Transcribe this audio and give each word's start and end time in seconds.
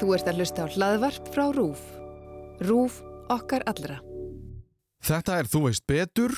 Þú 0.00 0.14
ert 0.16 0.28
að 0.30 0.40
hlusta 0.40 0.64
á 0.64 0.72
hlaðvarp 0.72 1.28
frá 1.34 1.44
RÚF. 1.54 1.82
RÚF 2.64 2.98
okkar 3.32 3.64
allra. 3.70 4.00
Þetta 5.02 5.38
er 5.40 5.48
Þú 5.50 5.60
veist 5.66 5.84
betur 5.90 6.34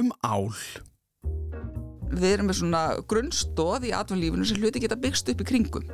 um 0.00 0.12
ál. 0.24 0.52
Við 2.08 2.30
erum 2.32 2.48
með 2.48 2.60
svona 2.62 2.82
grunnstóð 3.10 3.90
í 3.90 3.94
atvinnlífinu 3.96 4.46
sem 4.48 4.60
hluti 4.62 4.80
geta 4.82 4.96
byggst 4.96 5.28
upp 5.32 5.44
í 5.44 5.48
kringum. 5.48 5.90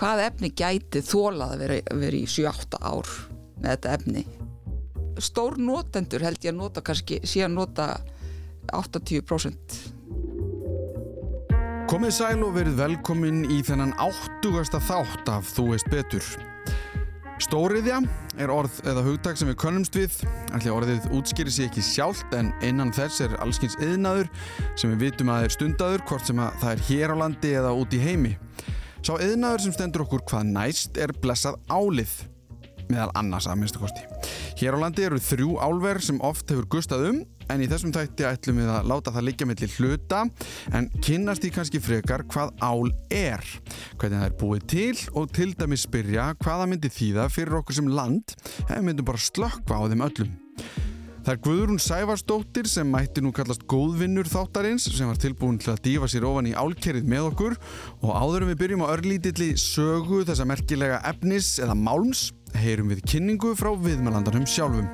Hvað 0.00 0.24
efni 0.24 0.50
gæti 0.56 1.02
þólað 1.04 1.54
að 1.54 1.62
vera, 1.62 1.78
vera 2.02 2.18
í 2.18 2.26
7-8 2.26 2.80
ár 2.80 3.10
með 3.60 3.70
þetta 3.70 3.94
efni? 3.98 4.24
Stór 5.20 5.58
notendur 5.60 6.24
held 6.24 6.40
ég 6.42 6.54
að 6.54 6.60
nota 6.62 6.82
kannski, 6.84 7.20
sé 7.28 7.44
að 7.44 7.54
nota 7.58 7.88
80%. 8.72 9.80
Komið 11.90 12.12
sæl 12.14 12.42
og 12.46 12.52
verið 12.54 12.76
velkomin 12.78 13.40
í 13.50 13.56
þennan 13.66 13.96
áttugasta 13.98 14.78
þátt 14.78 15.26
af 15.32 15.48
Þú 15.50 15.64
veist 15.72 15.88
betur. 15.90 16.26
Stóriðja 17.42 17.96
er 18.38 18.52
orð 18.54 18.76
eða 18.86 19.02
hugtak 19.08 19.40
sem 19.40 19.50
við 19.50 19.56
könnumst 19.58 19.98
við. 19.98 20.20
Ætli 20.54 20.70
orðið 20.70 21.08
útskýri 21.18 21.50
sér 21.50 21.66
ekki 21.66 21.82
sjálft 21.82 22.36
en 22.38 22.52
innan 22.62 22.94
þess 22.94 23.24
er 23.26 23.34
allskins 23.42 23.74
yðnaður 23.82 24.30
sem 24.78 24.92
við 24.92 25.02
vitum 25.08 25.32
að 25.34 25.48
er 25.48 25.56
stundaður 25.56 26.06
hvort 26.12 26.30
sem 26.30 26.44
að 26.44 26.60
það 26.62 26.76
er 26.76 26.84
hér 26.92 27.14
á 27.18 27.20
landi 27.24 27.52
eða 27.58 27.74
út 27.82 27.98
í 27.98 28.02
heimi. 28.04 28.36
Sá 29.02 29.16
yðnaður 29.16 29.66
sem 29.66 29.74
stendur 29.74 30.06
okkur 30.06 30.22
hvað 30.30 30.46
næst 30.54 31.02
er 31.02 31.16
blessað 31.18 31.58
álið 31.66 32.14
meðal 32.86 33.10
annars 33.18 33.50
að 33.50 33.64
minnstu 33.64 33.82
kosti. 33.82 34.06
Hér 34.62 34.78
á 34.78 34.82
landi 34.86 35.10
eru 35.10 35.18
þrjú 35.18 35.58
álver 35.58 35.98
sem 36.06 36.22
oft 36.22 36.54
hefur 36.54 36.70
gustað 36.70 37.08
um 37.10 37.22
en 37.50 37.64
í 37.64 37.68
þessum 37.70 37.94
tætti 37.94 38.26
ætlum 38.28 38.60
við 38.62 38.70
að 38.72 38.90
láta 38.90 39.14
það 39.14 39.26
liggja 39.28 39.48
mellir 39.50 39.74
hluta 39.78 40.20
en 40.76 40.90
kynnast 41.02 41.46
í 41.46 41.52
kannski 41.54 41.80
frekar 41.82 42.24
hvað 42.30 42.52
ál 42.62 42.90
er, 43.14 43.42
hvernig 43.96 44.20
það 44.20 44.28
er 44.28 44.36
búið 44.42 44.68
til 44.74 45.02
og 45.18 45.32
til 45.34 45.50
dæmis 45.58 45.86
spyrja 45.88 46.30
hvaða 46.44 46.68
myndi 46.70 46.92
þýða 46.92 47.26
fyrir 47.32 47.58
okkur 47.60 47.80
sem 47.80 47.90
land 47.90 48.36
ef 48.68 48.76
við 48.76 48.86
myndum 48.86 49.10
bara 49.10 49.26
slökkva 49.26 49.82
á 49.82 49.88
þeim 49.90 50.06
öllum. 50.06 50.38
Það 51.20 51.34
er 51.34 51.40
Guðrún 51.44 51.80
Sævarsdóttir 51.84 52.68
sem 52.70 52.88
mætti 52.88 53.20
nú 53.20 53.28
kallast 53.36 53.66
góðvinnur 53.68 54.28
þáttarins 54.30 54.86
sem 54.88 55.08
var 55.10 55.20
tilbúin 55.20 55.58
til 55.60 55.74
að 55.74 55.82
dífa 55.84 56.08
sér 56.08 56.24
ofan 56.24 56.48
í 56.48 56.54
álkerið 56.56 57.10
með 57.12 57.28
okkur 57.34 57.58
og 58.00 58.14
áður 58.16 58.46
en 58.46 58.52
við 58.54 58.60
byrjum 58.62 58.86
á 58.88 58.92
örlítilli 58.94 59.50
sögu 59.60 60.22
þessa 60.24 60.48
merkilega 60.48 61.02
efnis 61.12 61.58
eða 61.60 61.76
málms 61.76 62.30
heyrum 62.56 62.88
við 62.94 63.04
kynningu 63.12 63.52
frá 63.58 63.74
viðmælandanum 63.76 64.48
sjálfum. 64.48 64.88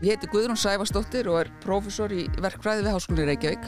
Ég 0.00 0.14
heiti 0.14 0.30
Guðrún 0.32 0.56
Sæfarsdóttir 0.56 1.26
og 1.28 1.42
er 1.42 1.48
prófessor 1.60 2.08
í 2.16 2.22
verkfræði 2.40 2.86
við 2.86 2.94
Háskóli 2.94 3.24
Reykjavík. 3.28 3.66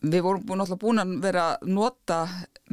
Við 0.00 0.24
vorum 0.24 0.56
alltaf 0.56 0.80
búin 0.80 1.04
að 1.04 1.12
vera 1.28 1.44
að 1.50 1.68
nota 1.76 2.22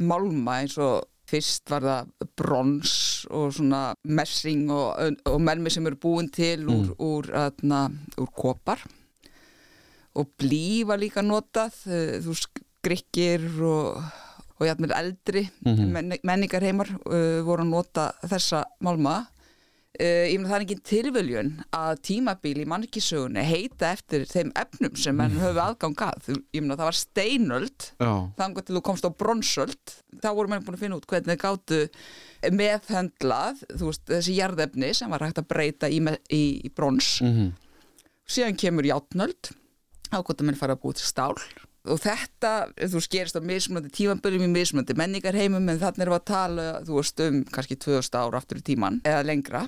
málma 0.00 0.62
eins 0.62 0.80
og 0.80 1.02
fyrst 1.28 1.70
var 1.72 1.86
það 1.86 2.10
brons 2.36 2.94
og 3.32 3.54
svona 3.56 3.82
messing 4.04 4.68
og, 4.72 5.20
og 5.30 5.40
melmi 5.40 5.72
sem 5.72 5.86
eru 5.88 6.00
búin 6.00 6.28
til 6.32 6.66
úr, 6.68 6.90
mm. 6.90 6.98
úr, 7.00 7.30
aðna, 7.46 7.86
úr 8.20 8.30
kopar 8.36 8.84
og 10.14 10.30
blí 10.38 10.84
var 10.86 11.00
líka 11.02 11.24
notað 11.24 11.80
þú 12.24 12.36
skrikkir 12.38 13.46
og, 13.64 14.02
og 14.60 14.66
jætmið 14.68 14.92
eldri 14.98 15.48
mm 15.64 15.76
-hmm. 15.76 16.18
menningar 16.22 16.62
heimar 16.62 16.88
uh, 17.06 17.40
voru 17.42 17.62
að 17.62 17.72
nota 17.72 18.12
þessa 18.22 18.64
málma 18.80 19.26
Uh, 19.94 20.26
ég 20.26 20.40
meina 20.40 20.48
það 20.50 20.56
er 20.56 20.62
ekki 20.64 20.76
tilvöljun 20.88 21.50
að 21.70 21.98
tímabíl 22.08 22.56
í 22.58 22.66
mannkísögunni 22.66 23.44
heita 23.46 23.92
eftir 23.94 24.24
þeim 24.26 24.48
efnum 24.58 24.96
sem 24.98 25.14
menn 25.14 25.36
höfu 25.38 25.60
aðgang 25.62 26.00
að. 26.02 26.30
Ég 26.50 26.64
meina 26.64 26.74
það 26.80 26.88
var 26.88 26.96
steinöld 26.98 27.86
þannig 28.00 28.64
til 28.66 28.74
þú 28.74 28.82
komst 28.88 29.06
á 29.06 29.14
bronsöld. 29.14 29.94
Þá 30.18 30.30
voru 30.34 30.50
menn 30.50 30.64
búin 30.66 30.74
að 30.74 30.82
finna 30.82 30.98
út 30.98 31.06
hvernig 31.06 31.30
það 31.30 31.44
gáttu 31.44 31.78
meðhendlað 32.58 33.62
veist, 33.84 34.02
þessi 34.08 34.34
jarðefni 34.40 34.90
sem 34.98 35.14
var 35.14 35.22
hægt 35.28 35.38
að 35.44 35.46
breyta 35.54 35.86
í, 35.86 36.02
í, 36.26 36.42
í 36.66 36.72
brons. 36.74 37.20
Mm 37.22 37.36
-hmm. 37.36 37.54
síðan 38.26 38.58
kemur 38.58 38.90
játnöld 38.90 39.54
ákvæmt 40.10 40.42
að 40.42 40.44
menn 40.50 40.58
fara 40.58 40.74
að 40.74 40.82
búið 40.82 40.98
til 40.98 41.06
stál. 41.06 41.38
Og 41.84 42.00
þetta, 42.00 42.72
þú 42.80 43.00
skerist 43.04 43.38
á 43.38 43.44
mismunandi 43.44 43.94
tímanböljum 43.94 44.46
í 44.48 44.50
mismunandi 44.50 44.94
menningarheimum 44.96 45.68
en 45.68 45.78
þannig 45.78 46.02
er 46.02 46.10
við 46.10 46.18
að 46.18 46.28
tala, 46.30 46.68
þú 46.82 46.98
veist, 46.98 47.20
um 47.20 47.40
kannski 47.44 47.76
2000 47.76 48.18
ára 48.18 48.40
aftur 48.40 48.58
í 48.58 48.64
tíman 48.64 49.02
eða 49.04 49.22
lengra 49.22 49.66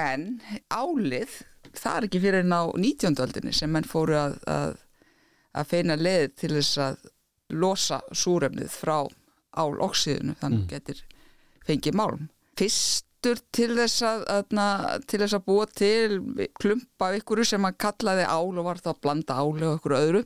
en 0.00 0.26
álið 0.72 1.40
það 1.76 1.96
er 1.96 2.06
ekki 2.08 2.22
fyrir 2.22 2.44
en 2.44 2.56
á 2.56 2.62
19. 2.72 3.20
öldinni 3.24 3.54
sem 3.56 3.70
menn 3.72 3.86
fóru 3.88 4.16
að, 4.18 4.36
að, 4.50 4.74
að 5.54 5.70
feina 5.70 5.96
leið 5.98 6.26
til 6.42 6.52
þess 6.56 6.80
að 6.86 7.06
losa 7.60 8.00
súrefnið 8.14 8.72
frá 8.72 8.98
áloksiðinu 9.58 10.36
þannig 10.40 10.64
mm. 10.64 10.68
getur 10.70 11.00
fengið 11.66 11.98
málum 11.98 12.28
fyrstur 12.58 13.40
til 13.54 13.70
þess 13.78 14.04
að, 14.06 14.26
að 14.30 15.06
til 15.10 15.22
þess 15.22 15.38
að 15.38 15.46
búa 15.46 15.66
til 15.80 16.20
klumpa 16.60 17.10
ykkur 17.18 17.42
sem 17.46 17.66
að 17.66 17.80
kallaði 17.86 18.28
ál 18.28 18.52
og 18.60 18.66
var 18.66 18.82
þá 18.82 18.92
að 18.94 19.02
blanda 19.06 19.40
áli 19.42 19.66
og 19.66 19.80
ykkur 19.80 19.98
öðru 19.98 20.22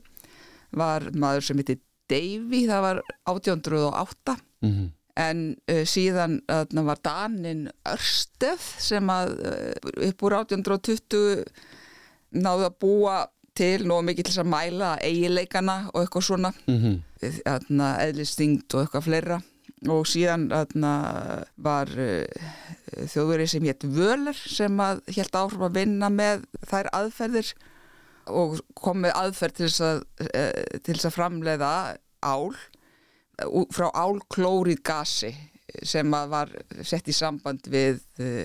var 0.75 1.11
maður 1.15 1.49
sem 1.49 1.61
heiti 1.63 1.81
Davy 2.05 2.67
það 2.69 2.83
var 2.84 2.99
1808 3.33 4.34
mm 4.61 4.71
-hmm 4.71 4.93
en 5.21 5.45
uh, 5.71 5.83
síðan 5.87 6.41
uh, 6.51 6.65
var 6.87 6.99
Danin 7.05 7.69
Örstef 7.87 8.75
sem 8.83 9.11
að 9.13 9.37
uh, 9.47 9.95
upp 10.09 10.27
úr 10.27 10.39
1820 10.41 11.45
náðu 12.35 12.67
að 12.67 12.79
búa 12.83 13.17
til 13.55 13.87
nú 13.87 14.01
mikið 14.03 14.27
til 14.27 14.33
þess 14.33 14.43
að 14.43 14.51
mæla 14.51 14.91
eigileikana 15.07 15.77
og 15.93 16.01
eitthvað 16.03 16.25
svona. 16.27 16.51
Mm 16.67 16.79
-hmm. 16.83 17.83
eðlistingt 18.03 18.75
og 18.75 18.83
eitthvað 18.83 19.07
fleira. 19.07 19.43
Og 19.87 20.07
síðan 20.09 20.49
var 21.57 21.89
þjóðverið 23.13 23.47
sem 23.47 23.65
hétt 23.69 23.85
Völer 23.85 24.35
sem 24.35 24.81
að 24.81 25.03
helt 25.07 25.35
áhrif 25.35 25.61
að 25.61 25.75
vinna 25.75 26.09
með 26.09 26.45
þær 26.67 26.89
aðferðir 26.93 27.53
og 28.27 28.61
kom 28.75 29.05
með 29.05 29.13
aðferð 29.15 29.55
til 29.55 29.69
þess 29.69 29.81
að, 29.81 30.03
til 30.83 30.95
þess 30.95 31.05
að 31.05 31.17
framleiða 31.19 31.97
ál 32.25 32.57
frá 33.75 33.89
álklórið 33.91 34.83
gasi 34.87 35.33
sem 35.83 36.15
var 36.31 36.53
sett 36.87 37.09
í 37.11 37.17
samband 37.17 37.67
við 37.71 37.99
uh, 38.22 38.45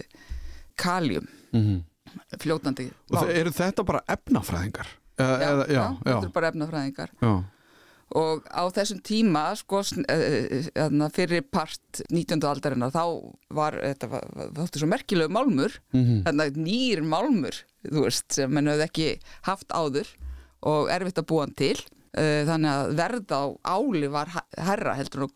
kaljum 0.79 1.27
mm 1.51 1.61
-hmm. 1.61 2.39
fljótandi 2.41 2.89
og 3.11 3.29
eru 3.29 3.53
þetta 3.53 3.85
bara 3.85 4.01
efnafræðingar? 4.07 4.88
Já, 5.19 5.25
eða, 5.25 5.66
já, 5.67 5.73
já, 5.75 5.95
þetta 6.03 6.22
eru 6.23 6.33
bara 6.33 6.47
efnafræðingar 6.47 7.11
já. 7.22 7.44
og 8.16 8.47
á 8.50 8.63
þessum 8.72 9.01
tíma 9.03 9.44
sko, 9.55 9.83
uh, 9.83 11.09
fyrir 11.13 11.44
part 11.51 12.01
19. 12.09 12.41
aldarinnar 12.47 12.91
þá 12.91 13.06
var 13.50 13.77
þetta 13.83 14.07
var, 14.07 14.25
var, 14.56 14.71
svo 14.73 14.88
merkilegu 14.88 15.29
málmur 15.29 15.81
mm 15.94 16.23
-hmm. 16.23 16.57
nýr 16.57 17.03
málmur 17.03 17.66
veist, 17.83 18.31
sem 18.31 18.56
henni 18.56 18.71
hefði 18.71 18.83
ekki 18.83 19.19
haft 19.41 19.69
áður 19.69 20.07
og 20.61 20.89
erfitt 20.89 21.19
að 21.19 21.27
búa 21.27 21.45
hann 21.45 21.53
til 21.53 21.77
Eh, 21.77 21.98
þannig 22.49 22.71
að 22.71 22.93
verð 22.99 23.35
á 23.35 23.43
áli 23.75 24.07
var 24.11 24.31
herra 24.57 24.95
heldur 24.97 25.27
uh, 25.27 25.33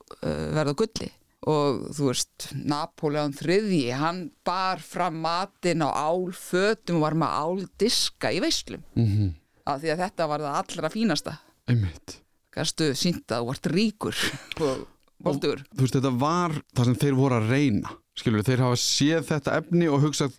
verð 0.56 0.74
á 0.74 0.80
gulli. 0.84 1.10
Og 1.44 1.90
þú 1.92 2.08
veist 2.08 2.48
Napoleon 2.56 3.34
III 3.36 3.82
hann 4.00 4.22
bar 4.48 4.80
fram 4.80 5.18
matin 5.26 5.84
á 5.84 5.92
álfötum 5.92 7.02
og 7.02 7.04
var 7.04 7.18
með 7.20 7.36
áldiska 7.44 8.32
í 8.32 8.40
veislum. 8.40 8.84
Mm 8.96 9.08
-hmm. 9.08 9.34
af 9.66 9.82
því 9.82 9.92
að 9.92 10.02
þetta 10.06 10.28
var 10.28 10.40
það 10.40 10.60
allra 10.62 10.90
fínasta. 10.90 11.38
Einmitt. 11.68 12.20
Kannstu 12.54 12.94
sínta 12.96 13.40
og 13.42 13.52
vart 13.52 13.68
ríkur 13.68 14.16
og 14.62 14.88
voldur 15.24 15.62
þú 15.74 15.86
veist 15.86 15.98
þetta 15.98 16.14
var 16.22 16.56
það 16.76 16.90
sem 16.90 16.98
þeir 17.04 17.20
voru 17.20 17.40
að 17.40 17.52
reyna 17.54 17.94
skilur 18.20 18.46
þeir 18.46 18.64
hafa 18.66 18.80
séð 18.80 19.30
þetta 19.30 19.60
efni 19.62 19.90
og 19.90 20.04
hugsað 20.04 20.36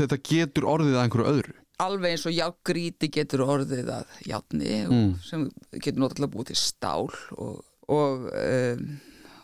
þetta 0.00 0.20
getur 0.30 0.68
orðið 0.74 0.96
að 0.96 1.04
einhverju 1.04 1.34
öðru 1.34 1.54
alveg 1.82 2.14
eins 2.14 2.26
og 2.28 2.34
jágríti 2.34 3.10
getur 3.12 3.44
orðið 3.46 3.90
að 3.96 4.18
játni 4.28 4.74
mm. 4.84 5.08
sem 5.24 5.46
getur 5.72 6.04
náttúrulega 6.04 6.32
búið 6.34 6.50
til 6.52 6.58
stál 6.60 7.08
og, 7.34 7.64
og, 7.90 8.28
um, 8.30 8.84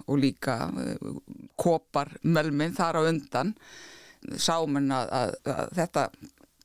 og 0.06 0.20
líka 0.22 0.58
um, 0.70 1.18
kopar 1.58 2.12
melmin 2.22 2.76
þar 2.76 3.00
á 3.02 3.08
undan 3.10 3.54
sámen 4.38 4.92
að, 4.94 5.10
að, 5.16 5.34
að 5.50 5.74
þetta 5.80 6.06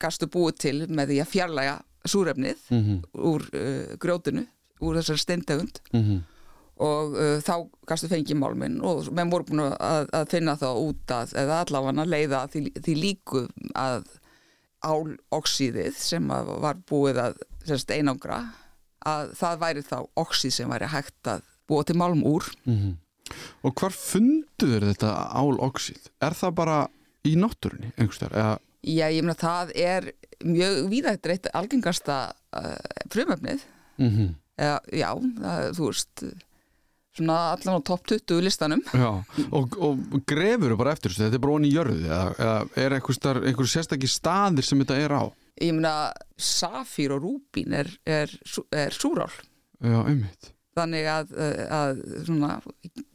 gastu 0.01 0.29
búið 0.29 0.61
til 0.61 0.77
með 0.91 1.13
því 1.13 1.19
að 1.23 1.31
fjarlæga 1.31 1.75
súrefnið 2.05 2.69
mm 2.69 2.83
-hmm. 2.83 3.01
úr 3.31 3.47
uh, 3.53 3.97
grjótinu, 3.97 4.45
úr 4.85 4.99
þessar 4.99 5.17
steintegund 5.17 5.79
mm 5.93 6.01
-hmm. 6.01 6.19
og 6.75 7.15
uh, 7.15 7.39
þá 7.41 7.69
gastu 7.87 8.11
fengið 8.11 8.37
málminn 8.37 8.81
og 8.81 9.09
menn 9.11 9.31
voru 9.31 9.47
búin 9.49 9.65
að, 9.65 10.09
að 10.13 10.29
finna 10.29 10.55
þá 10.55 10.69
út 10.77 11.11
að 11.11 11.33
eða 11.41 11.61
allavega 11.63 12.05
leiða 12.05 12.47
því, 12.47 12.71
því 12.83 12.95
líku 12.95 13.47
að 13.73 14.05
áloksíðið 14.85 15.97
sem 15.97 16.29
var 16.29 16.77
búið 16.89 17.21
að 17.23 17.41
sérst, 17.65 17.91
einangra 17.91 18.43
að 19.05 19.33
það 19.39 19.59
væri 19.63 19.83
þá 19.85 19.97
oksíð 20.21 20.53
sem 20.55 20.71
væri 20.71 20.91
hægt 20.93 21.29
að 21.29 21.43
búa 21.69 21.85
til 21.85 21.97
málm 21.97 22.23
úr 22.25 22.45
mm 22.65 22.77
-hmm. 22.77 22.93
Og 23.65 23.73
hvar 23.73 23.91
fundu 23.91 24.67
þeir 24.69 24.83
þetta 24.85 25.11
áloxíð? 25.33 26.09
Er 26.21 26.33
það 26.37 26.51
bara 26.51 26.87
í 27.25 27.35
náttúrunni 27.35 27.91
einhverstaðar? 27.97 28.37
Eða, 28.37 28.59
Já, 28.85 29.09
ég 29.09 29.23
meina 29.23 29.33
það 29.33 29.71
er 29.75 30.11
mjög 30.45 30.89
víðættreitt 30.89 31.47
algengasta 31.53 32.33
uh, 32.53 32.75
frumöfnið 33.09 33.65
mm 33.97 34.35
Eða, 34.55 34.79
já, 34.93 35.09
það, 35.41 35.73
þú 35.75 35.85
veist 35.89 36.21
svona 37.15 37.37
allan 37.55 37.79
á 37.79 37.81
topp 37.87 38.05
20 38.11 38.41
listanum 38.45 38.81
Já, 38.93 39.09
og, 39.49 39.75
og 39.79 40.15
grefur 40.27 40.75
bara 40.79 40.93
eftir 40.95 41.11
þessu, 41.13 41.25
þetta 41.27 41.39
er 41.39 41.43
bara 41.45 41.55
onni 41.57 41.69
í 41.71 41.75
jörðu 41.77 42.01
eða, 42.05 42.19
eða 42.35 42.83
er 42.85 42.97
einhver, 42.97 43.39
einhver 43.49 43.71
sérstakki 43.71 44.09
staðir 44.11 44.67
sem 44.67 44.83
þetta 44.83 44.97
er 45.05 45.15
á? 45.15 45.23
Ég 45.63 45.71
meina, 45.77 45.93
safír 46.35 47.13
og 47.15 47.23
rúbín 47.23 47.71
er, 47.79 47.87
er, 48.03 48.31
er 48.75 48.91
súrál 48.95 49.31
Já, 49.79 50.01
einmitt. 50.03 50.51
þannig 50.75 51.05
að, 51.07 51.31
að 51.71 52.03
svona 52.27 52.49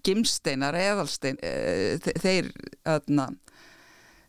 gimsteinar, 0.06 0.76
eðalstein 0.80 1.36
þe- 2.00 2.16
þeir 2.24 2.48
aðna, 2.88 3.26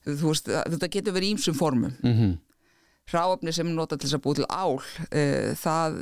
þú 0.07 0.31
veist, 0.33 0.49
þetta 0.51 0.89
getur 0.91 1.15
verið 1.15 1.29
í 1.31 1.35
ýmsum 1.37 1.55
formum 1.59 1.93
Mm 2.03 2.33
hráöfni 3.11 3.53
sem 3.55 3.69
notað 3.75 4.01
til 4.01 4.09
þess 4.09 4.17
að 4.17 4.23
búið 4.25 4.41
til 4.41 4.47
ál 4.49 4.79
uh, 4.79 5.51
það 5.61 5.99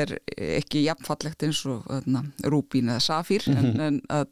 er 0.00 0.16
ekki 0.58 0.84
jafnfallegt 0.86 1.46
eins 1.46 1.62
og 1.68 1.86
aðna, 1.92 2.24
rúbín 2.48 2.92
eða 2.92 3.04
safír 3.04 3.48
en, 3.52 3.70
en, 3.88 4.02
að, 4.12 4.28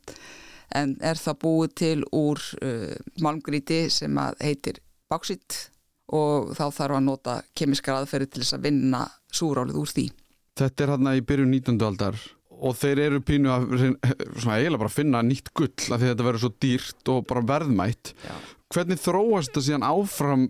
en 0.76 0.96
er 1.04 1.20
það 1.20 1.40
búið 1.46 1.78
til 1.82 1.96
úr 2.10 2.42
uh, 2.60 2.92
malmgríti 3.24 3.86
sem 3.92 4.20
heitir 4.42 4.82
báksitt 5.10 5.66
og 6.14 6.52
þá 6.54 6.68
þarf 6.70 7.00
að 7.00 7.06
nota 7.08 7.40
kemiskar 7.58 8.00
aðferði 8.00 8.30
til 8.30 8.44
þess 8.44 8.56
að 8.58 8.70
vinna 8.70 9.02
súrálið 9.34 9.82
úr 9.82 9.92
því 9.92 10.08
Þetta 10.56 10.84
er 10.84 10.90
hérna 10.94 11.12
í 11.18 11.22
byrjun 11.26 11.52
19. 11.52 11.82
aldar 11.84 12.16
og 12.56 12.76
þeir 12.78 13.02
eru 13.06 13.22
pínu 13.24 13.50
að 13.52 13.64
eiginlega 13.76 14.80
bara 14.80 14.92
finna 14.92 15.22
nýtt 15.24 15.50
gull 15.56 15.74
af 15.74 16.00
því 16.00 16.06
að 16.06 16.12
þetta 16.12 16.26
verður 16.28 16.44
svo 16.44 16.52
dýrt 16.64 17.10
og 17.12 17.26
bara 17.28 17.42
verðmætt. 17.50 18.12
Já 18.24 18.36
hvernig 18.74 18.98
þróast 18.98 19.52
þetta 19.52 19.64
síðan 19.66 19.86
áfram 19.86 20.46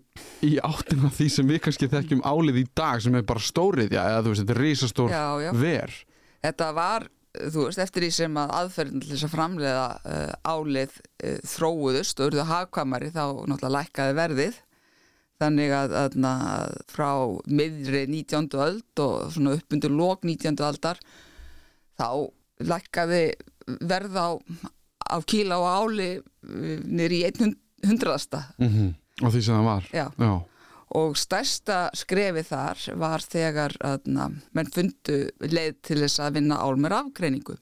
í 0.47 0.55
áttina 0.65 1.11
því 1.13 1.27
sem 1.33 1.51
við 1.51 1.63
kannski 1.67 1.89
þekkjum 1.93 2.25
álið 2.25 2.63
í 2.63 2.67
dag 2.77 3.03
sem 3.05 3.17
er 3.19 3.27
bara 3.29 3.45
stórið, 3.45 3.93
já, 3.93 4.03
eða 4.05 4.23
þú 4.25 4.33
veist, 4.33 4.43
þetta 4.45 4.57
er 4.57 4.63
risastór 4.65 5.13
já, 5.13 5.27
já. 5.45 5.51
ver. 5.61 5.97
Þetta 6.47 6.69
var, 6.77 7.09
þú 7.37 7.67
veist, 7.67 7.83
eftir 7.85 8.07
því 8.07 8.13
sem 8.17 8.39
að 8.41 8.55
aðferðin 8.61 9.03
til 9.03 9.11
þess 9.13 9.27
að 9.29 9.35
framlega 9.35 9.89
uh, 9.97 10.15
eh, 10.15 10.33
álið 10.49 10.95
uh, 11.03 11.35
þróuðust 11.57 12.23
og 12.23 12.31
urðu 12.31 12.47
hafkamari 12.49 13.13
þá 13.13 13.25
náttúrulega 13.27 13.75
lækkaði 13.77 14.17
verðið 14.21 14.63
þannig 15.43 15.75
að, 15.77 15.97
að, 16.01 16.17
að 16.31 16.79
frá 16.89 17.11
miðri 17.45 18.07
19. 18.09 18.49
öld 18.65 19.03
og 19.05 19.35
svona 19.35 19.59
upp 19.59 19.77
undir 19.77 19.93
lók 19.93 20.25
19. 20.25 20.57
aldar 20.65 21.03
þá 22.01 22.09
lækkaði 22.65 23.23
verð 23.85 24.17
á, 24.17 24.29
á 25.13 25.17
kíla 25.29 25.61
og 25.61 25.69
áli 25.69 26.09
eh, 26.17 26.81
nýri 26.87 27.21
100 27.29 27.66
hundraðasta 27.91 28.43
mm 28.59 28.69
-hmm. 28.69 28.95
og 29.23 29.33
því 29.33 29.43
sem 29.43 29.55
það 29.55 29.65
var 29.65 29.89
Já. 29.93 30.07
Já. 30.19 30.33
og 31.01 31.17
stærsta 31.17 31.79
skrefið 31.95 32.47
þar 32.51 32.79
var 32.97 33.21
þegar 33.21 33.77
aðna, 33.81 34.31
menn 34.53 34.71
fundu 34.71 35.31
leið 35.41 35.75
til 35.83 36.01
þess 36.03 36.21
að 36.21 36.35
vinna 36.41 36.61
álmer 36.63 36.93
afgreiningu 36.93 37.57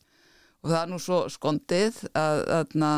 og 0.63 0.71
það 0.71 0.83
er 0.83 0.91
nú 0.91 0.99
svo 0.99 1.29
skondið 1.29 2.05
að 2.15 2.45
aðna, 2.61 2.93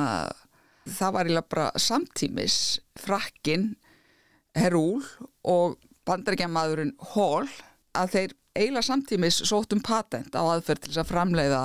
það 0.87 1.13
var 1.13 1.27
í 1.27 1.35
labra 1.35 1.71
samtímis 1.77 2.81
frakkin 2.95 3.75
Herúl 4.57 5.05
og 5.45 5.77
bandarækjamaðurinn 6.07 6.95
Hall 7.13 7.49
að 7.97 8.13
þeir 8.15 8.35
eiginlega 8.57 8.87
samtímis 8.87 9.41
sóttum 9.45 9.83
um 9.83 9.85
patent 9.85 10.37
á 10.39 10.43
aðferð 10.43 10.85
til 10.85 10.93
þess 10.93 11.03
að 11.03 11.11
framleiða 11.11 11.63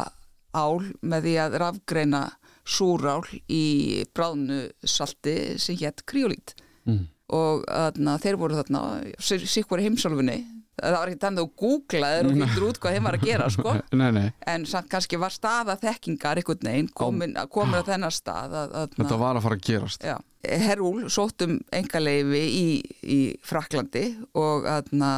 ál 0.52 0.84
með 1.02 1.28
því 1.28 1.36
að 1.46 1.58
rafgreina 1.62 2.22
súrál 2.66 3.24
í 3.50 4.04
bráðnu 4.14 4.64
salti 4.84 5.58
sem 5.62 5.80
hétt 5.82 6.06
kriolít 6.06 6.56
Mm. 6.82 7.04
og 7.30 7.62
þarna, 7.70 8.16
þeir 8.18 8.38
voru 8.42 8.56
þarna 8.58 8.80
sikkur 9.22 9.84
heimsálfunni 9.84 10.40
það 10.82 10.96
var 10.96 11.12
ekki 11.12 11.22
þannig 11.22 11.44
að 11.44 11.52
googlaðir 11.62 12.28
og 12.30 12.38
fylgdur 12.40 12.66
út 12.68 12.80
hvað 12.82 12.96
þeim 12.96 13.08
var 13.08 13.18
að 13.18 13.26
gera 13.28 13.48
sko. 13.54 13.74
Nei, 14.02 14.08
nei, 14.16 14.26
en 14.50 14.66
samt 14.70 14.90
kannski 14.92 15.20
var 15.22 15.34
staða 15.36 15.76
þekkingar 15.82 16.42
einhvern 16.42 16.70
veginn 16.72 16.90
komin, 16.98 17.36
komin 17.54 17.82
á 17.82 17.84
þennar 17.86 18.16
stað 18.16 18.56
að, 18.64 18.76
að, 18.82 18.96
þetta 18.98 19.20
var 19.22 19.40
að 19.40 19.46
fara 19.46 19.60
að 19.60 19.66
gerast. 19.68 20.08
Já, 20.08 20.16
Herúl 20.66 21.06
sóttum 21.14 21.60
engaleifi 21.76 22.42
í, 22.42 22.66
í 23.04 23.20
Fraklandi 23.46 24.06
og, 24.34 24.66
aðna, 24.70 25.12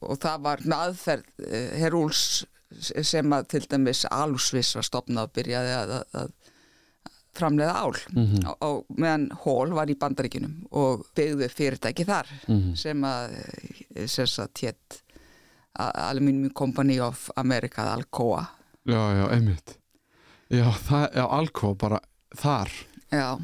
og 0.00 0.20
það 0.22 0.46
var 0.46 0.64
aðferð 0.78 1.44
eh, 1.44 1.74
Herúls 1.82 2.22
sem 2.80 3.32
að 3.32 3.48
til 3.54 3.64
dæmis 3.70 4.04
Alusvis 4.10 4.74
var 4.76 4.86
stopnað 4.86 5.28
og 5.28 5.34
byrjaði 5.38 5.74
að, 5.78 5.92
að, 5.96 6.06
að 6.22 6.32
framleiða 7.38 7.74
ál 7.78 7.94
á, 8.44 8.52
á, 8.58 8.70
meðan 8.98 9.28
Hall 9.44 9.72
var 9.76 9.90
í 9.90 9.96
bandaríkinum 10.00 10.54
og 10.74 11.04
byggði 11.16 11.48
fyrirtæki 11.54 12.04
þar 12.08 12.30
sem 12.76 13.04
að 13.04 13.36
eh, 13.38 14.06
sem 14.06 14.26
að 14.42 14.62
hétt 14.64 15.02
Aluminium 15.78 16.50
Company 16.50 16.98
of 17.00 17.28
America 17.36 17.92
Alcoa 17.94 18.46
Já, 18.88 19.02
já, 19.12 19.24
einmitt. 19.36 19.78
Já, 20.48 20.64
það, 20.72 21.02
já, 21.12 21.24
alkó 21.28 21.74
bara 21.76 21.98
þar. 22.36 22.70
Já, 23.12 23.36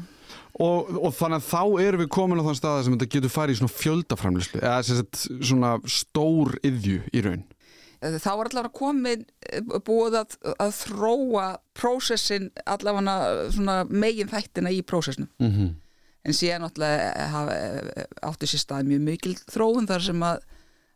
Og, 0.55 0.87
og 1.03 1.11
þannig 1.11 1.41
að 1.41 1.47
þá 1.49 1.81
erum 1.83 1.99
við 1.99 2.07
komin 2.15 2.39
á 2.39 2.47
þann 2.47 2.57
stað 2.57 2.77
sem 2.85 2.93
þetta 2.95 3.07
getur 3.11 3.31
farið 3.33 3.57
í 3.57 3.59
svona 3.59 3.73
fjöldaframlislu 3.75 4.61
eða 4.61 4.83
sem 4.87 4.99
sagt, 5.01 5.23
svona 5.43 5.71
stór 5.83 6.53
yðju 6.63 7.01
í 7.11 7.23
raun. 7.25 7.43
Þá 8.21 8.29
var 8.37 8.49
allavega 8.49 8.73
komin 8.75 9.25
eh, 9.49 9.61
búið 9.85 10.19
að, 10.21 10.35
að 10.59 10.71
þróa 10.81 11.47
prósessin 11.77 12.51
allavega 12.65 13.17
svona 13.55 13.77
megin 13.89 14.31
þættina 14.31 14.71
í 14.73 14.81
prósessnum 14.85 15.29
Mm 15.39 15.51
-hmm. 15.51 15.71
en 16.25 16.33
síðan 16.33 16.65
hafa, 16.65 17.55
átti 18.21 18.47
sér 18.49 18.59
stað 18.63 18.87
mjög 18.89 19.01
mikil 19.01 19.35
þróun 19.51 19.87
þar 19.87 20.01
sem 20.01 20.23
að 20.23 20.39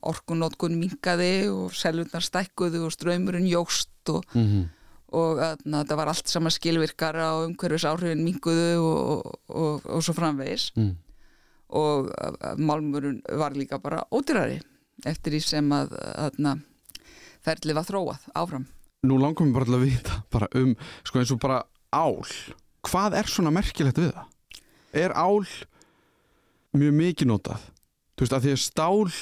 orkunótkun 0.01 0.79
minkaði 0.79 1.49
og 1.51 1.73
selvundar 1.75 2.23
stækkuðu 2.23 2.85
og 2.85 2.91
ströymurinn 2.95 3.47
jóst 3.51 3.89
og, 4.09 4.23
og 5.11 5.39
að, 5.43 5.57
na, 5.65 5.83
það 5.83 5.97
var 5.97 6.07
allt 6.07 6.27
saman 6.27 6.51
skilvirkara 6.51 7.33
og 7.35 7.49
umhverfis 7.49 7.85
áhrifin 7.85 8.23
minkuðu 8.23 8.79
og, 8.79 9.35
og, 9.49 9.85
og 9.85 10.03
svo 10.03 10.13
framvegis 10.13 10.71
Mm. 10.75 10.95
og 11.69 12.09
málmurinn 12.57 13.21
var 13.37 13.53
líka 13.53 13.77
bara 13.77 14.03
ódýrari 14.11 14.61
eftir 15.05 15.31
því 15.33 15.41
sem 15.41 15.69
að, 15.71 15.93
að 16.15 16.31
na, 16.39 16.55
ferli 17.45 17.75
var 17.77 17.87
þróað 17.87 18.27
áfram 18.35 18.67
Nú 19.07 19.15
langar 19.15 19.47
mér 19.47 19.55
bara 19.55 19.77
að 19.77 19.85
vita 19.87 20.15
bara 20.33 20.47
um, 20.59 20.73
sko 21.07 21.21
eins 21.21 21.29
og 21.31 21.39
bara 21.39 21.61
ál. 21.95 22.19
Hvað 22.83 23.15
er 23.15 23.29
svona 23.31 23.53
merkilegt 23.55 23.99
við 24.01 24.11
það? 24.11 24.25
Er 24.99 25.13
ál 25.15 25.45
mjög 26.75 26.97
mikið 26.97 27.29
notað? 27.31 27.63
Þú 28.19 28.25
veist, 28.25 28.35
að 28.35 28.43
því 28.45 28.51
að 28.55 28.61
stál 28.65 29.13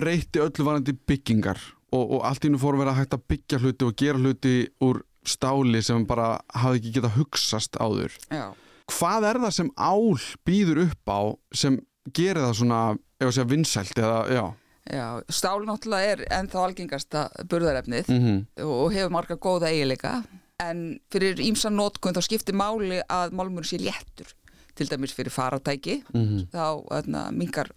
breyti 0.00 0.40
öllu 0.40 0.64
varandi 0.64 0.94
byggingar 0.96 1.60
og, 1.92 2.04
og 2.16 2.24
allt 2.24 2.46
í 2.48 2.52
nú 2.52 2.60
fór 2.62 2.78
að 2.78 2.84
vera 2.86 2.96
hægt 2.96 3.16
að 3.18 3.26
byggja 3.34 3.60
hluti 3.60 3.88
og 3.90 3.96
gera 4.00 4.22
hluti 4.22 4.54
úr 4.86 5.02
stáli 5.28 5.82
sem 5.84 6.06
bara 6.08 6.32
hafði 6.56 6.80
ekki 6.80 6.94
getað 6.96 7.16
hugsast 7.18 7.76
áður. 7.76 8.16
Já. 8.32 8.46
Hvað 8.90 9.26
er 9.28 9.40
það 9.44 9.56
sem 9.58 9.70
ál 9.76 10.16
býður 10.48 10.84
upp 10.86 11.12
á 11.12 11.20
sem 11.52 11.76
gerir 12.16 12.40
það 12.40 12.56
svona, 12.62 12.80
ef 13.20 13.28
að 13.28 13.36
segja, 13.36 13.50
vinsælt 13.52 14.00
eða, 14.00 14.20
já. 14.32 14.44
Já, 14.90 15.20
stál 15.28 15.60
náttúrulega 15.68 16.12
er 16.14 16.22
ennþá 16.30 16.62
algengasta 16.64 17.26
burðarefnið 17.50 18.08
Mm 18.08 18.20
-hmm. 18.24 18.64
og 18.64 18.92
hefur 18.92 19.10
marga 19.10 19.36
góða 19.36 19.68
eiginleika 19.68 20.24
en 20.60 21.00
fyrir 21.12 21.36
ímsa 21.40 21.70
notkun 21.70 22.12
þá 22.14 22.20
skiptir 22.22 22.54
máli 22.54 23.00
að 23.08 23.30
málmur 23.32 23.62
sé 23.64 23.76
léttur 23.78 24.32
til 24.74 24.86
dæmis 24.88 25.12
fyrir 25.14 25.30
faratæki 25.30 26.02
Mhm. 26.14 26.48
þá 26.52 26.86
öðna, 26.90 27.30
mingar, 27.32 27.68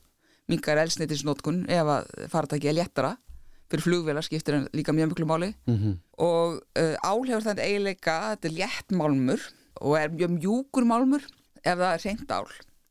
mingar 0.50 0.78
elsneitisnotkun 0.78 1.66
ef 1.70 1.86
að 1.86 2.06
faratæki 2.30 2.68
er 2.68 2.74
léttara 2.74 3.18
fyrir 3.70 3.82
flugvélar 3.84 4.22
skiptir 4.24 4.54
hann 4.54 4.68
líka 4.74 4.92
mjög 4.94 5.10
miklu 5.10 5.26
máli 5.26 5.54
Mhm. 5.68 5.98
og 6.18 6.62
uh, 6.80 6.96
ál 7.04 7.28
hefur 7.28 7.42
þannig 7.44 7.64
eiginleika 7.64 8.36
þetta 8.36 8.46
er 8.48 8.52
létt 8.52 8.92
málmur 8.98 9.40
og 9.82 9.98
er 9.98 10.10
mjög 10.10 10.30
mjúkur 10.40 10.86
málmur 10.86 11.22
ef 11.66 11.78
það 11.78 11.94
er 11.94 12.02
reynd 12.06 12.32
ál 12.32 12.48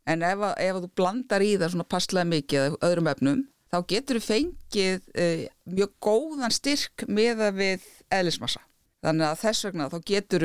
en 0.06 0.22
ef, 0.22 0.38
að, 0.38 0.54
ef 0.58 0.74
að 0.76 0.82
þú 0.84 0.90
blandar 0.96 1.40
í 1.42 1.56
það 1.58 1.70
svona 1.70 1.84
passlega 1.88 2.24
mikið 2.24 2.76
öðrum 2.82 3.08
efnum 3.10 3.44
þá 3.72 3.78
getur 3.88 4.18
þú 4.20 4.26
fengið 4.26 5.06
uh, 5.16 5.46
mjög 5.72 5.94
góðan 6.04 6.52
styrk 6.54 7.06
meða 7.08 7.50
við 7.56 7.86
eðlismassa 8.12 8.60
þannig 9.02 9.26
að 9.32 9.40
þess 9.42 9.64
vegna 9.66 9.88
þá 9.90 9.96
getur 10.12 10.44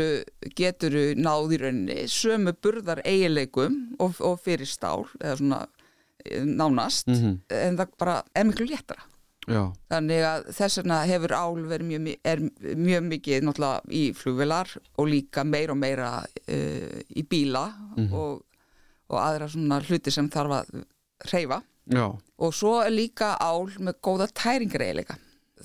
getur 0.57 0.95
náð 1.21 1.51
í 1.53 1.59
rauninni 1.61 1.97
sömu 2.09 2.55
burðar 2.63 3.03
eiginleikum 3.05 3.75
og, 4.01 4.15
og 4.25 4.39
fyrir 4.41 4.65
stál 4.69 5.03
eða 5.19 5.35
svona 5.41 5.59
eh, 6.25 6.41
nánast 6.47 7.05
Mhm. 7.11 7.35
en 7.53 7.77
það 7.77 7.91
bara 8.01 8.15
er 8.33 8.47
miklu 8.49 8.65
léttara 8.71 9.05
Já. 9.47 9.61
Þannig 9.87 10.23
að 10.27 10.47
þess 10.57 10.77
vegna 10.81 10.95
hefur 11.07 11.31
ál 11.37 11.61
verið 11.69 11.87
mjög, 11.87 12.41
mjög 12.75 13.05
mikið 13.07 13.45
náttúrulega 13.47 13.93
í 13.95 14.01
flugvelar 14.17 14.73
og 14.99 15.07
líka 15.07 15.45
meira 15.47 15.71
og 15.71 15.77
meira 15.79 16.09
uh, 16.25 16.97
í 17.15 17.23
bíla 17.23 17.61
og, 18.11 18.41
og 19.07 19.17
aðra 19.21 19.47
svona 19.47 19.77
hluti 19.87 20.11
sem 20.11 20.27
þarf 20.33 20.51
að 20.57 20.83
reyfa. 21.31 21.61
Já. 21.93 22.07
Og 22.37 22.53
svo 22.53 22.79
líka 22.91 23.33
ál 23.41 23.69
með 23.79 23.97
góða 24.03 24.27
tæringareilega. 24.35 25.17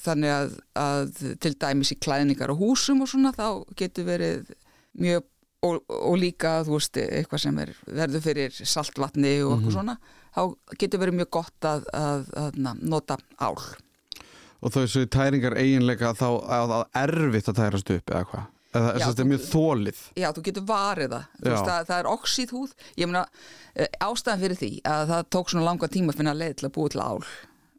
Þannig 0.02 0.32
að, 0.32 0.54
að 0.78 1.18
til 1.42 1.52
dæmis 1.60 1.92
í 1.92 1.98
klæðningar 2.00 2.54
og 2.54 2.62
húsum 2.62 3.02
og 3.04 3.10
svona 3.10 3.34
þá 3.36 3.60
getur 3.76 4.06
verið 4.08 4.54
mjög 4.96 5.26
og, 5.66 5.78
og 5.86 6.16
líka 6.18 6.60
þú 6.66 6.76
veist 6.78 6.98
eitthvað 7.02 7.42
sem 7.44 7.60
er, 7.62 7.72
verður 7.86 8.24
fyrir 8.24 8.56
saltvatni 8.56 9.34
og 9.44 9.56
eitthvað 9.56 9.76
svona 9.76 9.96
þá 10.32 10.42
getur 10.80 11.02
verið 11.02 11.18
mjög 11.20 11.30
gott 11.38 11.68
að, 11.68 11.86
að, 11.96 12.28
að, 12.40 12.60
nota 12.82 13.18
ál 13.38 13.56
Og 14.62 14.70
þessu 14.70 15.08
tæringar 15.10 15.56
eiginleika 15.58 16.12
þá 16.14 16.28
að 16.56 16.72
er 16.78 17.14
erfitt 17.18 17.48
að 17.50 17.56
tærast 17.58 17.88
upp 17.90 18.12
eða 18.12 18.26
hvað? 18.30 18.50
Eða 18.72 18.88
Já, 18.88 18.92
þess 18.92 19.04
að 19.04 19.12
þetta 19.12 19.22
þú- 19.22 19.24
er 19.26 19.30
mjög 19.32 19.46
þólið. 19.52 19.98
Já, 20.22 20.28
þú 20.32 20.42
getur 20.48 20.64
varið 20.72 21.08
það, 21.12 21.24
Já. 21.42 21.50
veist, 21.50 21.66
það, 21.68 21.86
það 21.90 21.98
er 22.02 22.10
oxíð 22.12 22.52
húð, 22.56 22.70
ég 22.96 23.06
meina 23.10 23.24
eh, 23.76 23.88
ástæðan 24.00 24.40
fyrir 24.44 24.58
því 24.62 24.70
að 24.88 25.02
það 25.12 25.24
tók 25.36 25.50
svona 25.52 25.64
langa 25.68 25.88
tíma 25.92 26.12
að 26.12 26.16
finna 26.22 26.34
leið 26.38 26.54
til 26.56 26.68
að 26.68 26.74
búið 26.76 26.90
til 26.96 27.02
ál 27.04 27.24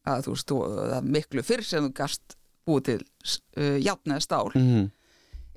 að 0.06 0.22
þú 0.28 0.34
veist, 0.36 0.48
þú, 0.52 0.58
það 0.78 0.98
er 1.00 1.08
miklu 1.18 1.44
fyrr 1.44 1.64
sem 1.64 1.88
þú 1.88 1.94
gast 1.98 2.36
búið 2.68 2.84
til 2.90 3.00
uh, 3.58 3.78
játn 3.84 4.14
eða 4.18 4.22
stál, 4.28 4.52
Mm 4.56 4.92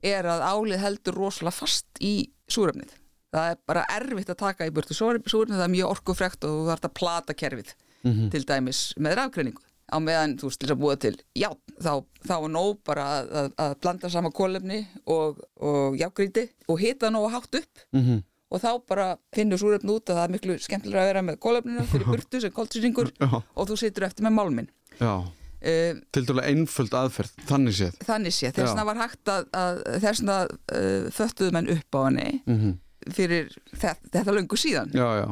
er 0.07 0.27
að 0.29 0.43
álið 0.45 0.79
heldur 0.85 1.17
rosalega 1.17 1.57
fast 1.57 1.87
í 2.05 2.29
súrefnið 2.53 2.91
það 3.33 3.47
er 3.51 3.57
bara 3.67 3.85
erfitt 3.91 4.29
að 4.31 4.37
taka 4.39 4.67
í 4.69 4.71
burtu 4.71 4.95
súrefnið, 4.95 5.57
það 5.57 5.65
er 5.65 5.73
mjög 5.73 5.89
orkufrekt 5.97 6.45
og 6.47 6.53
þú 6.53 6.67
þarf 6.69 6.85
að 6.87 6.95
plata 7.01 7.35
kerfið 7.35 7.73
Mhm. 8.07 8.29
til 8.31 8.45
dæmis 8.47 8.93
með 9.03 9.17
rafgreiningu 9.19 9.63
á 9.87 9.97
meðan 10.03 10.37
þú 10.41 10.49
veist 10.51 10.61
til 10.63 10.71
að 10.73 10.81
búa 10.83 10.97
til 11.01 11.15
játn 11.39 11.77
þá, 11.83 11.93
þá 12.27 12.35
er 12.37 12.53
nóg 12.55 12.79
bara 12.87 13.05
að, 13.19 13.29
að, 13.41 13.51
að 13.65 13.75
blanda 13.85 14.11
sama 14.11 14.31
kólefni 14.35 14.81
og, 15.07 15.41
og 15.63 15.97
jágríti 16.01 16.49
og 16.69 16.81
hita 16.83 17.11
nóg 17.11 17.29
hátt 17.35 17.55
upp 17.61 17.83
-hmm. 17.95 18.23
og 18.51 18.63
þá 18.63 18.71
bara 18.89 19.09
finnur 19.35 19.59
súrefn 19.59 19.91
út 19.91 20.11
að 20.11 20.17
það 20.19 20.25
er 20.25 20.35
miklu 20.37 20.59
skemmtilega 20.59 21.03
að 21.03 21.11
vera 21.13 21.23
með 21.23 21.39
kólefninu 21.39 21.87
fyrir 21.93 22.07
burtu 22.07 22.41
sem 22.41 22.51
koltsýringur 22.53 23.13
Já, 23.21 23.43
og 23.55 23.69
þú 23.69 23.77
situr 23.77 24.05
eftir 24.09 24.25
með 24.27 24.37
málminn 24.39 24.71
já. 25.01 25.15
uh, 25.23 26.01
Til 26.13 26.27
dæla 26.27 26.43
einföld 26.43 26.95
aðferð, 26.95 27.31
þannig 27.47 27.75
séð. 27.75 27.95
þannig 28.05 28.33
sé, 28.35 28.51
þess 28.51 28.75
Já. 28.75 28.85
var 28.85 28.97
hægt 28.97 29.29
að, 29.29 29.45
að 29.53 29.83
þess 30.01 30.21
vegna 30.21 30.41
uh, 30.47 31.11
föttuðu 31.11 31.53
menn 31.53 31.71
upp 31.71 31.95
á 31.95 32.01
henni 32.09 32.43
Mm 32.47 32.75
fyrir 33.15 33.53
þetta, 33.77 34.09
þetta 34.13 34.35
löngu 34.35 34.59
síðan 34.59 34.91
Já, 34.95 35.07
já. 35.23 35.29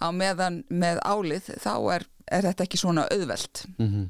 á 0.00 0.06
meðan 0.14 0.62
með 0.70 1.00
álið 1.04 1.50
þá 1.60 1.72
er, 1.96 2.06
er 2.30 2.46
þetta 2.48 2.66
ekki 2.66 2.80
svona 2.80 3.08
auðvelt 3.10 3.66
Mm 3.78 4.08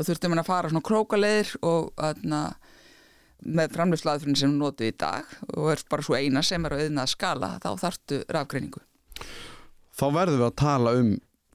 þá 0.00 0.06
þurftum 0.08 0.32
við 0.32 0.40
að 0.40 0.46
fara 0.48 0.68
svona 0.70 0.86
krókaleðir 0.88 1.48
og 1.66 1.88
aðna, 2.00 2.38
með 3.40 3.74
framlýslaðfyrin 3.74 4.38
sem 4.38 4.52
við 4.52 4.60
notum 4.62 4.88
í 4.88 4.92
dag 4.96 5.34
og 5.56 5.72
er 5.74 5.82
bara 5.92 6.04
svo 6.06 6.16
eina 6.16 6.42
sem 6.46 6.64
er 6.64 6.76
að 6.76 6.84
auðna 6.86 7.04
að 7.04 7.12
skala 7.12 7.50
þá 7.60 7.68
þarftu 7.82 8.20
rafgreiningu 8.32 8.80
Þá 10.00 10.06
verðum 10.16 10.40
við 10.40 10.46
að 10.46 10.56
tala 10.62 10.94
um 10.96 11.10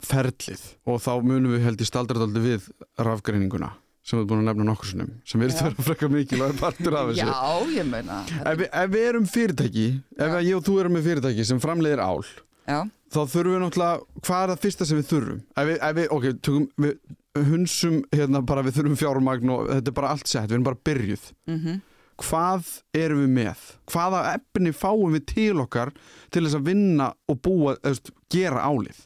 ferlið 0.06 0.62
og 0.86 1.02
þá 1.02 1.10
munum 1.26 1.56
við 1.56 1.64
held 1.66 1.82
í 1.82 1.88
staldradaldi 1.88 2.44
við 2.44 2.68
rafgreininguna 3.02 3.72
sem 4.06 4.20
við 4.20 4.22
erum 4.22 4.30
búin 4.30 4.42
að 4.44 4.48
nefna 4.52 4.66
nokkur 4.68 4.90
sinnum 4.92 5.14
sem 5.26 5.42
verður 5.42 5.56
Já. 5.56 5.64
vera 5.66 5.86
frekar 5.88 6.12
mikilvæg 6.14 6.58
partur 6.60 6.94
af 7.00 7.08
þessu. 7.10 7.26
Já, 7.26 7.70
ég 7.80 7.88
meina 7.90 8.20
Ef 8.46 8.62
ef 8.68 8.92
við 8.92 9.06
erum 9.08 9.26
fyrirtæki, 9.32 9.86
ef 10.14 10.36
Já. 10.36 10.38
ég 10.46 10.58
og 10.60 10.66
þú 10.68 10.76
erum 10.84 10.94
með 10.94 11.08
fyrirtæki 11.08 11.46
sem 11.48 11.62
framleiðir 11.64 12.04
ál, 12.06 12.22
Já, 12.66 12.80
þá 13.14 13.20
þurfum 13.30 13.52
við 13.54 13.60
náttúrulega, 13.62 14.00
hvað 14.26 14.42
er 14.42 14.52
það 14.54 14.62
fyrsta 14.66 14.86
sem 14.88 14.98
við 15.00 15.10
þurfum? 15.12 15.42
Ef 15.56 15.66
við, 15.70 15.76
ef 15.88 15.96
við 16.00 16.08
ok, 16.16 16.24
tökum, 16.42 16.68
við 16.82 17.46
hunsum 17.50 17.98
hérna 18.16 18.40
bara 18.48 18.62
við 18.66 18.78
þurfum 18.78 18.96
fjármagn 19.00 19.52
og 19.54 19.66
þetta 19.70 19.92
er 19.92 19.96
bara 20.00 20.14
allt 20.14 20.26
sett, 20.30 20.48
við 20.50 20.56
erum 20.58 20.64
bara 20.70 20.82
byrjuð. 20.90 21.28
mhm 21.46 21.82
Hvað 22.16 22.68
erum 22.96 23.18
við 23.26 23.32
með? 23.36 23.64
Hvaða 23.92 24.20
efni 24.38 24.70
fáum 24.72 25.12
við 25.12 25.24
til 25.34 25.58
okkar 25.60 25.90
til 26.32 26.46
þess 26.46 26.56
að 26.56 26.62
vinna 26.70 27.10
og 27.28 27.42
búa, 27.44 27.74
eða, 27.84 28.12
gera 28.32 28.62
álið? 28.64 29.02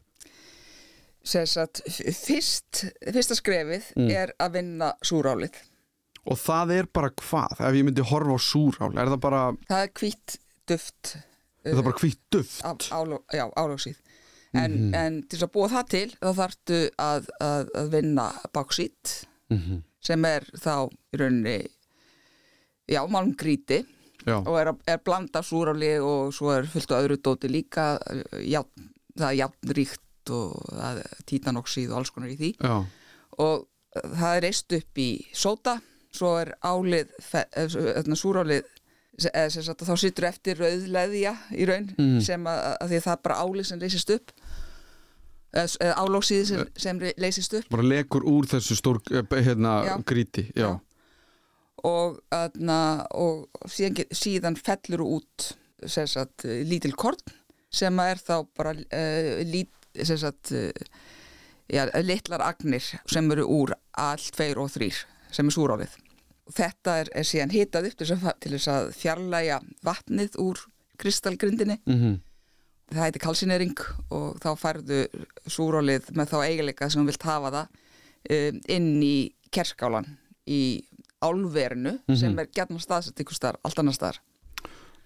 Að 1.27 1.81
fyrst, 2.17 2.85
fyrsta 3.13 3.37
skrefið 3.37 3.89
Mm. 3.97 4.11
er 4.15 4.33
að 4.39 4.53
vinna 4.61 4.93
súrálið. 5.05 5.59
Og 6.31 6.39
það 6.39 6.73
er 6.79 6.87
bara 6.87 7.11
hvað? 7.11 7.61
Ef 7.67 7.75
ég 7.75 7.85
myndi 7.85 8.03
horfa 8.07 8.37
á 8.37 8.39
súrál, 8.39 8.95
er 8.97 9.11
það 9.11 9.21
bara, 9.21 9.43
Það 9.69 9.83
er 9.83 9.91
hvitt 9.99 10.39
duft 10.71 11.17
er 11.65 11.77
það 11.77 11.87
bara 11.89 12.01
hvitt 12.03 12.23
duft? 12.33 12.63
já, 13.37 13.45
álóksíð. 13.57 14.01
En, 14.51 14.73
en 14.95 15.21
til 15.23 15.37
þess 15.39 15.47
að 15.47 15.53
búa 15.55 15.69
það 15.71 15.91
til 15.93 16.07
þá 16.17 16.31
þarftu 16.41 16.79
að, 16.99 17.29
að, 17.41 17.69
að 17.79 17.93
vinna 17.95 18.31
báksít 18.55 19.17
Mm 19.51 19.83
sem 20.01 20.25
er 20.25 20.47
þá 20.57 20.89
í 21.13 21.19
rauninni 21.21 21.57
já, 22.89 23.03
málmgríti 23.07 23.83
Já, 24.27 24.37
og 24.37 24.57
er, 24.61 24.71
er 24.89 25.01
blanda 25.05 25.41
súráli 25.45 25.95
og 26.05 26.33
svo 26.37 26.51
er 26.53 26.67
fullt 26.69 26.91
af 26.93 27.05
öðru 27.07 27.17
dóti 27.25 27.49
líka 27.49 27.95
já, 28.45 28.61
það 29.17 29.29
er 29.31 29.39
játnríkt 29.39 30.33
og 30.37 30.57
það 30.69 30.99
er 31.01 31.23
títanóksíð 31.31 31.93
og 31.93 32.01
alls 32.01 32.13
konar 32.13 32.33
í 32.35 32.37
því. 32.37 32.51
Já, 32.61 32.75
og 33.41 33.65
það 33.97 34.35
er 34.35 34.45
reist 34.45 34.77
upp 34.77 35.01
í 35.01 35.09
sóta 35.33 35.79
svo 36.13 36.35
er 36.43 36.53
álið 36.61 37.15
eh, 37.33 38.13
súrálið 38.13 38.69
sagt 39.21 39.85
þá 39.87 39.95
situr 40.01 40.25
eftir 40.31 40.57
rauðleðja 40.61 41.35
í 41.53 41.67
raun 41.69 41.89
Mhm. 41.99 42.21
sem 42.25 42.45
að, 42.47 42.77
að 42.81 42.89
því 42.89 42.97
að 43.01 43.07
það 43.07 43.13
er 43.17 43.23
bara 43.29 43.41
álið 43.45 43.67
sem 43.71 43.79
leysist 43.81 44.11
upp 44.17 44.33
eða 45.53 45.77
eða 45.81 45.95
álóksíð 46.05 46.45
sem, 46.47 46.65
sem 46.77 46.99
re- 47.03 47.15
leysist 47.19 47.55
upp 47.59 47.69
bara 47.71 47.83
lekur 47.83 48.23
úr 48.25 48.47
þessu 48.47 48.77
stór, 48.79 49.01
eh, 49.11 49.43
hérna, 49.43 49.85
Já. 49.85 49.97
gríti, 50.07 50.45
já. 50.55 50.67
Já. 50.69 50.81
og, 51.85 52.21
aðna, 52.31 53.07
og 53.17 53.49
síðan, 53.67 54.05
síðan 54.13 54.57
fellur 54.61 55.01
út 55.07 55.53
sem 55.87 56.07
sagt, 56.07 56.45
lítil 56.45 56.93
korn 56.95 57.17
sem 57.73 57.99
er 58.01 58.17
þá 58.21 58.47
bara 58.57 58.75
uh, 58.75 59.41
lít, 59.49 59.71
sem 60.05 60.19
sagt, 60.19 60.53
uh, 60.53 60.71
litlar 62.05 62.43
agnir 62.43 62.83
sem 63.07 63.31
eru 63.33 63.47
úr 63.47 63.73
allt 63.97 64.31
tveir 64.37 64.59
og 64.59 64.69
þrýr 64.75 65.05
sem 65.33 65.47
er 65.49 65.55
súrálið 65.55 65.95
þetta 66.57 66.97
er, 67.03 67.13
er 67.23 67.29
síðan 67.29 67.55
hitað 67.55 67.91
upp 67.91 68.01
til 68.01 68.09
þess 68.11 68.69
að, 68.71 68.89
til 68.91 68.97
fjarlæga 68.99 69.61
vatnið 69.87 70.41
úr 70.43 70.67
kristalgrindinni 71.01 71.81
Mm 71.87 72.19
það 72.91 73.07
heitir 73.07 73.23
kalsinering 73.23 73.83
og 74.15 74.41
þá 74.43 74.49
færðu 74.59 75.03
súrálið 75.51 76.11
með 76.19 76.33
þá 76.33 76.39
eiginleika 76.47 76.89
sem 76.91 77.03
þú 77.03 77.13
vilt 77.13 77.27
hafa 77.29 77.53
það 77.55 77.77
um, 78.35 78.59
inn 78.77 78.89
í 79.05 79.15
kerskálan 79.55 80.09
í 80.51 80.63
álverinu 81.21 81.99
sem 82.17 82.37
er 82.41 82.51
gætna 82.55 82.81
staðsett 82.81 83.23
ykkur 83.23 83.37
staðar, 83.37 83.61
allt 83.67 83.81
annar 83.83 83.97
staðar. 83.97 84.21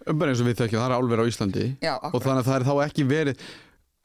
Bara 0.04 0.30
eins 0.30 0.42
og 0.44 0.48
við 0.48 0.60
þekkjum, 0.60 0.80
það 0.80 0.86
er 0.86 0.96
álver 0.98 1.22
á 1.24 1.28
Íslandi 1.28 1.66
Já, 1.82 1.94
og 1.96 2.18
þannig 2.22 2.42
að 2.42 2.48
það 2.48 2.56
er 2.56 2.66
þá 2.68 2.74
ekki 2.84 3.06
verið 3.08 3.44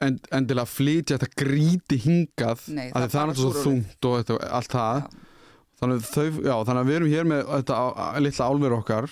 end, 0.00 0.28
endilega 0.32 0.66
að 0.66 0.74
flytja 0.74 1.18
þetta 1.18 1.42
gríti 1.44 1.98
hingað 2.04 2.64
Nei, 2.72 2.86
að 2.88 2.94
það 2.94 3.04
er 3.04 3.12
það 3.14 3.20
er 3.22 3.30
náttúrulega 3.30 3.64
þungt 3.66 4.08
og 4.10 4.32
allt 4.48 4.76
það 4.76 5.02
þannig, 5.80 5.96
að 5.96 6.10
þau, 6.10 6.42
já, 6.44 6.54
þannig 6.68 6.82
að 6.82 6.90
við 6.90 6.98
erum 6.98 7.14
hér 7.14 7.30
með 7.30 7.46
þetta 7.54 7.78
litla 8.26 8.50
álver 8.50 8.76
okkar 8.80 9.10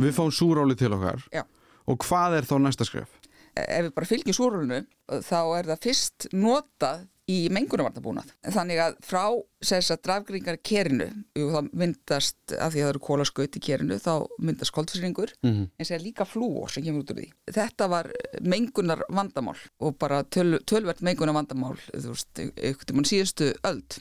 við 0.00 0.14
fáum 0.16 0.32
súráli 0.32 0.76
til 0.78 0.92
okkar 0.96 1.24
Já. 1.32 1.44
og 1.86 2.04
hvað 2.06 2.38
er 2.38 2.48
þá 2.48 2.58
næsta 2.60 2.88
skref? 2.88 3.16
ef 3.58 3.86
við 3.88 3.94
bara 3.96 4.08
fylgjum 4.08 4.36
súrálinu 4.36 4.82
þá 5.26 5.40
er 5.58 5.70
það 5.72 5.82
fyrst 5.88 6.28
notað 6.32 7.08
í 7.30 7.44
mengunarvarnabúnað. 7.54 8.30
Þannig 8.50 8.80
að 8.82 8.96
frá 9.06 9.22
þess 9.62 9.92
að 9.94 10.00
drafgringar 10.06 10.56
kerinu 10.66 11.06
jú, 11.38 11.50
þá 11.52 11.68
myndast, 11.78 12.38
af 12.56 12.72
því 12.72 12.80
að 12.80 12.86
það 12.86 12.90
eru 12.90 13.02
kólaskaut 13.06 13.58
í 13.58 13.62
kerinu, 13.62 13.98
þá 14.02 14.14
myndast 14.42 14.74
koltfyrsringur 14.74 15.34
Mm 15.40 15.50
-hmm. 15.52 15.68
en 15.78 15.86
sér 15.86 16.02
líka 16.02 16.24
flúor 16.26 16.70
sem 16.70 16.84
kemur 16.84 17.04
út 17.04 17.12
úr 17.12 17.20
því. 17.20 17.28
Þetta 17.54 17.88
var 17.88 18.10
mengunar 18.40 19.04
vandamál 19.08 19.58
og 19.78 19.98
bara 19.98 20.24
töl, 20.24 20.58
tölvert 20.66 21.02
mengunar 21.02 21.34
vandamál 21.34 21.76
þú 21.94 22.08
veist, 22.08 22.38
ykkur 22.38 22.94
mann 22.94 23.04
síðustu 23.04 23.54
öld. 23.62 24.00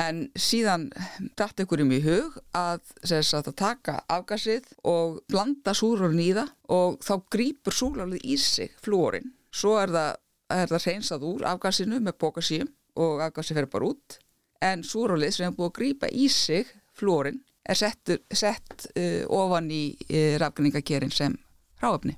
En 0.00 0.22
síðan 0.38 0.88
dætt 1.36 1.60
ykkur 1.64 1.82
um 1.84 1.92
í 1.92 2.00
hug 2.04 2.38
að, 2.56 2.80
að 3.04 3.50
taka 3.58 3.98
afgasið 4.08 4.70
og 4.88 5.18
blanda 5.28 5.74
súrálinn 5.76 6.22
í 6.24 6.30
það 6.38 6.54
og 6.72 6.98
þá 7.04 7.14
grýpur 7.34 7.76
súrálið 7.76 8.24
í 8.24 8.38
sig 8.40 8.72
flúorinn. 8.80 9.32
Svo 9.52 9.76
er 9.82 9.92
það, 9.92 10.10
er 10.56 10.72
það 10.72 10.86
reynsað 10.86 11.26
úr 11.28 11.46
afgasinu 11.52 12.00
með 12.00 12.18
bókasíum 12.22 12.72
og 13.02 13.22
afgasið 13.26 13.60
fer 13.60 13.70
bara 13.74 13.92
út. 13.92 14.18
En 14.64 14.84
súrálið 14.86 15.36
sem 15.36 15.50
er 15.50 15.56
búið 15.58 15.70
að 15.70 15.76
grýpa 15.80 16.12
í 16.12 16.28
sig 16.32 16.70
flúorinn 16.96 17.42
er 17.70 17.76
settur, 17.78 18.22
sett 18.32 18.88
uh, 18.96 19.24
ofan 19.28 19.68
í 19.72 19.84
uh, 20.08 20.36
rafgringakerin 20.40 21.12
sem 21.12 21.36
ráöfni. 21.82 22.16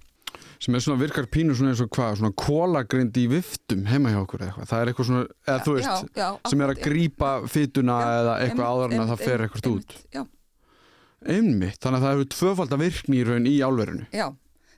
Sem 0.63 0.77
er 0.79 0.85
svona 0.85 1.01
virkar 1.01 1.27
pínu 1.33 1.57
svona 1.59 1.73
eins 1.73 1.81
og 1.83 1.91
hvað 1.97 2.21
svona 2.21 2.35
kólagrind 2.39 3.17
í 3.19 3.25
viftum 3.33 3.87
heima 3.91 4.13
hjá 4.13 4.21
okkur 4.21 4.45
eða 4.45 4.53
eitthvað, 4.53 4.69
það 4.71 4.83
er 4.83 4.91
eitthvað 4.93 5.09
svona, 5.09 5.25
eða 5.49 5.65
þú 5.65 5.75
veist 5.77 5.89
Já, 5.89 6.21
já, 6.23 6.29
sem 6.53 6.63
er 6.63 6.73
að 6.75 6.83
grípa 6.85 7.33
fytuna 7.51 7.97
eða 8.21 8.37
eitthvað 8.45 8.69
áður 8.71 8.95
en 8.95 9.03
að 9.03 9.11
það 9.13 9.25
fer 9.27 9.45
eitthvað 9.47 9.73
út. 9.73 9.97
einmitt, 11.23 11.79
þannig 11.83 11.99
að 11.99 12.05
það 12.07 12.15
hefur 12.15 12.31
tvöfald 12.37 12.77
að 12.77 12.83
virkni 12.83 13.19
í 13.19 13.27
raun 13.27 13.47
í 13.47 13.57
álverinu. 13.63 14.07
Já. 14.15 14.29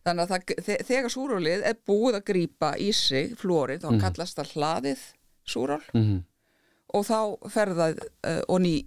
Þannig 0.04 0.24
að 0.24 0.32
það, 0.34 0.54
þe- 0.66 0.82
þegar 0.84 1.12
súrálið 1.14 1.62
er 1.70 1.76
búið 1.88 2.18
að 2.18 2.24
grýpa 2.28 2.72
í 2.76 2.90
sig 2.92 3.36
flúorið, 3.40 3.84
þá 3.84 4.00
kallast 4.02 4.36
það 4.40 4.50
hlaðið 4.52 5.04
súrál 5.48 5.80
mm 5.94 6.02
-hmm. 6.02 6.20
og 6.96 7.06
þá 7.08 7.20
ferðað 7.52 8.02
uh, 8.04 8.42
onni, 8.48 8.86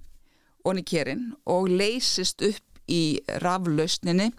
onni 0.65 0.83
kerin 0.83 1.33
og 1.45 1.69
leysist 1.69 2.41
upp 2.45 2.81
í 2.87 3.19
raflausninni 3.41 4.31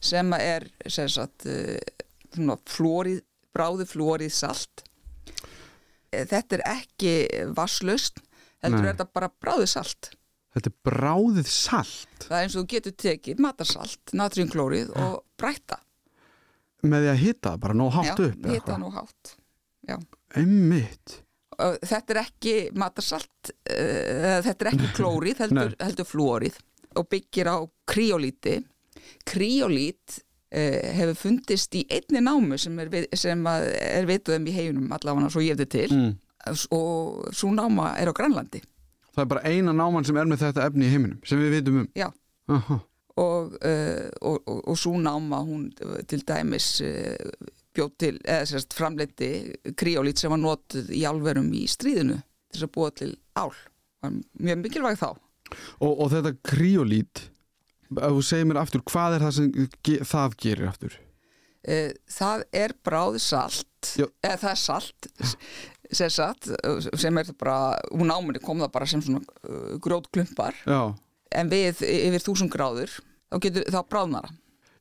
sem 0.00 0.32
er 0.38 0.66
sem 0.88 1.08
sagt, 1.08 1.46
svona 2.34 2.56
flórið, 2.68 3.22
bráðu 3.56 3.86
flórið 3.88 4.32
salt. 4.36 4.84
Eh, 6.12 6.26
Þetta 6.28 6.58
er 6.58 6.62
ekki 6.70 7.14
vasslaust, 7.56 8.20
heldur 8.62 8.84
er 8.84 8.92
þetta 8.94 9.08
bara 9.12 9.30
bráðu 9.42 9.66
salt. 9.70 10.12
þetta 10.56 10.70
er 10.72 10.76
bráðið 10.88 11.48
salt? 11.52 12.22
Það 12.28 12.36
er 12.38 12.44
eins 12.46 12.54
og 12.56 12.62
þú 12.64 12.68
getur 12.74 12.94
tekið 13.02 13.40
matarsalt, 13.44 14.12
natriumklórið 14.16 14.94
og 14.96 15.18
brætta. 15.36 15.80
Með 16.86 17.02
því 17.06 17.10
að 17.10 17.20
hita 17.24 17.50
það 17.50 17.60
bara 17.64 17.74
nóg 17.76 17.92
hátt 17.96 18.06
já, 18.06 18.12
upp 18.14 18.22
eða 18.22 18.54
hita 18.54 18.54
eitthvað? 18.54 18.78
nú 18.84 18.90
hátt 18.94 19.34
Einmitt. 20.36 21.14
Þetta 21.56 22.12
er 22.12 22.18
ekki 22.20 22.54
matarsalt 22.76 23.50
uh, 23.52 24.40
þetta 24.44 24.56
er 24.66 24.70
ekki 24.72 24.88
klórið 24.98 25.38
heldur, 25.44 25.70
heldur 25.80 26.08
flúorið 26.08 26.58
og 27.00 27.06
byggir 27.12 27.48
á 27.48 27.56
kryolíti 27.88 28.56
kryolít 29.28 30.20
uh, 30.54 30.86
hefur 30.98 31.18
fundist 31.20 31.74
í 31.78 31.84
einni 31.92 32.22
námu 32.24 32.58
sem 32.60 32.78
er, 32.82 32.92
er 32.92 34.08
vituð 34.08 34.38
um 34.38 34.48
í 34.48 34.56
heiminum 34.56 34.96
allavega 34.96 35.32
svo 35.32 35.44
ég 35.44 35.56
eftir 35.56 35.72
til 35.76 35.96
mm. 35.96 36.12
og 36.76 37.28
svo 37.36 37.52
náma 37.54 37.94
er 38.00 38.12
á 38.12 38.14
Grænlandi 38.16 38.62
Það 39.16 39.22
er 39.22 39.28
bara 39.30 39.48
eina 39.48 39.72
náman 39.72 40.04
sem 40.04 40.16
er 40.20 40.28
með 40.28 40.42
þetta 40.44 40.66
efni 40.68 40.88
í 40.88 40.92
heiminum 40.92 41.20
sem 41.24 41.40
við 41.40 41.58
vitum 41.58 41.82
um 41.82 41.90
Já. 41.96 42.10
Aha. 42.52 42.80
og, 43.22 43.54
uh, 43.58 44.08
og, 44.20 44.40
og, 44.44 44.58
og 44.72 44.78
svo 44.78 44.96
náma 45.02 45.42
hún 45.46 45.70
til 46.06 46.22
dæmis 46.26 46.76
uh, 46.84 47.52
bjóð 47.76 47.94
til, 48.00 48.16
eða 48.24 48.48
sérst 48.48 48.76
framleiti 48.76 49.30
kryolít 49.76 50.20
sem 50.20 50.32
var 50.32 50.40
notuð 50.40 50.92
í 50.94 51.04
álverum 51.08 51.48
í 51.56 51.66
stríðinu 51.68 52.18
til 52.20 52.58
þess 52.58 52.68
að 52.68 52.74
búa 52.76 52.92
til 52.96 53.12
ál 53.36 53.52
var 54.04 54.14
mjög 54.40 54.62
mikilvæg 54.62 55.00
þá 55.00 55.08
og, 55.12 55.90
og 55.90 56.06
þetta 56.12 56.32
kryolít 56.46 57.26
ef 57.26 57.35
þú 57.94 58.22
segir 58.24 58.48
mér 58.48 58.60
aftur, 58.62 58.84
hvað 58.86 59.16
er 59.16 59.26
það 59.26 59.34
sem 59.38 60.04
það 60.10 60.36
gerir 60.42 60.70
aftur? 60.70 60.98
Eh, 61.66 61.90
það 62.10 62.44
er 62.54 62.76
bráð 62.86 63.18
salt 63.22 63.96
eða 63.96 64.36
það 64.42 64.52
er 64.52 64.60
salt 64.60 65.08
sem, 65.90 66.10
sagt, 66.10 66.50
sem 66.98 67.18
er 67.18 67.32
bara 67.38 67.76
úr 67.94 68.06
náminni 68.06 68.42
kom 68.42 68.62
það 68.62 68.72
bara 68.74 68.88
sem 68.90 69.02
svona 69.02 69.22
grjótklumpar. 69.82 70.58
Já, 70.66 70.94
en 71.36 71.50
við 71.52 71.82
yfir 71.86 72.24
þúsund 72.24 72.52
gráður 72.54 72.94
þá, 72.96 73.38
getur, 73.42 73.66
það. 73.70 74.30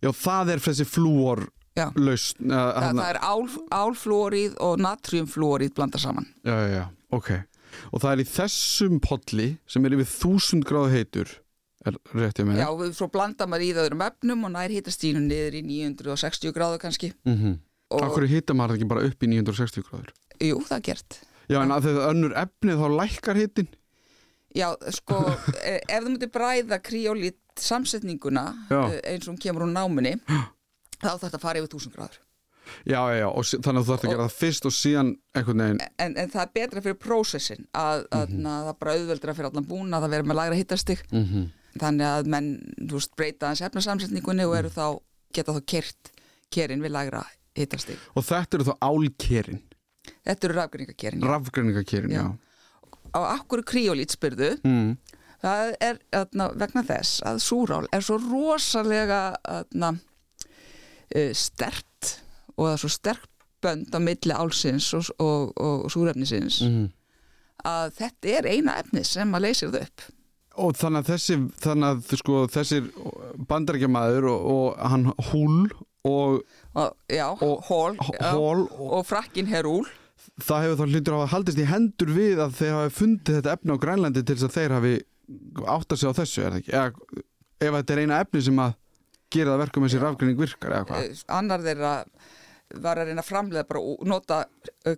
Já 0.06 0.12
það 0.14 0.54
er 0.54 0.64
þessi 0.66 0.88
flúor 0.90 1.46
laust 1.76 2.40
uh, 2.40 2.54
það, 2.54 3.02
það 3.02 3.10
er 3.10 3.20
ál, 3.20 3.48
álflúorið 3.76 4.60
og 4.64 4.78
natriumflúorið 4.86 5.74
blanda 5.76 6.00
saman. 6.02 6.30
Já, 6.46 6.54
já, 6.56 6.70
já, 6.78 6.86
ok. 7.18 7.32
Og 7.92 8.00
það 8.00 8.12
er 8.12 8.22
í 8.22 8.28
þessum 8.30 9.02
polli 9.04 9.48
sem 9.68 9.86
er 9.86 9.98
yfir 9.98 10.12
þúsund 10.14 10.68
gráðu 10.68 10.94
heitur 10.94 11.34
rétt 11.86 12.40
ég 12.42 12.46
með 12.50 12.58
Já, 12.62 12.68
við, 12.80 12.92
svo 12.98 13.08
blanda 13.14 13.46
maður 13.48 13.66
í 13.68 13.72
það 13.76 13.86
öðrum 13.86 14.04
efnum 14.08 14.44
og 14.48 14.52
nær 14.56 14.74
hitastínu 14.74 15.22
niður 15.26 15.58
í 15.60 15.62
960 15.70 16.52
gráður 16.56 16.82
kannski 16.86 17.14
mm 17.26 17.38
-hmm. 17.38 17.56
Akkur 18.02 18.28
hita 18.28 18.54
maður 18.54 18.70
það 18.74 18.76
ekki 18.80 18.88
bara 18.90 19.06
upp 19.10 19.24
í 19.24 19.28
960 19.30 19.84
gráður 19.90 20.14
Jú, 20.42 20.60
það 20.66 20.78
er 20.78 20.86
gert 20.90 21.20
Já, 21.50 21.62
en 21.62 21.72
að 21.72 21.84
þegar 21.86 22.10
önnur 22.10 22.34
efnið 22.42 22.80
þá 22.82 22.88
lækkar 23.00 23.36
hitin 23.38 23.68
Já, 24.56 24.70
sko, 24.90 25.16
eh, 25.64 25.82
ef 25.90 26.04
þú 26.04 26.10
myndir 26.10 26.32
bræða 26.32 26.80
kryolít 26.82 27.38
samsetninguna 27.60 28.46
Já. 28.70 28.82
eh, 28.94 29.02
eins 29.14 29.28
og 29.28 29.34
hún 29.36 29.42
kemur 29.42 29.66
úr 29.68 29.72
náminni 29.74 30.16
þá 31.02 31.10
þarf 31.12 31.22
þetta 31.22 31.38
að 31.38 31.42
fara 31.42 31.60
yfir 31.60 31.70
1000 31.76 31.92
gráður 31.96 32.22
Já, 32.86 32.98
já, 33.14 33.20
já, 33.20 33.28
og 33.30 33.44
þannig 33.46 33.80
að 33.82 33.86
þú 33.86 33.92
þarfst 33.92 34.06
að 34.06 34.10
gera 34.12 34.24
það 34.26 34.38
fyrst 34.40 34.66
og 34.66 34.72
síðan 34.74 35.10
einhvern 35.38 35.62
veginn 35.62 35.82
en, 36.02 36.16
en 36.18 36.30
það 36.34 36.42
er 36.42 36.52
betra 36.56 36.82
fyrir 36.82 36.98
prósessin 36.98 37.68
að, 37.78 38.08
að, 38.10 38.30
Mhm. 38.30 38.48
að 38.50 38.64
það 38.70 38.80
bara 38.80 38.96
auðveldra 38.96 39.36
fyrir 39.38 39.50
allan 39.52 39.68
búin 39.70 39.94
að 39.94 40.02
það 40.02 40.10
vera 40.16 40.24
með 40.24 40.36
lagra 40.40 40.56
hittastig 40.56 41.04
mm 41.12 41.24
-hmm. 41.26 41.46
Þannig 41.80 42.08
að 42.08 42.28
menn, 42.32 42.50
þú 42.88 43.00
veist, 43.00 43.16
breyta 43.18 43.48
hans 43.52 43.62
efnasamsetningunni 43.62 44.46
og 44.48 44.56
eru 44.58 44.70
Mhm. 44.70 44.76
þá, 44.76 45.02
geta 45.34 45.54
þá 45.54 45.66
kert 45.66 46.12
kerin 46.52 46.82
við 46.82 46.92
lagra 46.96 47.24
hittastig 47.56 47.98
Og 48.16 48.24
þetta 48.24 48.54
eru 48.60 48.64
þá 48.72 48.76
álkerin, 48.82 49.62
Þetta 50.26 50.44
eru 50.48 50.54
rafgreiningakerin 50.60 51.22
rafgreiningakerin, 51.26 52.12
já, 52.12 52.22
Já. 52.22 52.38
Á 53.16 53.20
akkur 53.40 53.64
kryolít 53.64 54.12
spyrðu 54.16 54.60
Mm. 54.64 54.98
það 55.44 55.76
er 55.82 56.00
atna, 56.14 56.50
vegna 56.56 56.84
þess 56.84 57.22
að 57.22 57.40
súrál 57.42 57.86
er 57.94 58.02
svo 58.02 58.18
rosalega 58.20 59.36
atna, 59.46 59.92
uh, 61.16 61.34
stert 61.34 62.20
og 62.58 62.68
það 62.68 62.74
er 62.74 62.78
svo 62.84 62.90
sterk 62.90 63.28
bönd 63.62 63.90
á 63.96 64.00
milli 64.00 64.34
álsins 64.36 64.94
og, 64.94 65.10
og, 65.20 65.54
og, 65.58 65.86
súrefnisins 65.92 66.62
Mm. 66.62 66.92
að 67.66 67.94
þetta 67.98 68.38
er 68.38 68.46
eina 68.52 68.76
efni 68.80 69.04
sem 69.06 69.32
að 69.34 69.42
leysir 69.48 69.72
það 69.72 69.82
upp 69.88 70.02
Og 70.62 70.76
þannig 70.80 71.02
að 71.04 71.10
þessi, 71.14 71.36
þannig 71.64 71.88
að 71.90 72.16
sko, 72.22 72.40
þessir 72.54 72.86
bandarækjamaður 73.50 74.28
og, 74.32 74.46
og 74.56 74.80
hann 74.92 75.06
húl 75.32 75.66
og 76.06 76.42
já, 77.10 77.28
Og- 77.42 77.64
hól 77.70 77.96
hól 78.00 78.66
og 78.70 78.92
og 79.00 79.06
frakkin 79.10 79.48
herúl 79.50 79.86
það 80.42 80.64
hefur 80.66 80.78
þá 80.80 80.86
hlutur 80.94 81.16
að 81.16 81.22
hafa 81.24 81.32
haldist 81.36 81.60
í 81.62 81.66
hendur 81.70 82.12
við 82.16 82.42
að 82.46 82.54
þeir 82.60 82.74
hafi 82.78 82.94
fundið 83.00 83.38
þetta 83.40 83.54
efni 83.58 83.76
á 83.76 83.84
Grænlandi 83.84 84.24
til 84.26 84.36
þess 84.38 84.48
að 84.50 84.56
þeir 84.58 84.76
hafi 84.78 84.94
átt 85.76 85.92
að 85.96 86.00
segja 86.02 86.12
á 86.14 86.20
þessu? 86.20 86.44
Eða, 86.46 86.86
ef 87.66 87.78
þetta 87.80 87.94
er 87.96 88.02
eina 88.04 88.20
efni 88.24 88.42
sem 88.46 88.60
að 88.62 88.76
gera 89.36 89.54
það 89.56 89.62
verkum 89.66 89.88
þessi 89.88 90.02
rafgreining 90.04 90.40
virkar 90.40 90.76
eða 90.78 90.88
hvað? 90.92 91.08
Eh, 91.10 91.24
annar 91.40 91.64
þeirra 91.66 91.94
var 92.86 93.02
að 93.02 93.10
reyna 93.12 93.24
að 93.26 93.30
framlega 93.32 93.68
bara 93.70 93.82
og 93.82 94.06
nota 94.10 94.40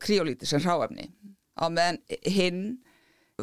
kryolíti 0.03 0.47
sem 0.49 0.61
hráefni 0.63 1.07
á 1.57 1.65
meðan 1.71 2.01
hinn 2.27 2.61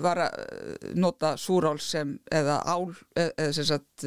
var 0.02 0.18
að 0.26 0.38
eh, 0.42 0.94
nota 0.98 1.34
súrál 1.40 1.78
sem 1.82 2.16
eða 2.32 2.60
ál 2.66 2.88
eða, 3.14 3.30
eða 3.38 3.52
sem 3.58 3.68
sagt 3.68 4.06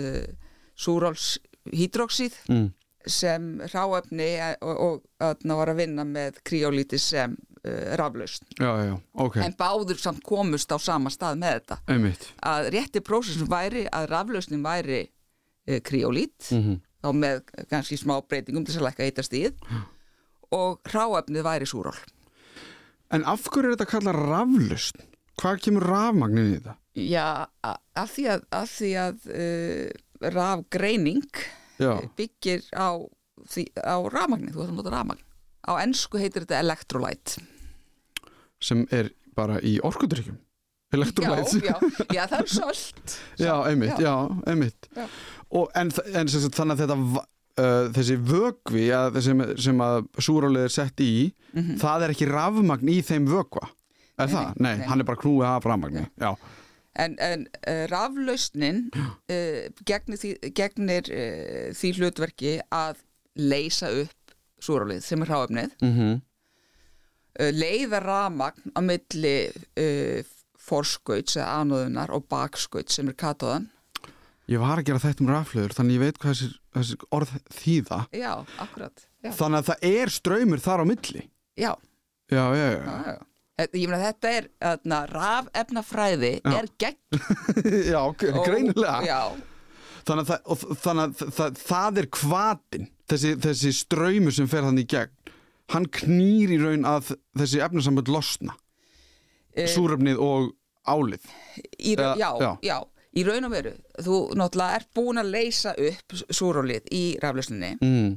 súráls 0.77 1.37
hydroxíð 1.73 2.35
Mm. 2.47 2.71
sem 3.07 3.43
hráefni 3.71 4.33
eh, 4.35 4.55
og, 4.61 4.79
og 4.83 5.03
að 5.23 5.53
var 5.59 5.71
að 5.71 5.79
vinna 5.81 6.03
með 6.07 6.41
kryolíti 6.47 6.99
sem 6.99 7.37
raflaust 7.99 8.45
Já, 8.61 8.69
já, 8.79 8.83
já, 8.87 8.95
ok, 9.19 9.37
en 9.43 9.55
báður 9.59 9.99
samt 9.99 10.21
komust 10.23 10.71
á 10.71 10.77
sama 10.79 11.09
stað 11.11 11.39
með 11.41 11.57
þetta 11.57 11.77
einmitt 11.91 12.27
að 12.39 12.69
rétti 12.71 13.01
prósessum 13.03 13.49
væri 13.51 13.81
að 13.91 14.05
raflausnin 14.13 14.63
væri 14.63 15.01
kryolít 15.83 16.47
mm 16.51 16.61
-hmm. 16.63 16.77
þá 17.03 17.09
með 17.13 17.41
kannski 17.67 17.97
smá 17.99 18.21
breytingum 18.23 18.63
til 18.63 18.71
þess 18.73 18.81
að 18.81 18.87
lækka 18.87 19.03
hitastíð 19.09 19.53
og 20.55 20.79
hráefnið 20.87 21.43
væri 21.43 21.67
súról 21.67 21.97
En 23.09 23.23
af 23.25 23.45
hverju 23.47 23.71
er 23.71 23.75
þetta 23.75 23.91
kallað 23.91 24.17
raflust? 24.19 24.97
Hvað 25.37 25.61
kemur 25.67 25.85
rafmagnin 25.85 26.49
í 26.49 26.55
þetta? 26.57 26.73
Já, 26.97 27.27
af 27.61 28.13
því 28.15 28.25
að, 28.33 28.47
af 28.57 28.71
því 28.73 28.89
að 29.03 29.27
uh, 29.29 30.31
rafgreining 30.33 31.43
Já, 31.77 31.91
byggir 32.17 32.65
á, 32.73 32.97
því, 33.53 33.67
á 33.77 33.97
rafmagni, 34.09 34.49
þú 34.49 34.63
ætlum 34.63 34.79
að 34.79 34.81
nota 34.81 34.95
rafmagn. 34.95 35.23
Á 35.67 35.71
ennsku 35.83 36.17
heitir 36.17 36.47
þetta 36.47 36.63
electrolyte. 36.63 37.45
Sem 38.63 38.87
er 38.89 39.11
bara 39.37 39.59
í 39.61 39.77
orkudrykkjum. 39.85 40.39
Electrolytes 40.95 41.57
já, 41.59 41.75
já, 41.75 41.87
já, 42.15 42.21
það 42.31 42.37
er 42.39 42.47
sölt 42.47 43.15
Já, 43.35 43.53
einmitt, 43.67 43.97
já, 43.99 44.13
einmitt. 44.47 44.87
Já. 44.95 45.03
Og 45.59 45.73
en, 45.75 45.91
en 46.15 46.29
þannig 46.31 46.77
að 46.77 46.83
þetta 46.85 46.95
uh, 46.95 47.89
þessi 47.97 48.15
vögvi 48.23 48.85
sem, 49.25 49.43
sem 49.67 49.83
að 49.83 50.07
súrálið 50.23 50.67
er 50.69 50.73
sett 50.73 51.03
í 51.03 51.11
það 51.81 52.05
er 52.07 52.13
ekki 52.15 52.29
rafmagn 52.31 52.93
í 52.93 53.01
þeim 53.03 53.27
vögva 53.27 53.67
Er. 54.17 54.25
Nei, 54.25 54.33
það? 54.33 54.45
nei, 54.57 54.69
Nei, 54.71 54.77
nei. 54.79 54.87
hann 54.89 55.03
er 55.03 55.05
bara 55.05 55.21
knúið 55.21 55.45
af 55.45 55.65
rafmagni 55.69 56.05
Já, 56.17 56.31
en, 56.97 57.17
en 57.21 57.43
uh, 57.69 57.83
raflausnin 57.91 58.79
uh, 58.95 59.67
gegnir, 59.85 60.17
því, 60.17 60.31
gegnir 60.57 61.11
uh, 61.13 61.67
því 61.77 61.91
hlutverki 61.99 62.55
að 62.73 63.03
leysa 63.37 63.91
upp 63.93 64.33
súrálið 64.65 65.03
sem 65.05 65.21
er 65.21 65.29
hráefnið 65.29 65.75
mm 65.85 65.93
-hmm. 65.93 66.15
leiða 67.53 67.99
rafmagn 68.01 68.73
á 68.73 68.81
milli 68.81 69.35
forskauts 70.67 71.37
eða 71.37 71.61
anóðunar 71.61 72.09
og 72.15 72.25
bakskauts 72.31 72.97
sem 72.97 73.07
er 73.11 73.13
katóðan 73.13 73.69
Ég 74.47 74.61
var 74.63 74.79
að 74.79 74.87
gera 74.87 74.99
þetta 75.03 75.23
um 75.25 75.29
raflöður 75.29 75.73
þannig 75.75 75.97
ég 75.97 76.03
veit 76.05 76.19
hvað 76.23 76.33
þessi, 76.33 76.59
þessi 76.73 76.97
orð 77.11 77.31
þýða 77.51 77.99
já, 78.15 78.33
akkurat 78.63 79.07
já, 79.21 79.31
Þannig 79.35 79.59
að 79.59 79.69
það 79.69 79.87
er 79.91 80.13
ströymur 80.17 80.63
þar 80.63 80.83
á 80.83 80.85
milli 80.87 81.23
já, 81.59 81.73
Já, 82.31 82.43
já, 82.55 82.67
já, 82.71 82.79
já, 82.81 82.95
já. 83.13 83.19
Ég 83.57 83.87
meina 83.89 83.99
þetta 84.03 84.31
er 84.37 84.49
þarna, 84.61 84.99
rafefnafræði 85.11 86.33
Já. 86.43 86.51
er 86.59 86.67
gegn 86.83 87.21
já 87.93 88.01
greinilega 88.19 88.99
Já, 89.07 89.21
Þannig 90.07 90.21
að, 90.23 90.29
það, 90.29 90.43
og, 90.45 90.77
þannig 90.83 91.03
að 91.03 91.33
það, 91.39 91.57
það, 91.67 91.97
er 92.03 92.09
kvatin 92.19 92.85
þessi, 93.11 93.31
þessi 93.43 93.71
ströymur 93.75 94.35
sem 94.37 94.47
fer 94.51 94.63
þannig 94.67 94.85
í 94.85 94.91
gegn 94.93 95.33
hann 95.73 95.89
knýr 95.97 96.53
í 96.55 96.61
raun 96.61 96.85
að 96.87 97.09
þessi 97.41 97.59
efnasambönd 97.65 98.13
losna 98.13 98.55
Eh, 99.57 99.65
súrefnið 99.73 100.19
og 100.21 100.51
álið 100.85 101.23
í, 101.81 101.95
ra- 101.97 102.13
já, 102.19 102.27
já. 102.37 102.51
já. 102.61 102.75
í 103.17 103.23
raun 103.25 103.47
og 103.47 103.53
veru 103.55 103.71
þú 104.05 104.17
náttúrulega 104.37 104.75
ert 104.77 104.89
búin 104.93 105.17
að 105.17 105.31
leysa 105.33 105.71
upp 105.81 106.13
súrólið 106.29 106.91
í 106.93 107.01
raflösninni 107.23 107.71
mm. 107.81 108.11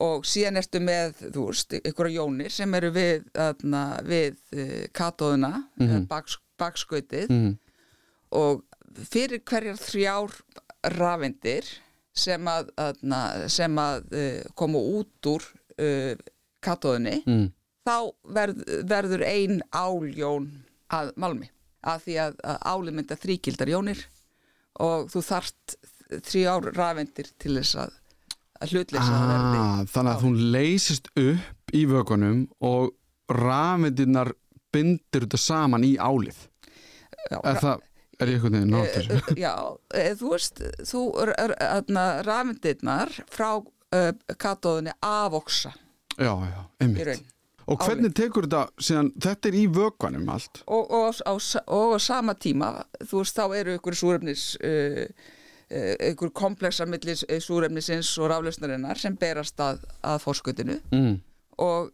Og 0.00 0.24
síðan 0.28 0.60
ertu 0.60 0.78
með, 0.84 1.16
þú 1.34 1.46
veist, 1.48 1.72
ykkur 1.90 2.08
jónir 2.14 2.52
sem 2.54 2.74
eru 2.78 2.90
við, 2.94 3.24
þarna, 3.34 3.82
við 4.06 4.36
uh, 4.54 4.86
katóðuna, 4.94 5.52
mm 5.76 5.88
Mhm. 5.88 6.06
baks, 6.10 6.38
bakskautið 6.58 7.28
Mm. 7.30 7.56
og 8.32 8.62
fyrir 9.10 9.40
hverjar 9.46 9.76
þrjár 9.78 10.34
rafendir 10.98 11.64
sem 12.14 12.44
að, 12.50 12.70
þarna, 12.76 13.48
sem 13.50 13.76
að 13.78 14.08
uh, 14.12 14.42
koma 14.54 14.78
út 14.78 15.26
úr 15.32 15.42
uh, 15.78 16.14
katóðunni 16.62 17.22
Mm. 17.26 17.50
þá 17.86 18.12
verð, 18.34 18.62
verður 18.84 19.22
ein 19.26 19.62
áljón 19.72 20.48
að 20.90 21.12
malmi 21.16 21.50
af 21.82 22.04
því 22.04 22.16
að, 22.22 22.34
að 22.44 22.58
áli 22.66 22.92
mynda 22.92 23.16
þríkildar 23.16 23.70
jónir 23.70 24.00
og 24.78 25.08
þú 25.10 25.22
þarft 25.24 25.76
þrjár 26.26 26.70
rafendir 26.74 27.30
til 27.38 27.54
þess 27.58 27.74
að, 27.84 27.97
að 28.62 28.74
hlutleysa 28.74 29.18
verði. 29.30 29.58
ah, 29.62 29.80
þannig 29.92 30.12
að 30.14 30.24
hún 30.26 30.38
leysist 30.54 31.10
upp 31.14 31.74
í 31.74 31.84
vökunum 31.88 32.44
og 32.64 32.92
rafmyndirnar 33.32 34.32
bindur 34.74 35.26
þetta 35.26 35.40
saman 35.40 35.84
í 35.86 35.96
álið. 35.96 36.44
Já, 37.28 37.38
er 37.42 37.58
það, 37.60 37.82
er 38.18 38.30
ég 38.32 38.38
einhvern 38.38 38.56
veginn 38.58 38.74
Eh, 38.78 38.94
þessu? 38.94 39.36
Já, 39.36 39.54
eh, 39.94 40.12
þú 40.18 40.30
veist, 40.34 40.62
þú 40.88 41.02
rafmyndirnar 42.28 43.12
frá 43.28 43.50
uh, 43.58 44.12
katóðinni 44.38 44.94
afoksa 45.04 45.74
Já, 46.18 46.34
já, 46.50 46.62
einmitt. 46.82 47.26
Og 47.68 47.82
hvernig 47.84 48.14
tekur 48.16 48.46
þetta 48.48 48.82
síðan, 48.82 49.10
þetta 49.20 49.48
er 49.50 49.56
í 49.58 49.64
vökvanum 49.70 50.30
allt? 50.32 50.62
Og, 50.66 50.88
og, 50.88 51.18
á, 51.20 51.34
og 51.68 51.92
á 51.94 51.98
sama 52.00 52.34
tíma, 52.34 52.70
þú 53.04 53.20
veist, 53.20 53.36
þá 53.36 53.56
eru 53.60 53.74
ykkur 53.76 53.98
súrefnis, 53.98 54.44
uh, 54.64 55.04
uh, 55.70 55.94
ykkur 56.10 56.32
komplexar 56.36 56.88
millis 56.90 57.24
súrefnisins 57.44 58.10
og 58.18 58.30
raflösnarinnar 58.32 59.00
sem 59.00 59.16
berast 59.16 59.60
að, 59.60 59.82
að 60.02 60.20
fórskutinu 60.24 60.78
mm. 60.94 61.14
og, 61.64 61.90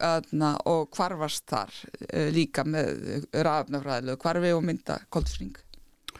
og 0.70 0.88
kvarfast 0.94 1.46
þar 1.50 1.74
uh, 1.74 2.28
líka 2.34 2.66
með 2.68 3.26
rafnafræðilegu 3.34 4.20
kvarfi 4.22 4.54
og 4.56 4.64
mynda 4.64 4.98
koltfring. 5.08 5.54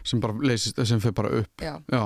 sem 0.05 0.21
bara 0.21 0.37
leysist, 0.43 0.81
sem 0.87 1.01
fer 1.01 1.13
bara 1.17 1.33
upp 1.41 1.63
Já. 1.63 1.79
Já. 1.93 2.05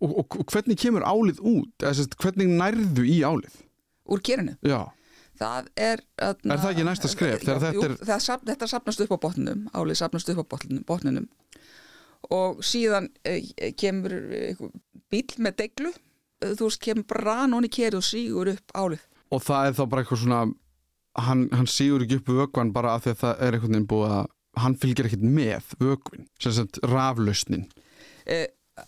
Og, 0.00 0.10
og, 0.18 0.40
og 0.40 0.52
hvernig 0.52 0.76
kemur 0.76 1.06
álið 1.06 1.38
út? 1.40 1.72
Eða, 1.80 1.94
sérst, 1.96 2.18
hvernig 2.20 2.50
nærðu 2.52 3.06
í 3.08 3.22
álið? 3.24 3.62
Úr 4.12 4.20
kerinu. 4.20 4.52
Já, 4.60 4.82
Það 5.36 5.66
er... 5.76 6.02
Aðna, 6.22 6.54
Er 6.54 6.60
það 6.62 6.70
ekki 6.72 6.84
næsta 6.86 7.10
skref? 7.12 7.42
Þegar 7.44 7.62
þetta 7.64 7.88
er- 7.88 7.96
það 8.08 8.44
þetta 8.50 8.68
sapnast 8.70 9.02
upp 9.04 9.12
á 9.12 9.18
botninum, 9.26 9.64
álið 9.76 9.98
sapnast 10.00 10.30
upp 10.32 10.40
á 10.40 10.46
botninum. 10.88 11.26
Og 12.30 12.62
síðan 12.66 13.08
eh, 13.24 13.72
kemur 13.78 14.12
eh, 14.12 14.56
bíl 15.12 15.26
með 15.38 15.56
deglu, 15.62 15.92
eh, 16.42 16.54
þú 16.58 16.68
veist, 16.70 16.80
kemur 16.82 17.06
brann 17.10 17.52
honi 17.56 17.68
keri 17.72 17.96
og 17.98 18.06
sígur 18.06 18.50
upp 18.54 18.72
álið. 18.74 19.02
og 19.30 19.42
það 19.42 19.66
er 19.70 19.76
þá 19.78 19.84
bara 19.90 20.02
eitthvað 20.04 20.22
svona 20.24 20.40
hann, 21.26 21.48
hann 21.52 21.66
sígur 21.70 22.02
ekki 22.06 22.20
upp 22.20 22.28
vökvan 22.40 22.72
bara 22.72 22.94
af 22.96 23.04
því 23.06 23.10
að 23.14 23.20
það 23.24 23.40
er 23.46 23.52
einhvern 23.56 23.72
veginn 23.76 23.88
búið 23.92 24.12
að 24.16 24.26
hann 24.62 24.76
fylgir 24.80 25.06
ekkert 25.10 25.24
með 25.36 25.72
vökvin 25.82 26.26
sem 26.40 26.52
sagt 26.56 26.78
raflausnin 26.82 27.66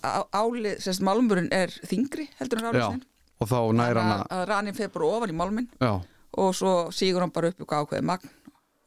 á- 0.05 0.29
álið, 0.33 0.79
sérst, 0.85 1.03
málmurinn 1.05 1.49
er 1.53 1.73
þingri 1.89 2.29
heldur 2.39 2.61
en 2.61 2.65
Já, 2.65 2.71
raflösnin. 2.73 3.03
og 3.41 3.49
þá 3.49 3.59
næra 3.79 4.03
hana 4.05 4.27
að, 4.31 4.45
rannin 4.51 4.75
fer 4.77 4.89
bara 4.93 5.07
ofan 5.17 5.33
í 5.33 5.37
málminn 5.39 5.69
já, 5.81 5.93
og 6.39 6.55
svo 6.57 6.73
sígur 6.93 7.21
hann 7.25 7.33
bara 7.35 7.49
upp 7.53 7.61
ykkur 7.65 7.83
ákveði 7.85 8.05
magn 8.05 8.31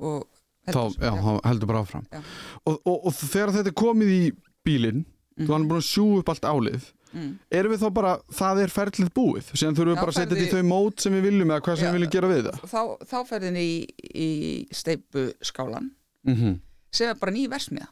og 0.01 0.27
þá 0.67 0.81
já, 1.01 1.11
hann 1.25 1.39
heldur 1.47 1.71
bara 1.71 1.83
áfram 1.85 2.05
Já. 2.11 2.21
og, 2.65 2.79
og, 2.85 2.97
og 3.09 3.13
þegar 3.17 3.53
þetta 3.57 3.71
er 3.73 3.77
komið 3.81 4.15
í 4.15 4.23
bílinn 4.65 5.05
þú 5.41 5.53
hann 5.55 5.63
er 5.65 5.69
búin 5.71 5.81
að 5.81 5.87
sjú 5.89 6.07
upp 6.21 6.33
allt 6.33 6.45
álið 6.49 6.89
Mm. 7.11 7.31
erum 7.51 7.73
við 7.73 7.81
þá 7.81 7.89
bara, 7.91 8.11
það 8.31 8.59
er 8.63 8.71
ferlið 8.71 9.09
búið 9.11 9.47
síðan 9.51 9.75
þurfum 9.75 9.89
við 9.89 9.97
Já, 9.97 9.99
bara 9.99 10.11
að 10.13 10.15
setja 10.15 10.35
þetta 10.37 10.45
í 10.45 10.51
þau 10.53 10.67
mót 10.69 11.01
sem 11.03 11.15
við 11.17 11.25
viljum 11.25 11.49
eða 11.51 11.63
hvað 11.65 11.75
sem 11.75 11.83
Já. 11.83 11.89
við 11.89 11.97
viljum 11.97 12.11
gera 12.13 12.29
við 12.31 12.45
það 12.45 12.61
þá, 12.71 12.83
þá 13.09 13.17
ferðin 13.27 13.57
í, 13.59 13.71
í 14.15 14.29
steipu 14.71 15.23
skálan 15.43 15.89
mm 16.23 16.37
-hmm. 16.37 16.53
sem 16.95 17.11
er 17.11 17.19
bara 17.19 17.33
ný 17.35 17.41
versmiða 17.51 17.89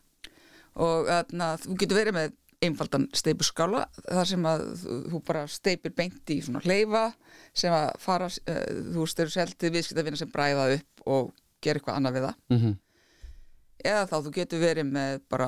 og 0.79 1.09
þarna, 1.09 1.49
þú 1.65 1.75
getur 1.81 1.99
verið 1.99 2.15
með 2.15 2.37
einfaldan 2.63 3.09
steipuskála 3.15 3.83
þar 4.05 4.31
sem 4.31 4.47
að 4.47 4.63
þú, 5.11 5.21
bara 5.27 5.43
steipir 5.51 5.93
beint 5.95 6.31
í 6.31 6.39
svona 6.43 6.63
hleyfa 6.63 7.05
sem 7.51 7.75
að 7.75 7.91
fara, 7.99 8.31
uh, 8.31 8.65
þú 8.93 9.03
veist, 9.03 9.19
eru 9.19 9.35
seldið 9.35 9.75
viðskiptavina 9.77 10.19
sem 10.19 10.31
bræða 10.31 10.65
upp 10.77 11.07
og 11.07 11.33
gera 11.61 11.79
eitthvað 11.81 11.99
annað 12.01 12.17
við 12.19 12.27
það. 12.29 12.39
Mm 12.55 12.77
eða 13.79 14.07
þá 14.09 14.15
þú 14.25 14.31
getur 14.35 14.59
verið 14.59 14.87
með 14.91 15.21
bara 15.31 15.47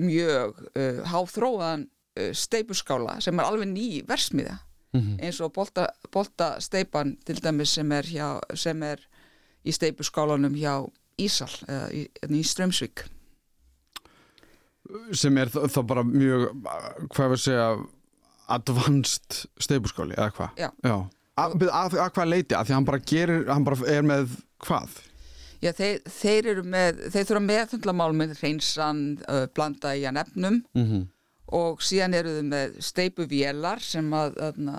mjög 0.00 0.60
uh, 0.80 1.00
háþróðan 1.12 1.82
uh, 2.16 2.30
steipuskála 2.32 3.18
sem 3.20 3.36
er 3.36 3.44
alveg 3.50 3.68
ný 3.68 3.88
versmiða 4.08 4.54
Mhm. 4.96 5.18
eins 5.20 5.40
og 5.44 5.50
bolta, 5.52 5.82
bolta 6.14 6.54
steipan 6.62 7.18
til 7.26 7.36
dæmis 7.44 7.74
sem 7.76 7.90
er, 7.92 8.06
hjá, 8.08 8.40
sem 8.56 8.80
er 8.82 9.02
í 9.66 9.72
steipuskálanum 9.76 10.54
hjá 10.56 10.86
Ísal 11.20 11.50
eða 11.68 11.90
í, 11.92 12.06
í 12.32 12.40
Strömsvík 12.46 13.02
sem 15.12 15.36
er 15.36 15.50
þá, 15.52 15.82
bara 15.84 16.04
mjög 16.06 16.46
hvað 17.12 17.32
við 17.34 17.42
segja 17.44 17.66
advanced 18.56 19.40
steipuskáli 19.60 20.14
eða 20.16 20.30
hvað? 20.36 20.60
Já. 20.64 20.70
Að, 21.36 21.56
að, 21.58 21.66
að, 21.68 21.98
að 22.06 22.12
hvað 22.16 22.30
leiti, 22.30 22.56
að? 22.56 22.68
Því 22.70 22.76
hann 22.78 22.88
bara 22.88 23.02
gerir 23.12 23.46
hann 23.50 23.66
bara 23.66 23.90
er 23.98 24.06
með 24.06 24.36
hvað 24.64 24.96
Já, 25.62 25.72
þeir, 25.72 26.00
þeir 26.10 26.46
eru 26.52 26.62
með, 26.62 26.98
þeir 27.14 27.24
þurfa 27.28 27.44
meðfundla 27.46 27.92
málmið, 27.96 28.34
reynsan, 28.42 29.00
uh, 29.28 29.46
blanda 29.54 29.94
í 29.96 30.04
að 30.04 30.16
nefnum 30.18 30.58
mm 30.74 30.84
-hmm. 30.90 31.06
og 31.60 31.80
síðan 31.82 32.14
eru 32.14 32.34
þau 32.36 32.42
með 32.50 32.76
steipuvélar 32.90 33.80
sem 33.80 34.12
að, 34.12 34.36
aðna, 34.50 34.76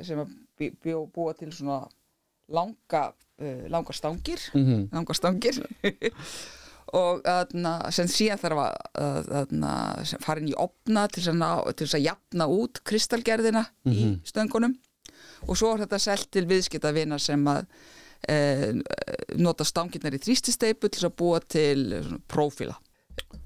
sem 0.00 0.18
að 0.18 0.32
bjó, 0.58 0.70
bjó, 0.82 1.06
búa 1.14 1.34
til 1.34 1.52
svona 1.52 1.82
langa, 2.48 3.12
uh, 3.40 3.64
langa 3.68 3.92
stangir, 3.92 4.40
Mhm. 4.54 4.88
langa 4.92 5.14
stangir. 5.14 5.60
Og 6.94 7.24
aðna, 7.26 7.90
sem 7.90 8.06
síðan 8.06 8.38
þarf 8.38 8.58
að, 8.94 10.04
sem 10.06 10.20
fara 10.20 10.38
inn 10.40 10.48
í 10.52 10.54
opna 10.54 11.08
til 11.08 11.24
að, 11.26 11.34
ná, 11.40 11.72
til 11.74 11.86
að 11.88 12.04
jafna 12.04 12.46
út 12.46 12.78
kristalgerðina 12.84 13.64
í 13.88 14.20
stöngunum. 14.24 14.76
Og 15.48 15.56
svo 15.56 15.72
er 15.74 15.80
þetta 15.86 15.98
selt 15.98 16.30
til 16.30 16.44
viðskiptavina 16.46 17.18
sem 17.18 17.42
að 17.50 17.66
nota 19.36 19.66
stangirnar 19.66 20.16
í 20.16 20.20
þrýstisteipu 20.22 20.90
til 20.92 21.06
að 21.08 21.16
búa 21.18 21.40
til 21.44 22.02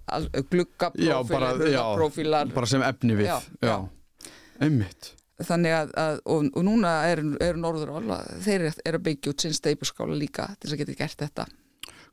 já, 0.09 1.23
bara, 1.29 1.53
gluggaprófílar, 1.59 1.69
já, 1.69 1.83
prófílar 1.97 2.53
bara 2.55 2.67
sem 2.67 2.83
efni 2.83 3.17
við 3.19 3.29
Já, 3.29 3.39
já. 3.61 3.77
einmitt. 4.65 5.15
Þannig 5.39 5.75
að, 5.75 5.93
að 6.03 6.17
og, 6.35 6.49
og 6.59 6.65
núna 6.67 6.93
eru 7.13 7.37
er 7.45 7.59
Norðurál 7.61 8.17
þeir 8.43 8.65
eru 8.65 8.73
er 8.91 8.99
að 8.99 9.05
byggja 9.07 9.35
út 9.35 9.45
sinn 9.45 9.55
steipuskála 9.55 10.17
líka 10.19 10.49
til 10.57 10.67
þess 10.67 10.75
að 10.75 10.83
geta 10.83 10.97
gert 10.99 11.23
þetta. 11.23 11.47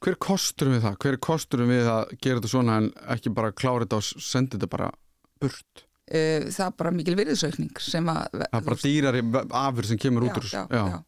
Hver 0.04 0.14
er 0.14 0.20
kosturum 0.22 0.76
við 0.76 0.84
það? 0.84 1.00
hver 1.02 1.16
er 1.16 1.24
kosturum 1.24 1.72
við 1.72 1.90
að 1.90 2.14
gera 2.20 2.38
þetta 2.38 2.52
svona 2.52 2.78
en 2.82 2.92
ekki 3.16 3.34
bara 3.34 3.56
klára 3.56 3.88
þetta 3.88 4.02
og 4.02 4.28
senda 4.28 4.58
þetta 4.58 4.72
bara 4.76 4.92
burt? 5.42 5.86
E, 6.06 6.20
það 6.54 6.68
er 6.68 6.76
bara 6.84 6.94
mikil 6.94 7.16
virðisaukning 7.18 7.82
sem 7.82 8.12
að 8.12 8.28
það 8.36 8.60
er 8.60 8.66
bara 8.68 8.82
dýrari 8.84 9.24
afur 9.64 9.90
sem 9.90 10.02
kemur 10.04 10.28
út 10.28 10.38
úr 10.38 10.46
já, 10.52 10.62
já, 10.70 10.84
já. 10.92 11.00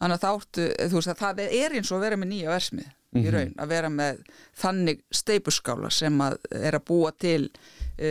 Þannig 0.00 0.18
að 0.18 0.24
þáttu, 0.26 0.66
þú 0.90 0.98
veist 0.98 1.12
að 1.14 1.22
það 1.22 1.40
er 1.46 1.76
eins 1.78 1.90
og 1.92 1.98
að 1.98 2.04
vera 2.08 2.16
með 2.20 2.30
nýja 2.34 2.50
versmið 2.54 2.88
í 3.14 3.22
Mhm. 3.22 3.30
raun, 3.30 3.52
að 3.62 3.68
vera 3.70 3.88
með 3.94 4.16
þannig 4.58 5.02
steipuskála 5.14 5.90
sem 5.92 6.18
að 6.18 6.36
er 6.50 6.74
að 6.74 6.84
búa 6.84 7.12
til 7.16 7.50
e, 7.98 8.08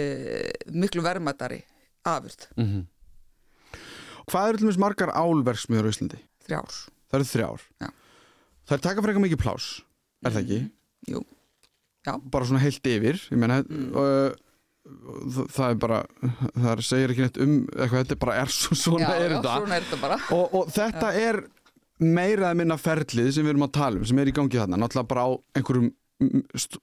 miklu 0.72 1.02
verðmættari 1.04 1.62
afurð, 2.08 2.48
Mhm. 2.56 2.86
hvað 4.32 4.48
eru 4.50 4.58
til 4.62 4.68
dæmis 4.68 4.80
margar 4.80 5.12
álverksmiður 5.12 5.90
á 5.90 5.92
Íslandi? 5.92 6.20
þrjár 6.48 6.72
það 7.12 7.18
eru 7.20 7.28
þrjár 7.34 7.62
Já. 7.84 7.90
það 8.68 8.78
er 8.78 8.84
taka 8.88 9.02
frekar 9.06 9.24
mikið 9.26 9.42
plás 9.44 9.68
er 10.26 10.32
það 10.32 10.44
ekki? 10.44 10.62
Jú, 11.12 11.22
já, 12.08 12.14
bara 12.32 12.46
svona 12.48 12.64
heilt 12.64 12.88
yfir 12.88 13.20
ég 13.32 13.38
meina 13.44 13.60
uh, 13.60 14.32
það, 15.52 15.68
er 15.70 15.76
bara 15.84 16.00
það 16.56 16.82
segir 16.88 17.12
ekki 17.14 17.26
neitt 17.28 17.42
um 17.44 17.58
eitthvað, 17.76 18.00
þetta 18.06 18.16
er 18.18 18.22
bara 18.24 18.38
er 18.44 18.52
svo, 18.56 18.76
svona 18.76 19.04
já, 19.04 19.20
er 19.20 19.30
já 19.32 19.36
þetta 19.42 19.58
svona 19.60 19.76
er 19.80 19.84
þetta 19.90 20.02
bara 20.02 20.18
og, 20.32 20.56
og 20.62 20.72
þetta 20.72 21.12
er 21.28 21.42
meira 22.02 22.50
eða 22.50 22.58
minna 22.58 22.80
ferlið 22.80 23.34
sem 23.36 23.46
við 23.46 23.54
erum 23.54 23.68
að 23.68 23.76
tala 23.78 24.02
um 24.02 24.08
sem 24.08 24.22
er 24.24 24.32
í 24.32 24.36
gangi 24.36 24.60
þarna, 24.60 24.80
náttúrulega 24.82 25.12
bara 25.12 25.28
á 25.28 25.32
einhverjum 25.60 25.92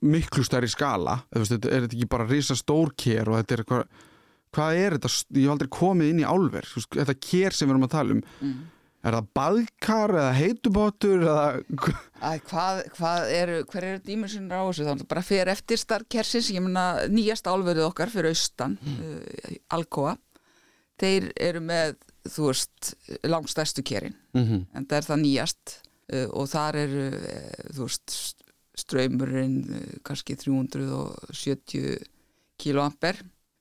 miklu 0.04 0.44
stærri 0.44 0.68
skala. 0.68 1.20
Veist, 1.32 1.54
þetta 1.54 1.70
er 1.72 1.84
þetta 1.86 1.96
ekki 1.96 2.10
bara 2.12 2.28
risa 2.28 2.56
stór 2.58 2.92
kér 2.98 3.30
og 3.30 3.40
þetta 3.40 3.56
er 3.56 3.62
eitthvað 3.64 4.06
hvað 4.54 4.82
er 4.82 4.98
þetta, 4.98 5.14
ég 5.38 5.46
hef 5.46 5.54
aldrei 5.54 5.72
komið 5.76 6.12
inn 6.12 6.20
í 6.24 6.26
álver 6.26 6.68
veist, 6.74 6.92
þetta 6.96 7.16
kér 7.22 7.56
sem 7.56 7.68
við 7.68 7.76
erum 7.76 7.86
að 7.86 7.94
tala 7.94 8.16
um. 8.16 8.22
Mm. 8.42 8.56
er 9.06 9.16
það 9.16 9.28
baðkar 9.38 10.14
eða 10.16 10.32
heitubótur 10.36 11.22
eða 11.24 11.44
Æ, 12.20 12.30
hvað, 12.50 12.82
hvað 12.98 13.30
eru, 13.36 13.60
hver 13.70 13.86
eru 13.92 14.02
dímensionur 14.04 14.60
á 14.60 14.64
þessu? 14.66 14.88
Þannig 14.90 15.10
bara 15.14 15.24
fyrir 15.24 15.52
eftir 15.54 15.80
starfkersins 15.80 16.50
ég 16.52 16.64
meina 16.64 16.86
nýjast 17.08 17.48
álverið 17.48 17.86
okkar 17.86 18.12
fyrir 18.12 18.34
austan 18.34 18.76
uh, 18.82 19.54
Alcoa. 19.72 20.18
Þeir 21.00 21.30
eru 21.40 21.62
með 21.64 21.94
þú 22.28 22.50
veist, 22.50 22.94
langstæstu 23.24 23.82
kerin. 23.82 24.16
Mm 24.34 24.44
-hmm. 24.44 24.66
en 24.74 24.86
það 24.86 24.96
er 24.96 25.08
það 25.08 25.20
nýjast 25.20 25.80
uh, 26.14 26.28
og 26.32 26.48
þar 26.48 26.76
eru 26.76 27.06
uh, 27.08 27.74
þú 27.74 27.82
veist, 27.88 28.16
ströymurinn 28.74 29.58
uh, 29.70 29.98
kannski 30.02 30.36
370 30.36 31.98
kiloamper 32.58 33.16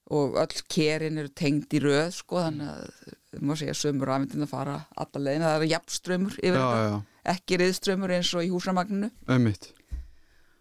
og 0.10 0.39
öll 0.41 0.62
kerin 0.67 1.17
eru 1.17 1.30
tengd 1.30 1.74
í 1.74 1.82
röð 1.84 2.12
sko 2.17 2.41
þannig 2.41 2.67
að 2.67 3.43
má 3.45 3.54
segja 3.58 3.76
sömur 3.78 4.10
afindin 4.10 4.45
að 4.45 4.54
fara 4.54 4.78
alla 4.98 5.22
leiðina, 5.22 5.52
það 5.54 5.65
er 5.65 5.72
jafnströymur 5.74 6.38
yfir 6.39 6.58
já, 6.58 6.63
þetta, 6.63 6.86
já, 6.88 6.95
ekki 7.36 7.60
riðströymur 7.62 8.13
eins 8.15 8.32
og 8.34 8.45
í 8.45 8.50
húsamagninu 8.50 9.12
einmitt. 9.30 9.69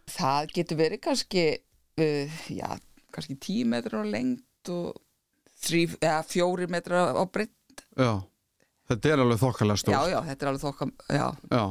Það 0.09 0.53
getur 0.57 0.81
verið 0.81 1.03
kannski 1.05 1.45
uh, 1.57 2.41
já, 2.53 2.69
kannski 3.15 3.39
10 3.41 3.71
metrar 3.73 4.05
á 4.05 4.13
lengt 4.13 4.73
og 4.73 5.01
þrý, 5.65 5.85
eða, 5.97 6.21
fjóri 6.29 6.69
metrar 6.71 7.17
á 7.17 7.25
breytt 7.25 7.55
já, 7.99 8.15
þetta 8.93 9.13
er 9.13 9.25
alveg 9.27 9.43
þokkalega 9.45 9.83
stór 9.85 9.95
já, 9.99 10.01
já, 10.15 10.19
þetta 10.31 10.43
er 10.47 10.51
alveg 10.55 10.65
þokka 10.65 10.91
já, 11.19 11.29
Já, 11.53 11.65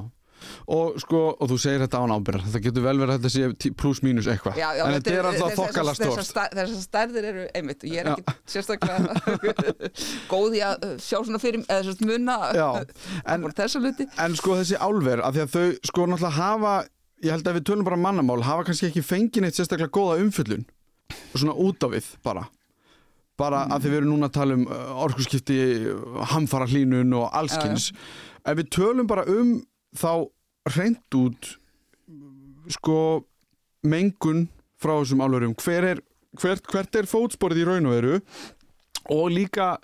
og 0.70 1.00
sko, 1.02 1.20
og 1.42 1.50
þú 1.50 1.56
segir 1.58 1.82
þetta 1.82 1.98
án 2.04 2.12
ábyrðar 2.14 2.44
þetta 2.46 2.60
getur 2.68 2.84
vel 2.86 3.00
verið 3.02 3.14
að 3.16 3.24
þetta 3.24 3.32
sé 3.64 3.72
pluss 3.82 4.02
mínus 4.06 4.28
eitthvað. 4.30 4.60
En 4.86 4.94
þetta 5.00 5.14
er 5.16 5.30
alltaf 5.32 5.48
þessar- 5.48 5.58
þokkala 5.58 5.96
þessar 6.60 6.84
stærðir 6.84 7.28
eru 7.32 7.46
einmitt 7.58 7.86
ég 7.90 8.04
er 8.04 8.12
ekki 8.12 8.36
sérstaklega 8.54 9.16
góð 10.34 10.60
í 10.60 10.62
að 10.68 10.86
uh, 10.86 10.92
sjá 11.02 11.18
svona 11.26 11.42
fyrir 11.42 11.64
eða 11.66 11.88
svona 11.88 12.12
muna 12.12 12.38
Já, 12.54 12.68
en- 13.34 13.48
en, 14.28 14.38
sko 14.38 14.60
þessi 14.60 14.78
álver, 14.78 15.24
af 15.26 15.34
því 15.34 15.44
að 15.48 15.56
þau 15.58 15.66
sko 15.90 16.06
náttúrulega 16.12 16.36
hafa, 16.38 16.76
ég 17.26 17.34
held 17.34 17.50
að 17.50 17.58
við 17.58 17.68
tölum 17.72 17.90
bara 17.90 17.98
mannamál, 18.06 18.38
hafa 18.46 18.68
kannski 18.70 18.92
ekki 18.92 19.02
fengið 19.10 19.48
neitt 19.48 19.58
sérstaklega 19.58 19.90
góða 19.98 20.20
umfyllun 20.22 20.68
svona 21.34 21.58
út 21.66 21.82
á 21.82 21.88
við 21.98 22.14
bara 22.22 22.46
bara 23.38 23.66
að 23.70 23.86
því 23.86 23.92
við 23.92 24.00
erum 24.02 24.14
núna 24.16 24.30
að 24.30 24.36
tala 24.40 24.58
um 24.58 24.66
uh, 24.66 25.04
orkuskipti, 25.06 25.60
hamfara 26.34 26.68
hlínun 26.70 27.16
og 27.18 27.30
allskins. 27.38 27.92
Ef 28.48 28.60
við 28.60 28.72
tölum 28.74 29.10
bara 29.10 29.28
um 29.30 29.58
þá 29.98 30.28
reynd 30.76 31.18
út 31.18 31.54
sko 32.74 33.00
mengun 33.88 34.48
frá 34.82 34.98
þessum 35.00 35.24
er, 35.24 36.02
hvert, 36.42 36.68
hvert 36.68 37.00
er 37.00 37.10
fótsporið 37.10 37.64
í 37.64 37.68
raun 37.68 37.88
og 37.90 37.96
veru 37.96 38.20
og 39.14 39.30
líka 39.32 39.78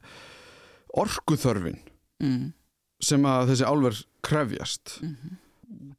orkuþörfin 0.99 1.79
mm. 2.21 2.51
sem 3.01 3.23
að 3.25 3.53
þessi 3.53 3.69
álver 3.69 4.01
krefjast 4.25 4.97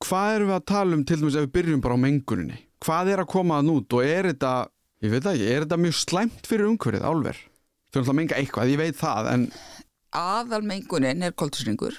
hvað 0.04 0.36
erum 0.36 0.52
við 0.52 0.58
að 0.58 0.68
tala 0.70 0.98
um 0.98 1.04
til 1.06 1.18
dæmis 1.20 1.38
ef 1.38 1.46
við 1.46 1.54
byrjum 1.56 1.84
bara 1.84 1.98
á 1.98 2.04
menguninni 2.04 2.60
hvað 2.84 3.14
er 3.14 3.24
að 3.24 3.32
koma 3.32 3.58
að 3.58 3.70
nút 3.70 3.96
og 3.96 4.06
er 4.06 4.30
þetta 4.32 4.54
ég 5.04 5.12
veit 5.12 5.24
það 5.24 5.36
ekki, 5.36 5.50
er 5.52 5.64
þetta 5.64 5.80
mjög 5.84 5.96
slæmt 6.00 6.48
fyrir 6.48 6.70
umhverfið 6.70 7.04
álver? 7.04 7.40
Þau 7.92 7.98
erum 7.98 8.04
alltaf 8.04 8.14
að 8.14 8.18
menga 8.20 8.38
eitthvað, 8.40 8.72
ég 8.72 8.80
veit 8.80 8.98
það 8.98 9.30
en 9.34 9.46
Aðalmengunin 10.14 11.26
er 11.26 11.34
koltusringur 11.34 11.98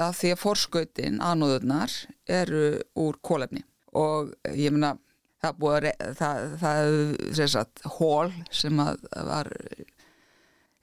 að 0.00 0.14
því 0.16 0.32
að 0.32 0.40
forskautin, 0.40 1.20
anóðurnar 1.20 1.94
eru 2.30 2.80
úr 2.98 3.18
kólefni 3.20 3.62
og 3.96 4.32
ég 4.56 4.72
meina 4.72 4.94
það 5.40 5.58
búið 5.60 5.88
að 5.90 6.14
það, 6.20 6.46
það 6.60 6.92
sem 7.36 7.50
sagt 7.54 7.82
hól 7.98 8.30
sem 8.54 8.80
að 8.82 9.02
var 9.28 9.50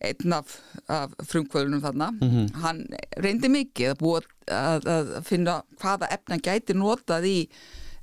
einn 0.08 0.36
af, 0.38 0.52
af 0.94 1.14
frumkvöðunum 1.26 1.82
þarna. 1.82 2.12
Hann 2.62 2.84
reyndi 3.18 3.50
mikið 3.50 3.96
að 3.96 4.02
búa 4.04 4.22
að, 4.54 4.86
að 4.94 5.10
finna 5.26 5.56
hvaða 5.82 6.12
efna 6.14 6.38
gæti 6.38 6.76
notað 6.78 7.26
í 7.26 7.38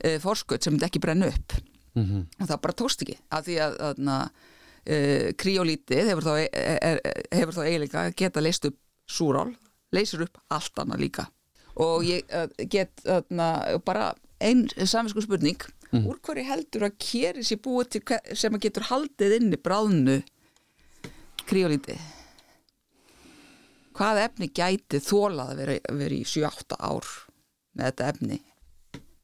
e, 0.03 0.17
forskaut 0.23 0.63
sem 0.63 0.75
myndi 0.75 0.89
ekki 0.89 1.03
brenna 1.05 1.31
upp 1.31 1.55
og 1.95 2.49
það 2.49 2.61
bara 2.65 2.77
tókst 2.81 3.05
ekki 3.05 3.17
af 3.31 3.45
því 3.47 3.59
að, 3.65 3.77
að, 3.89 4.03
að 4.15 5.31
kriólítið 5.41 6.11
hefur 6.11 6.27
þá, 6.27 6.33
e- 6.43 6.79
e- 6.91 7.15
hefur 7.39 7.55
þá 7.57 7.63
eiginlega 7.65 8.03
geta 8.19 8.43
leist 8.43 8.67
upp 8.69 8.77
súrál, 9.09 9.55
leysir 9.95 10.27
upp 10.27 10.41
allt 10.53 10.83
annað 10.83 11.01
líka. 11.01 11.25
Og 11.81 12.05
ég 12.07 12.29
uh, 12.35 12.49
get 12.71 13.01
uh, 13.09 13.23
bara 13.85 14.13
einn 14.41 14.69
saminsku 14.77 15.25
spurning. 15.25 15.61
Úr 15.95 16.19
hverju 16.27 16.43
heldur 16.49 16.89
að 16.89 16.97
keri 16.99 17.45
sér 17.47 17.61
búið 17.63 17.93
til 17.95 18.19
sem 18.35 18.55
að 18.57 18.65
getur 18.67 18.89
haldið 18.89 19.37
inni 19.37 19.59
bráðnu 19.63 20.17
kriólítið 21.47 22.01
hvað 23.95 24.21
efni 24.25 24.51
gæti 24.51 25.01
þólað 25.03 25.53
að 25.53 25.61
vera, 25.63 25.77
vera 26.01 26.19
í 26.19 26.25
7-8 26.27 26.79
ár 26.83 27.11
með 27.75 27.91
þetta 27.91 28.09
efni? 28.11 28.41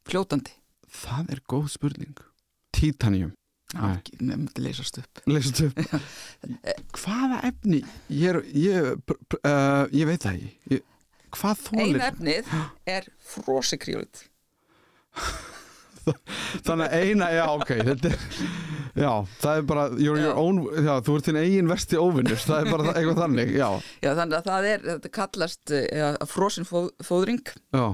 Fljótandi. 0.07 0.55
Það 0.91 1.35
er 1.35 1.43
góð 1.51 1.67
spurning 1.75 2.30
Myndi 4.19 4.65
leysast 4.65 4.99
upp. 4.99 5.21
Leysast 5.31 5.61
upp. 5.69 5.79
Hvaða 6.99 7.43
efni 7.47 7.85
ég, 8.11 8.25
er, 8.33 8.41
ég, 8.57 8.89
uh, 9.39 9.85
ég 9.95 10.09
veit 10.09 10.25
það 10.25 10.41
ekki. 10.41 10.81
Hvað 11.31 11.61
einu 11.71 11.85
þólir 11.85 12.07
efnið 12.09 12.51
er 12.91 13.07
frosi 13.23 13.79
kriólít 13.79 14.25
þannig 16.67 16.87
að 16.87 16.95
eina, 17.05 17.29
já 17.35 17.45
ok 17.53 17.71
þetta 17.87 18.11
er, 18.11 18.21
já, 18.99 19.11
það 19.43 19.59
er 19.61 19.65
bara 19.69 19.85
you're 20.01 20.19
your 20.23 20.35
Já. 20.35 20.43
own, 20.43 20.61
já, 20.75 20.93
þú 21.07 21.17
ert 21.19 21.29
þinn 21.29 21.41
eigin 21.43 21.71
versti 21.71 21.99
óvinnur, 22.01 22.41
það 22.41 22.63
er 22.65 22.71
bara 22.73 22.95
eitthvað 22.95 23.21
þannig 23.25 23.53
já, 23.55 23.67
Já, 24.03 24.11
þannig 24.19 24.37
að 24.39 24.49
það 24.49 24.69
er, 24.71 24.87
þetta 24.89 25.13
kallast 25.19 25.75
uh, 25.77 26.07
frosin 26.31 26.67
fóð, 26.69 26.89
fóðring. 27.07 27.53
Já, 27.77 27.85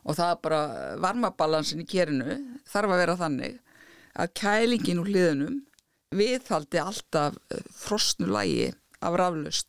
og 0.00 0.16
það 0.16 0.30
er 0.30 0.40
bara 0.46 0.60
varmabalansin 1.04 1.82
í 1.84 1.88
kerinu 1.90 2.38
þarf 2.70 2.94
að 2.94 3.02
vera 3.02 3.18
þannig 3.20 3.58
að 4.18 4.32
kælingin 4.40 5.00
úr 5.02 5.10
hliðunum 5.10 5.58
viðhaldi 6.16 6.80
alltaf 6.82 7.36
eh, 7.54 7.62
frosnu 7.70 8.26
lægi 8.30 8.70
af 9.00 9.16
raflaust 9.20 9.68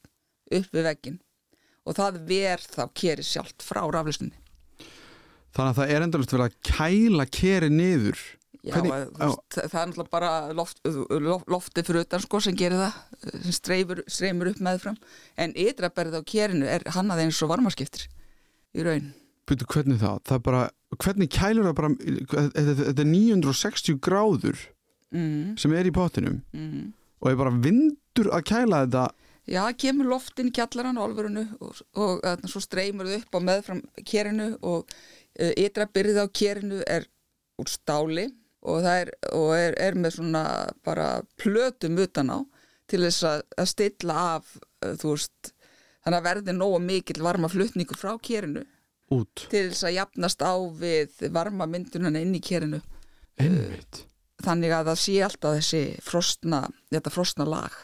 upp 0.51 0.71
við 0.75 0.87
veggin 0.89 1.19
og 1.85 1.95
það 1.97 2.19
ver 2.29 2.61
þá 2.65 2.83
keri 2.97 3.23
sjálft 3.25 3.63
frá 3.65 3.81
raflaustunni. 3.85 4.37
þannig 5.55 5.71
að 5.71 5.79
það 5.81 5.93
er 5.95 6.05
endalust 6.05 6.33
verið 6.35 6.47
að 6.49 6.59
kæla 6.73 7.25
keri 7.31 7.69
niður 7.73 8.21
Já, 8.61 8.75
Hvernig- 8.75 8.91
Hvernig, 8.93 9.37
það, 9.49 9.63
það 9.71 9.79
er 9.81 9.87
náttúrulega 9.89 10.11
bara 10.13 10.31
loft, 10.53 10.81
loft, 10.85 11.47
lofti 11.49 11.81
fyrir 11.87 12.03
utan 12.05 12.21
sko 12.21 12.37
sem 12.45 12.53
gerir 12.53 12.77
það, 12.77 12.99
eh, 13.25 13.39
sem 13.47 13.55
streifur, 13.57 14.01
streymur 14.05 14.51
upp 14.51 14.59
meðfram, 14.61 14.99
en 15.41 15.55
ytraberð 15.57 16.19
á 16.19 16.21
kerinu 16.21 16.67
er 16.69 16.85
hannað 16.93 17.23
eins 17.23 17.39
og 17.41 17.49
varmaskiptir 17.49 18.03
í 18.77 18.85
raun. 18.85 19.07
Byrju, 19.49 19.67
hvernig 19.73 19.97
það? 20.01 20.19
Það 20.29 20.43
bara, 20.45 20.61
hvernig 21.01 21.31
kælur 21.33 21.67
það 21.69 21.79
bara 21.79 21.89
þetta, 22.53 22.91
er 22.91 23.09
960 23.09 23.97
gráður 24.03 24.61
Mm, 25.11 25.57
sem 25.59 25.73
er 25.75 25.89
í 25.89 25.91
pottinum 25.91 26.37
mm. 26.55 26.83
og 27.19 27.27
er 27.27 27.39
bara 27.39 27.51
vindur 27.51 28.29
að 28.31 28.45
kæla 28.47 28.85
þetta 28.85 29.09
Já, 29.51 29.63
kemur 29.75 30.07
loftin 30.07 30.51
kjallaran 30.55 30.95
á 30.95 31.03
alvörunu 31.03 31.43
og, 31.59 31.81
og 31.99 32.21
uh, 32.23 32.37
svo 32.47 32.61
streymur 32.63 33.09
þau 33.09 33.17
upp 33.17 33.35
á 33.35 33.39
meðfram 33.49 33.81
kerinu 34.07 34.45
og 34.61 34.85
uh, 34.87 35.51
ytra 35.59 35.89
byrðið 35.91 36.21
á 36.23 36.27
kerinu 36.31 36.79
er 36.87 37.09
úr 37.59 37.71
stáli 37.73 38.29
og 38.61 38.85
það 38.85 39.01
er, 39.01 39.11
og 39.35 39.51
er, 39.57 39.75
er 39.89 39.99
með 39.99 40.15
svona 40.21 40.45
bara 40.85 41.09
plötum 41.41 41.99
utan 41.99 42.31
á 42.31 42.39
til 42.87 43.01
þess 43.03 43.27
að, 43.27 43.43
að 43.59 43.71
stilla 43.73 44.19
af 44.37 44.55
uh, 44.55 44.93
þú 45.01 45.17
veist, 45.17 45.51
þannig 46.05 46.21
að 46.21 46.29
verði 46.29 46.55
nógu 46.55 46.79
mikill 46.85 47.19
varma 47.25 47.51
flutningur 47.51 47.99
frá 47.99 48.13
kerinu 48.23 48.63
út. 49.11 49.45
Til 49.51 49.67
þess 49.69 49.87
að 49.89 49.97
jafnast 49.99 50.43
á 50.43 50.53
við 50.81 51.25
varma 51.35 51.67
myndunana 51.69 52.21
inn 52.23 52.35
í 52.37 52.43
kerinu. 52.43 52.81
Einmitt. 53.41 54.05
Þannig 54.41 54.73
að 54.73 54.91
það 54.91 55.01
sé 55.03 55.15
alltaf 55.25 55.57
þessi 55.59 55.81
frostna, 56.01 56.63
þetta 56.89 57.13
frostna 57.13 57.45
lag 57.45 57.75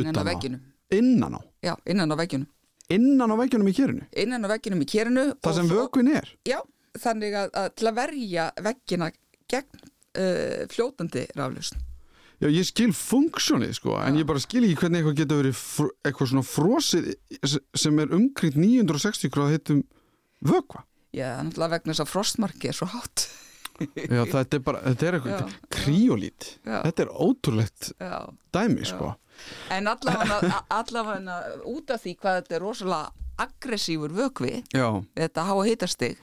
innan 0.00 0.18
á 0.18 0.24
vegginum 0.24 0.60
innan 0.92 1.34
á, 1.34 1.40
Já, 1.62 1.76
innan 1.86 2.12
á 2.12 2.16
vegginum 2.16 2.48
innan 2.88 3.32
á 3.32 3.36
veggjunum 3.36 3.70
í 3.70 3.76
kerinu? 3.76 4.08
Innan 4.16 4.44
á 4.44 4.48
vegginum 4.52 4.82
í 4.84 4.88
kerinu 4.88 5.24
það 5.42 5.56
sem 5.58 5.70
vökvin 5.70 6.12
er? 6.12 6.28
Já, 6.48 6.60
þannig 7.00 7.38
að, 7.38 7.54
að 7.56 7.70
til 7.78 7.88
að 7.88 7.96
verja 8.00 8.50
veggina 8.68 9.08
gegn 9.52 9.80
uh, 9.80 10.60
fljótandi 10.72 11.26
raflust 11.38 11.78
Já, 12.42 12.48
ég 12.50 12.66
skil 12.66 12.90
funksjónið 12.90 13.76
sko, 13.78 13.94
en 14.02 14.16
ég 14.18 14.26
bara 14.26 14.40
skil 14.42 14.64
ekki 14.66 14.80
hvernig 14.80 14.98
eitthvað 14.98 15.18
getur 15.20 15.42
verið 15.44 15.58
eitthvað 16.02 16.30
svona 16.32 16.46
frosið 16.46 17.10
sem 17.78 18.00
er 18.02 18.14
umkring 18.16 18.56
960 18.58 19.30
gráð 19.30 19.52
heitum 19.54 19.84
vökva. 20.42 20.84
Já, 21.12 21.36
náttúrulega 21.44 21.76
vegna 21.76 21.92
þess 21.92 22.04
að 22.06 22.12
frostmarki 22.12 22.70
er 22.70 22.76
svo 22.76 22.88
hátt 22.88 23.26
Já, 23.82 24.22
þetta 24.28 24.56
er 24.56 24.62
bara, 24.64 24.80
þetta 24.84 25.06
er 25.08 25.16
eitthvað 25.16 25.32
Já, 25.34 26.18
já. 26.64 26.78
Þetta 26.86 27.04
er 27.04 27.10
ótrúlegt 27.24 27.90
Já, 28.00 28.14
dæmi, 28.54 28.86
sko. 28.88 29.10
en 29.74 29.90
allavega, 29.90 31.38
út 31.68 31.92
af 31.92 32.04
því 32.04 32.14
hvað 32.20 32.38
þetta 32.40 32.56
er 32.56 32.64
rosalega 32.64 33.28
aggressífur 33.42 34.14
vökvi 34.16 34.54
Já, 34.72 34.88
þetta 35.18 35.46
háa 35.48 35.66
hitastig 35.66 36.20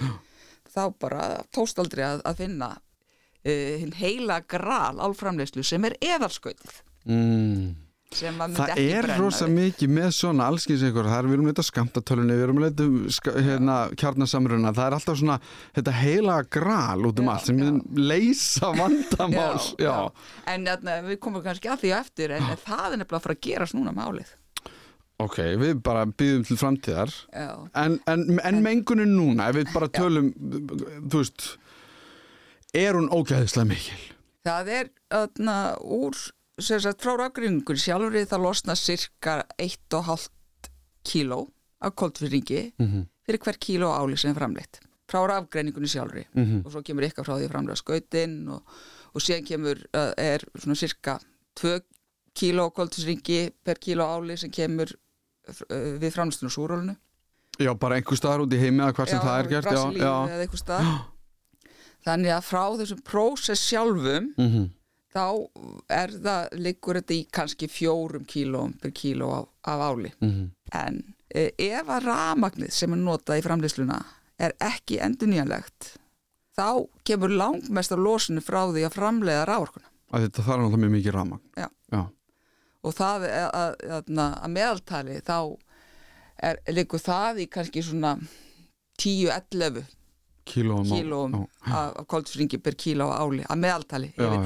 þá 0.70 0.84
bara 1.02 1.26
tóst 1.54 1.82
aldrei 1.82 2.06
að, 2.08 2.24
að 2.30 2.42
finna 2.44 2.72
uh, 2.78 3.86
heila 4.00 4.40
gral 4.48 5.02
álframleyslu 5.02 5.66
sem 5.66 5.86
er 5.90 5.98
eðalskautið 6.02 6.82
mm. 7.10 7.70
Það 8.10 8.72
er 8.82 9.06
rosa 9.20 9.46
við. 9.46 9.54
mikið 9.60 9.92
með 9.94 10.08
svona 10.18 10.48
allskins 10.50 10.82
einhver, 10.86 11.06
það 11.12 11.20
er 11.20 11.28
við 11.30 11.36
erum 11.38 11.50
leita 11.52 11.66
skamtatölunni, 11.68 12.34
við 12.40 12.44
erum 12.48 12.62
leita 12.64 12.88
ska, 13.14 13.34
hérna, 13.46 13.76
kjarnasamruna, 14.02 14.72
það 14.74 14.88
er 14.88 14.96
alltaf 14.98 15.20
svona 15.22 15.38
þetta 15.78 15.94
heila 16.00 16.38
gral 16.50 17.06
út 17.10 17.22
um 17.22 17.30
Já, 17.30 17.34
allt 17.36 17.46
sem 17.52 17.60
já. 17.62 17.70
leysa 18.10 18.72
vandamál. 18.80 19.62
Já, 19.78 19.96
En 20.50 20.68
atna, 20.74 20.98
við 21.06 21.20
komum 21.22 21.44
kannski 21.46 21.70
að 21.70 21.84
því 21.86 21.94
á 21.94 21.98
eftir 22.02 22.34
en 22.40 22.50
það 22.66 22.86
er 22.96 22.98
nefnilega 23.04 23.20
að 23.22 23.26
fara 23.28 23.38
að 23.38 23.44
gerast 23.50 23.78
núna 23.78 23.94
málið 23.96 24.36
Ok, 25.20 25.36
við 25.60 25.82
bara 25.84 26.06
býðum 26.08 26.46
til 26.48 26.56
framtíðar. 26.56 27.10
Já, 27.36 27.50
En, 27.76 27.98
en, 28.08 28.22
en 28.40 28.62
mengunin 28.64 29.12
núna, 29.18 29.50
ef 29.52 29.58
við 29.60 29.74
bara 29.76 29.90
tölum, 29.92 30.30
þú 31.12 31.20
veist, 31.20 31.48
er 32.74 32.96
hún 32.96 33.10
ógæðislega 33.12 33.68
mikil? 33.68 34.00
það 34.48 34.70
er 34.78 34.88
atna, 35.14 35.56
úr 35.84 36.16
sagt, 36.62 37.02
frá 37.02 37.16
rafgringur 37.18 37.78
sjálfur 37.80 38.16
það 38.28 38.44
losna 38.44 38.76
cirka 38.76 39.44
1,5 39.58 40.30
kíló 41.06 41.48
af 41.82 41.96
koldfyrringi 41.96 42.74
Mhm. 42.80 43.06
fyrir 43.26 43.40
hver 43.40 43.58
kíló 43.60 43.90
áli 43.96 44.18
sem 44.18 44.32
er 44.32 44.40
framleitt 44.40 44.80
frá 45.10 45.22
rafgreiningunni 45.28 45.88
sjálfri 45.88 46.26
Mhm. 46.36 46.66
og 46.66 46.72
svo 46.72 46.82
kemur 46.84 47.04
eitthvað 47.04 47.26
frá 47.26 47.36
því 47.40 47.46
að 47.48 47.52
framlega 47.52 47.76
skautin 47.76 48.48
og, 48.50 48.64
og 49.16 49.22
síðan 49.22 49.46
kemur 49.48 49.78
uh, 49.94 50.14
er 50.18 50.40
svona 50.58 50.76
cirka 50.76 51.20
2 51.56 51.80
kíló 52.36 52.70
koldfyrringi 52.74 53.52
per 53.64 53.76
kíló 53.76 54.06
áli 54.06 54.38
sem 54.38 54.52
kemur 54.52 54.92
uh, 54.92 55.98
við 56.00 56.12
framlustinu 56.14 56.50
súrólinu 56.52 56.96
Já, 57.60 57.74
bara 57.76 57.96
einhver 57.98 58.16
staðar 58.16 58.40
út 58.46 58.54
í 58.54 58.60
heimi 58.60 58.80
eða 58.84 58.94
hvað 58.94 59.10
sem 59.10 59.20
það 59.20 59.40
er 59.40 59.48
gert 59.50 59.66
já, 59.66 59.92
já. 60.00 61.06
þannig 62.06 62.32
að 62.32 62.44
frá 62.48 62.64
þessum 62.80 63.02
prósess 63.04 63.64
sjálfum 63.70 64.34
Mm 64.38 64.70
þá 65.14 65.24
er 65.90 66.14
það, 66.22 66.52
liggur 66.62 67.00
þetta 67.00 67.16
í 67.16 67.24
kannski 67.34 67.70
fjórum 67.72 68.26
kílóum 68.30 68.76
per 68.82 68.94
kíló 68.94 69.32
af, 69.40 69.48
af 69.66 69.86
áli. 69.90 70.12
Mhm. 70.22 70.50
en 70.74 71.00
e, 71.34 71.50
ef 71.58 71.88
að 71.90 72.06
rafmagnið 72.06 72.72
sem 72.74 72.94
er 72.94 73.02
notað 73.02 73.42
í 73.42 73.46
framleysluna 73.46 73.98
er 74.40 74.54
ekki 74.62 75.00
endurnýjanlegt 75.02 75.96
þá 76.58 76.86
kemur 77.08 77.34
langmest 77.34 77.92
af 77.96 78.02
losinu 78.02 78.42
frá 78.44 78.62
því 78.70 78.86
að 78.86 78.96
framleiða 78.98 79.48
ráorkuna 79.50 79.90
þetta 80.14 80.46
þarf 80.46 80.62
náttúrulega 80.64 80.84
mjög 80.84 80.94
mikið 80.98 81.16
ramagn 81.16 81.42
Já. 81.58 81.68
já, 81.94 82.02
og 82.84 82.96
það 82.98 83.26
að, 83.30 83.76
að, 83.98 84.12
að 84.20 84.50
meðaltali 84.56 85.20
þá 85.26 85.38
er, 86.42 86.62
liggur 86.74 87.02
það 87.04 87.44
í 87.44 87.48
kannski 87.52 87.84
svona 87.86 88.16
10-11 89.00 89.84
kílóum 90.50 91.36
af, 91.38 91.98
af 91.98 92.08
koldfringi 92.10 92.58
per 92.62 92.78
kíló 92.80 93.10
áli 93.14 93.44
að 93.46 93.62
meðaltali 93.66 94.14
yfir 94.16 94.38
já. 94.38 94.46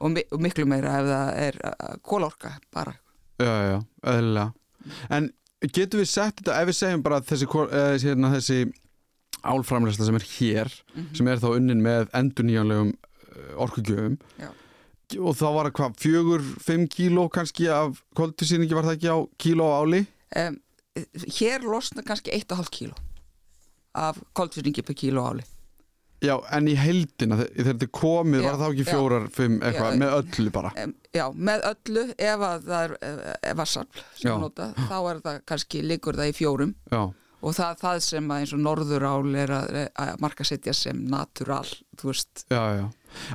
Og, 0.00 0.10
mi 0.14 0.22
og 0.32 0.40
miklu 0.44 0.66
meira 0.66 0.98
ef 1.00 1.06
það 1.08 1.32
er 1.46 1.58
uh, 1.64 1.96
kólorka 2.02 2.52
bara. 2.74 2.94
Já, 3.38 3.54
já, 3.70 3.78
eðlilega. 4.02 4.52
En 5.10 5.30
getum 5.74 6.00
við 6.00 6.08
sett 6.10 6.36
þetta, 6.40 6.60
ef 6.62 6.68
við 6.70 6.78
segjum 6.78 7.02
bara 7.02 7.20
þessi, 7.20 7.46
eh, 7.70 7.96
hérna, 8.02 8.30
þessi 8.34 8.60
álframlæsla 9.44 10.06
sem 10.08 10.14
er 10.18 10.26
hér 10.36 10.72
Mhm. 10.94 11.14
sem 11.16 11.28
er 11.28 11.36
þá 11.42 11.48
unnin 11.56 11.82
með 11.82 12.08
endurnýjanlegum 12.14 12.94
orkugjöfum. 13.56 14.18
Já. 14.38 14.48
og 15.24 15.36
þá 15.38 15.46
var 15.54 15.64
það 15.70 15.72
hvað, 15.78 15.92
fjögur, 16.02 16.42
fimm 16.60 16.82
kíló 16.88 17.28
kannski 17.32 17.68
af 17.72 18.02
koldfísýningi 18.14 18.74
var 18.76 18.84
það 18.84 18.96
ekki 18.98 19.08
á 19.08 19.18
kíló 19.40 19.68
áli? 19.80 20.02
Um, 20.36 20.58
hér 21.38 21.62
losna 21.64 22.02
kannski 22.04 22.30
1,5 22.34 22.68
kíló 22.68 22.94
af 23.94 24.18
koldfringi 24.36 24.82
per 24.84 24.94
kíló 24.94 25.24
áli 25.30 25.44
Já, 26.24 26.34
en 26.56 26.66
í 26.66 26.74
heldina, 26.74 27.36
þe- 27.38 27.48
þegar 27.54 27.68
þetta 27.76 27.88
komið 27.94 28.40
Já, 28.42 28.46
var 28.48 28.56
það 28.58 28.72
ekki 28.74 28.86
fjórar, 28.88 29.28
fimm, 29.36 29.60
eitthvað, 29.62 29.98
með 30.00 30.14
öllu 30.18 30.50
bara? 30.56 30.72
Já, 31.14 31.24
með 31.34 31.66
öllu 31.70 32.02
ef 32.18 32.42
að 32.48 32.66
það 32.66 32.82
er 32.88 32.96
ef 33.52 33.62
að 33.62 33.70
sarfl 33.72 34.02
sem 34.18 34.42
notað, 34.42 34.74
þá 34.90 34.96
er 35.12 35.20
það 35.28 35.40
kannski 35.52 35.82
liggur 35.86 36.18
það 36.18 36.32
í 36.32 36.36
fjórum. 36.40 36.74
Já, 36.90 37.02
og 37.38 37.54
það 37.54 37.78
það 37.84 38.00
sem 38.08 38.32
að 38.34 38.42
eins 38.42 38.52
og 38.56 38.62
norðurál 38.66 39.36
er 39.44 39.52
að, 39.60 39.76
að 39.94 40.12
markasetja 40.26 40.74
sem 40.74 41.04
natural, 41.06 41.62
þú 42.00 42.10
veist. 42.10 42.44
Já, 42.50 42.62
já. 42.80 42.86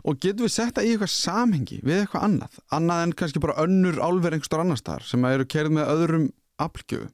Og 0.04 0.20
getum 0.20 0.44
við 0.46 0.52
sett 0.54 0.76
það 0.76 0.86
í 0.90 0.92
eitthvað 0.94 1.14
samhengi 1.16 1.80
við 1.88 2.02
eitthvað 2.04 2.26
annað, 2.28 2.60
annað 2.76 3.04
en 3.08 3.14
kannski 3.24 3.40
bara 3.48 3.56
önnur 3.64 4.02
álver 4.04 4.36
einhverstar 4.36 4.62
annar 4.66 4.78
staðar 4.84 5.08
sem 5.08 5.24
að 5.24 5.38
eru 5.40 5.48
kerð 5.56 5.72
með 5.80 5.94
öðrum 5.96 6.28
aflgjöfu 6.62 7.08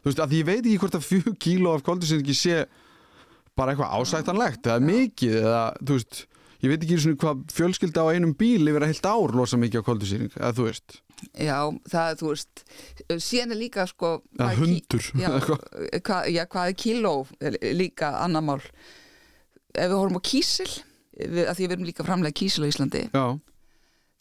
Þú 0.00 0.08
veist, 0.08 0.20
að 0.24 0.32
ég 0.32 0.46
veit 0.48 0.64
ekki 0.64 0.78
hvort 0.80 0.94
að 0.96 1.04
fjögur 1.04 1.34
kíló 1.44 1.74
af 1.76 1.82
koldfísýningi 1.84 2.34
sé 2.34 2.54
bara 3.60 3.76
eitthvað 3.76 3.94
ásættanlegt 4.00 4.66
eða 4.66 4.88
mikið 4.88 5.38
eða, 5.44 5.64
þú 5.84 6.00
veist 6.00 6.24
Ég 6.60 6.68
veit 6.68 6.82
ekki 6.84 6.98
svona 7.00 7.16
hvað 7.16 7.38
fjölskylda 7.56 8.02
á 8.04 8.12
einum 8.12 8.34
bíl 8.36 8.68
yfir 8.68 8.84
að 8.84 8.90
heilt 8.92 9.06
ár 9.08 9.32
losa 9.32 9.56
mikið 9.56 9.80
á 9.80 9.86
koldfísýning, 9.86 10.32
eða 10.36 10.50
þú 10.58 10.66
veist. 10.66 10.96
Já, 11.40 11.56
það, 11.88 12.10
þú 12.20 12.32
veist 12.34 12.62
síðan 13.24 13.54
er 13.54 13.60
líka 13.60 13.86
sko 13.88 14.10
Eða 14.36 14.50
hundur, 14.58 15.06
já, 15.20 15.30
hvað, 15.40 16.28
já, 16.32 16.42
hvað 16.52 16.72
er 16.72 16.76
kíló 16.84 17.14
líka 17.76 18.12
annar 18.20 18.44
mál. 18.44 18.60
Ef 19.72 19.88
við 19.88 19.96
horfum 19.96 20.20
á 20.20 20.28
kísil 20.28 20.68
við, 21.16 21.46
að 21.46 21.54
því 21.56 21.64
við 21.64 21.74
erum 21.76 21.88
líka 21.88 22.06
framlega 22.06 22.38
kísil 22.40 22.66
á 22.66 22.70
Íslandi 22.70 23.02
Já, 23.08 23.24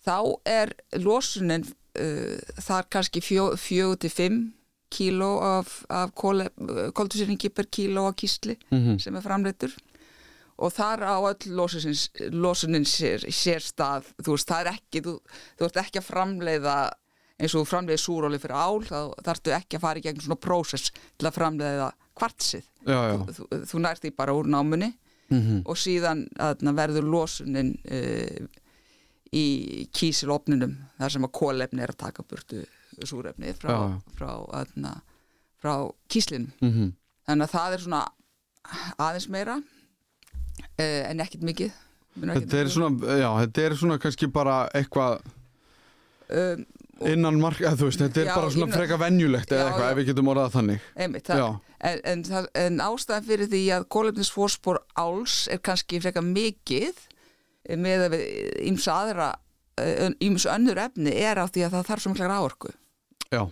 þá 0.07 0.17
er 0.47 0.73
losunin 0.99 1.67
uh, 1.67 2.39
þar 2.63 2.87
kannski 2.95 3.23
fjó, 3.23 3.49
fjögur 3.59 3.99
til 3.99 4.13
fimm 4.13 4.39
kíló 4.89 5.31
af, 5.41 5.83
af 5.89 6.11
koldusýringi 6.15 7.49
per 7.53 7.65
kíló 7.71 8.07
á 8.09 8.13
kísli 8.15 8.57
Mhm. 8.71 8.99
sem 8.99 9.15
er 9.15 9.21
framleitur 9.21 9.73
og 10.59 10.73
þar 10.73 10.99
á 11.07 11.15
öll 11.23 11.55
losunin, 12.31 12.83
sér, 12.85 13.23
sér 13.31 13.61
stað. 13.63 14.03
Þú 14.21 14.33
veist, 14.35 14.47
það 14.49 14.59
er 14.65 14.71
ekki 14.73 15.01
þú, 15.05 15.13
þú 15.57 15.65
ert 15.69 15.77
ekki 15.85 15.99
að 16.01 16.09
framleiða 16.09 16.75
eins 17.39 17.55
og 17.55 17.63
þú 17.63 17.69
framleiði 17.71 18.01
súróli 18.03 18.39
fyrir 18.43 18.55
ál 18.59 18.81
þá 18.83 18.99
þarftu 19.23 19.53
ekki 19.55 19.77
að 19.77 19.81
fara 19.85 19.99
í 19.99 20.03
gegn 20.03 20.19
svona 20.19 20.35
prósess 20.43 20.91
til 21.17 21.27
að 21.29 21.37
framleiða 21.37 21.91
kvartsið. 22.19 22.63
Já, 22.85 22.99
já. 23.07 23.15
Þú, 23.37 23.47
þú 23.71 23.79
nærst 23.79 24.03
því 24.03 24.11
bara 24.17 24.33
úr 24.35 24.45
námunni. 24.51 24.93
Mm 25.29 25.61
og 25.65 25.77
síðan 25.77 26.25
aðna, 26.41 26.71
verður 26.73 27.05
losunin 27.05 27.75
uh, 27.85 28.47
í 29.31 29.87
kísilopninum 29.93 30.71
þar 30.97 31.11
sem 31.13 31.27
að 31.27 31.31
kólefni 31.37 31.83
er 31.85 31.91
að 31.93 31.99
taka 32.01 32.23
burtu 32.25 32.63
súrefni 33.07 33.53
frá, 33.53 33.69
Já, 33.71 33.79
já. 33.89 33.99
frá, 34.17 35.01
frá 35.61 35.73
kíslin 36.09 36.51
-hmm. 36.61 36.91
þannig 37.27 37.43
að 37.47 37.53
það 37.55 37.73
er 37.73 37.79
svona 37.79 38.01
aðeins 38.97 39.29
meira 39.29 39.55
uh, 39.59 41.11
en 41.11 41.19
ekkit 41.19 41.43
mikið 41.43 41.71
Þetta 42.19 42.57
er 42.57 42.67
svona, 42.67 43.17
já, 43.17 43.29
þetta 43.45 43.61
er 43.61 43.75
svona 43.77 43.97
kannski 43.97 44.27
bara 44.27 44.67
eitthvað 44.75 45.21
um, 46.29 46.65
innan 47.07 47.39
marka, 47.39 47.71
þú 47.79 47.87
veist, 47.87 47.99
þetta 48.01 48.21
er 48.21 48.25
Já, 48.27 48.35
bara 48.35 48.49
svona 48.51 48.65
innan- 48.65 48.79
freka 48.79 48.97
venjulegt 48.99 49.51
eða 49.51 49.67
eitthvað, 49.69 49.91
ef 49.91 49.97
við 49.97 50.05
getum 50.09 50.27
orðað 50.27 50.51
þannig. 50.57 50.81
einmitt, 50.95 51.27
það, 51.29 51.59
en, 51.79 51.99
en, 52.03 52.23
það, 52.23 52.47
en 52.53 52.81
ástæðan 52.83 53.23
fyrir 53.29 53.47
því 53.53 53.61
að 53.77 53.85
kólefnisfóspor 53.95 54.81
áls 54.99 55.47
er 55.47 55.61
kannski 55.63 56.01
frekar 56.03 56.25
mikið 56.27 56.99
eh, 57.69 57.77
með 57.77 58.03
að 58.07 58.17
við 58.17 58.25
ímsa 58.73 58.97
aðra 59.05 59.29
ímsa 60.19 60.55
önnur 60.57 60.77
efni 60.77 61.13
er 61.15 61.39
á 61.39 61.45
því 61.47 61.63
að 61.63 61.71
það 61.77 61.87
þarf 61.87 62.03
svo 62.03 62.11
mikla 62.11 62.27
ráorku 62.27 62.73
já, 63.33 63.43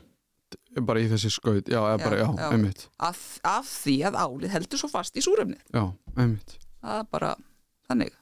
bara 0.88 1.02
í 1.04 1.10
þessi 1.12 1.32
skaut, 1.34 1.68
já, 1.70 1.80
Já, 1.82 1.98
bara, 2.04 2.18
já, 2.22 2.28
já. 2.38 2.48
einmitt, 2.54 2.86
af, 3.04 3.20
af 3.48 3.68
því 3.86 3.98
að 4.10 4.18
álið 4.24 4.54
heldur 4.56 4.82
svo 4.82 4.90
fast 4.92 5.18
í 5.20 5.24
súrefni 5.26 5.58
já, 5.74 5.84
einmitt. 6.16 6.58
það 6.84 7.02
er 7.04 7.12
bara 7.18 7.34
þannig 7.90 8.16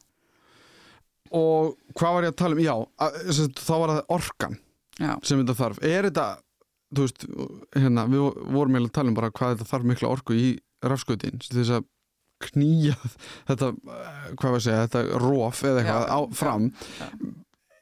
Og 1.35 1.73
hvað 1.97 2.13
var 2.15 2.25
ég 2.27 2.31
að 2.31 2.37
tala 2.39 2.55
um, 2.55 2.61
já, 2.63 2.73
að, 3.01 3.15
sem 3.25 3.47
sagt, 3.47 3.61
þá 3.65 3.73
var 3.81 3.91
það 3.91 4.11
orkan 4.15 4.53
já, 5.01 5.09
sem 5.25 5.39
þetta 5.41 5.55
þarf. 5.57 5.79
Er 5.89 6.05
þetta, 6.07 6.25
þú 6.95 7.05
veist, 7.07 7.25
hérna, 7.75 8.03
við 8.13 8.21
vorum 8.55 8.77
eiginlega 8.77 8.91
að 8.91 8.95
tala 8.99 9.11
um 9.11 9.17
bara 9.17 9.31
hvað 9.35 9.55
þetta 9.55 9.67
þarf 9.71 9.87
mikla 9.89 10.11
orku 10.13 10.37
í 10.37 10.45
rafskautin, 10.85 11.41
til 11.41 11.57
þess 11.57 11.73
að 11.79 11.87
knýja 12.45 12.95
þetta, 13.49 13.71
eh, 13.73 14.21
hvað 14.37 14.45
var 14.53 14.59
að 14.61 14.63
segja, 14.67 14.85
þetta 14.85 15.19
róf 15.25 15.63
eða 15.65 15.81
eitthvað 15.83 16.07
á, 16.13 16.19
fram. 16.39 16.69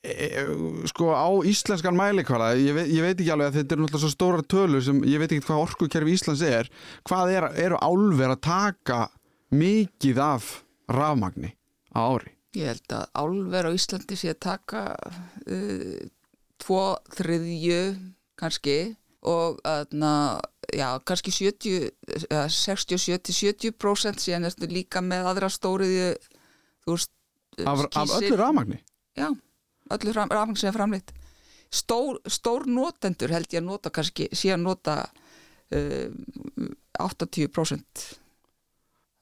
Já. 0.03 0.11
E, 0.13 0.43
sko 0.91 1.13
á 1.15 1.31
íslenskan 1.47 1.95
mælikvarða 1.95 2.53
ég, 2.59 2.79
ég 2.91 3.05
veit 3.05 3.15
ekki 3.15 3.31
alveg 3.31 3.49
að 3.49 3.57
þetta 3.59 3.75
eru 3.75 3.85
náttúrulega 3.85 4.03
svo 4.03 4.11
stóra 4.11 4.43
tölur 4.43 4.83
sem 4.83 4.99
ég 5.07 5.21
veit 5.21 5.31
ekki 5.31 5.45
hvað 5.47 5.63
orkukerfi 5.63 6.15
Íslands 6.17 6.43
er. 6.43 6.71
Hvað 7.07 7.35
er, 7.37 7.47
eru 7.65 7.79
álver 7.79 8.35
að 8.35 8.41
taka 8.43 8.99
mikið 9.53 10.19
af 10.23 10.49
rafmagni 10.91 11.53
á 11.95 11.99
ári? 12.03 12.33
Ég 12.53 12.69
held 12.73 12.93
að 12.93 13.05
álver 13.17 13.69
á 13.69 13.71
Íslandi 13.73 14.17
sé 14.19 14.33
að 14.33 14.41
taka 14.45 14.83
uh, 14.93 16.03
tvo 16.61 16.83
þriðju 17.15 17.79
kannski 18.39 18.77
og 19.23 19.61
aðna, 19.63 20.41
já, 20.75 20.87
kannski 21.07 21.31
70, 21.31 21.91
eða 22.27 22.43
60, 22.51 22.99
70, 22.99 23.37
70% 23.71 24.23
síðan 24.23 24.49
ertu 24.49 24.67
líka 24.67 24.99
með 25.03 25.29
aðra 25.31 25.49
stóriðju 25.53 26.09
þú 26.83 26.97
veist 26.97 27.13
af, 27.63 27.85
af 27.87 28.15
öllu 28.19 28.39
rafmagni? 28.39 28.81
Já, 29.15 29.29
öllu 29.91 30.13
fram, 30.13 30.29
rafmagn 30.31 30.59
sem 30.59 30.69
er 30.71 30.77
framleitt. 30.77 31.13
Stór, 31.73 32.19
stór 32.29 32.67
notendur 32.69 33.33
held 33.33 33.49
ég 33.51 33.63
að 33.63 33.65
nota 33.67 33.89
kannski, 33.89 34.27
að 34.29 34.61
nota 34.61 34.97
uh, 35.73 36.09
80% 37.01 38.03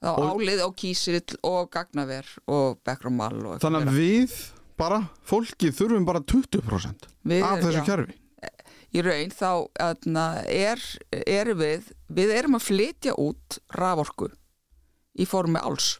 þá 0.02 0.10
Og- 0.18 0.32
álið 0.34 0.64
og 0.66 0.74
kísill 0.76 1.22
og 1.46 1.70
gagnaver 1.72 2.26
og 2.50 2.80
bekkrumal 2.84 3.38
og 3.46 3.60
þannig 3.62 3.86
að 3.88 3.96
við 3.96 4.34
bara, 4.76 4.98
fólkið 5.24 5.76
þurfum 5.78 6.04
bara 6.08 6.20
20% 6.20 7.06
Við 7.22 7.44
af 7.46 7.60
þessu 7.62 7.78
já, 7.78 7.86
kerfi. 7.86 8.18
Í 8.92 9.00
raun 9.00 9.30
þá 9.32 9.50
aðna, 9.80 10.24
er, 10.44 10.80
erum 11.24 11.58
við 11.62 11.92
við 12.12 12.32
erum 12.36 12.58
að 12.58 12.66
flytja 12.66 13.14
út 13.16 13.60
raforku 13.72 14.28
í 15.16 15.24
formi 15.24 15.62
áls 15.62 15.94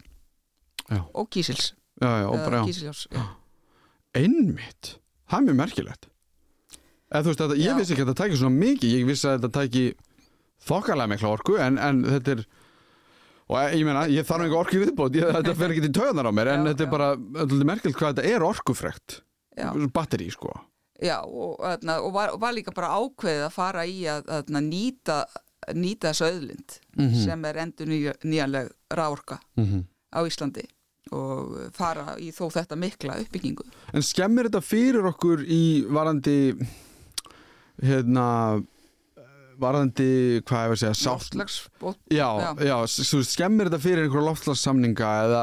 og 1.15 1.31
kísils. 1.33 1.71
Já, 2.03 2.11
já, 2.21 2.27
og 2.29 2.35
eða 2.37 2.45
bara, 2.45 2.65
kísiljós 2.67 3.07
já. 3.09 3.23
Einmitt. 4.19 4.97
Það 5.31 5.39
er 5.39 5.47
mjög 5.49 5.57
merkilegt. 5.63 6.09
Þú 7.13 7.29
veist, 7.29 7.41
þetta, 7.43 7.57
ég 7.61 7.77
vissi 7.77 7.93
ekki 7.93 8.03
að 8.05 8.09
þetta 8.11 8.23
tæki 8.25 8.37
svona 8.41 8.57
mikið. 8.63 8.93
Ég 8.97 9.07
vissi 9.09 9.29
að 9.29 9.39
þetta 9.39 9.61
tæki 9.61 9.85
þokkalega 10.69 11.11
mikla 11.13 11.29
orku 11.35 11.57
en, 11.61 11.79
en 11.79 12.03
þetta 12.09 12.37
er 12.37 12.45
og 13.53 13.57
eh, 13.59 13.75
ég 13.77 13.85
meina, 13.85 14.07
ég 14.09 14.25
þarf 14.25 14.47
ekki 14.47 14.57
orku 14.57 14.77
í 14.79 14.83
viðbót. 14.87 15.17
Ég, 15.19 15.29
þetta 15.37 15.55
fer 15.59 15.75
ekki 15.75 15.83
til 15.85 15.95
töðunar 15.99 16.29
á 16.31 16.33
mér 16.33 16.51
en 16.55 16.63
Já, 16.63 16.69
þetta 16.73 16.85
er 16.85 16.89
já. 16.89 16.93
bara, 16.95 17.09
þetta 17.37 17.59
er 17.59 17.69
merkilt 17.69 17.99
hvað 17.99 18.15
þetta 18.17 18.29
er 18.37 18.47
orkufrekt. 18.49 19.17
Batteri, 19.93 20.31
sko. 20.33 20.53
Já, 21.03 21.19
og, 21.27 21.57
aðna, 21.67 21.99
og, 22.01 22.13
var, 22.15 22.33
og 22.33 22.41
var 22.41 22.55
líka 22.57 22.73
bara 22.73 22.95
ákveðið 22.97 23.45
að 23.49 23.53
fara 23.57 23.83
í 23.91 23.99
að 24.09 24.31
aðna, 24.39 24.63
nýta, 24.65 25.17
nýta 25.75 26.13
þessu 26.13 26.29
auðlind 26.31 26.79
Mhm. 26.97 27.15
sem 27.25 27.45
er 27.49 27.59
endur 27.63 27.87
nýja, 27.91 28.13
nýjanleg 28.25 28.71
ráorka 28.93 29.39
mm 29.57 29.65
-hmm. 29.67 29.83
á 30.15 30.21
Íslandi 30.29 30.65
og 31.11 31.57
fara 31.75 32.15
í 32.23 32.31
þó 32.33 32.47
þetta 32.55 32.77
mikla 32.79 33.17
uppbyggingu. 33.25 33.65
en 33.93 34.03
skemmir 34.07 34.49
þetta 34.49 34.63
fyrir 34.63 35.09
okkur 35.11 35.43
í 35.45 35.63
varandi 35.91 36.37
hérna 37.83 38.27
varðandi, 39.63 40.07
hvað 40.49 40.73
að 40.75 40.81
segja, 40.81 40.97
sátt 40.99 41.35
Loftslags 41.37 41.57
og 41.87 41.97
Já, 42.11 42.27
Já. 42.41 42.49
já, 42.67 42.77
skemmir 43.29 43.69
þetta 43.69 43.81
fyrir 43.85 44.07
einhverja 44.07 44.27
loftslagssamninga 44.31 45.11
eða 45.27 45.43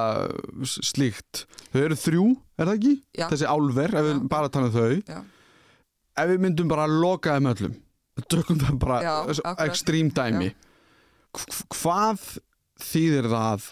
slíkt 0.66 1.44
Þau 1.70 1.82
eru 1.86 1.98
þrjú, 2.02 2.24
er 2.58 2.66
það 2.72 2.80
ekki? 2.80 2.94
Já. 3.20 3.28
Þessi 3.32 3.48
álver, 3.54 3.94
ef 3.96 4.08
við 4.10 4.16
Já. 4.18 4.24
bara 4.34 4.50
tala 4.50 4.72
um 4.72 4.74
þau 4.76 4.98
Já. 5.14 5.20
Ef 6.20 6.32
við 6.34 6.42
myndum 6.44 6.72
bara 6.74 6.88
loka 6.90 7.38
þeim 7.38 7.52
öllum 7.54 7.78
Tökum 8.28 8.60
það 8.60 8.80
bara 8.82 9.00
ekstrím 9.70 10.10
dæmi 10.12 10.50
Hv- 11.38 11.68
Hvað 11.78 12.26
þýðir 12.90 13.30
það 13.32 13.70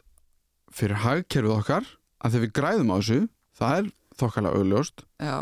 fyrir 0.74 1.04
hagkerfið 1.04 1.56
okkar 1.56 1.90
að 2.18 2.36
þegar 2.36 2.46
við 2.46 2.54
græðum 2.60 2.94
á 2.94 2.98
þessu 2.98 3.20
það 3.58 3.82
er 3.82 3.90
þokkalega 4.18 4.62
augljóst 4.62 5.04
Já, 5.22 5.38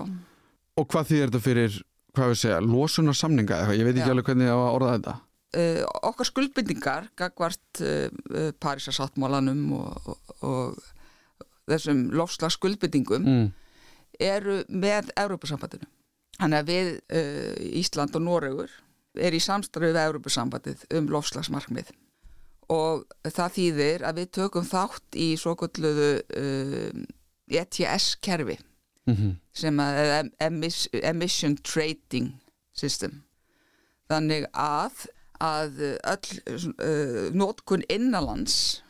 og 0.75 0.89
hvað 0.91 1.11
þýðir 1.11 1.29
þetta 1.29 1.45
fyrir 1.45 1.77
hvað 2.15 2.31
við 2.31 2.41
segja, 2.41 2.59
losunar 2.63 3.17
samninga 3.17 3.59
eitthvað, 3.59 3.79
ég 3.79 3.87
veit 3.87 3.95
ekki 3.95 4.07
Já. 4.07 4.13
alveg 4.15 4.29
hvernig 4.29 4.49
ég 4.49 4.55
á 4.55 4.59
að 4.59 4.75
orða 4.79 4.97
þetta 4.97 5.15
uh, 5.55 5.81
okkar 6.09 6.29
skuldbindingar 6.29 7.09
gagvart 7.19 7.81
uh, 7.81 8.07
uh, 8.31 8.51
Parísasáttmálanum 8.61 9.63
og, 9.77 10.09
og, 10.11 10.33
og 10.45 10.83
þessum 11.69 12.07
lofslags 12.15 12.59
skuldbindingum 12.59 13.25
mm. 13.25 13.45
eru 14.21 14.61
með 14.69 15.11
Evrópusambandinu. 15.17 15.87
Þannig 16.37 16.61
að 16.61 16.71
við 16.71 16.89
uh, 16.93 17.77
Ísland 17.81 18.17
og 18.17 18.25
Noregur 18.25 18.73
er 19.15 19.35
í 19.35 19.41
samstarfi 19.41 19.93
við 19.93 20.01
Evrópusambandið 20.03 20.83
um 20.97 21.07
lofslagsmarkmið 21.13 21.93
og 22.71 23.03
það 23.27 23.57
þýðir 23.57 24.05
að 24.07 24.21
við 24.21 24.31
tökum 24.39 24.65
þátt 24.69 25.17
í 25.21 25.27
svo 25.39 25.55
kolluðu 25.59 26.11
uh, 26.21 27.03
ETS-kerfi 27.49 28.59
Mm 29.05 29.35
sem 29.55 29.77
að 29.79 29.97
er 30.01 30.13
em- 30.19 30.31
emis, 30.41 30.87
Emission 30.91 31.53
Trading 31.63 32.33
System. 32.73 33.21
Þannig 34.09 34.47
að 34.51 35.05
að 35.39 35.81
öll 35.99 36.39
uh, 36.79 37.29
nótkun 37.35 37.83
innanlands 37.91 38.81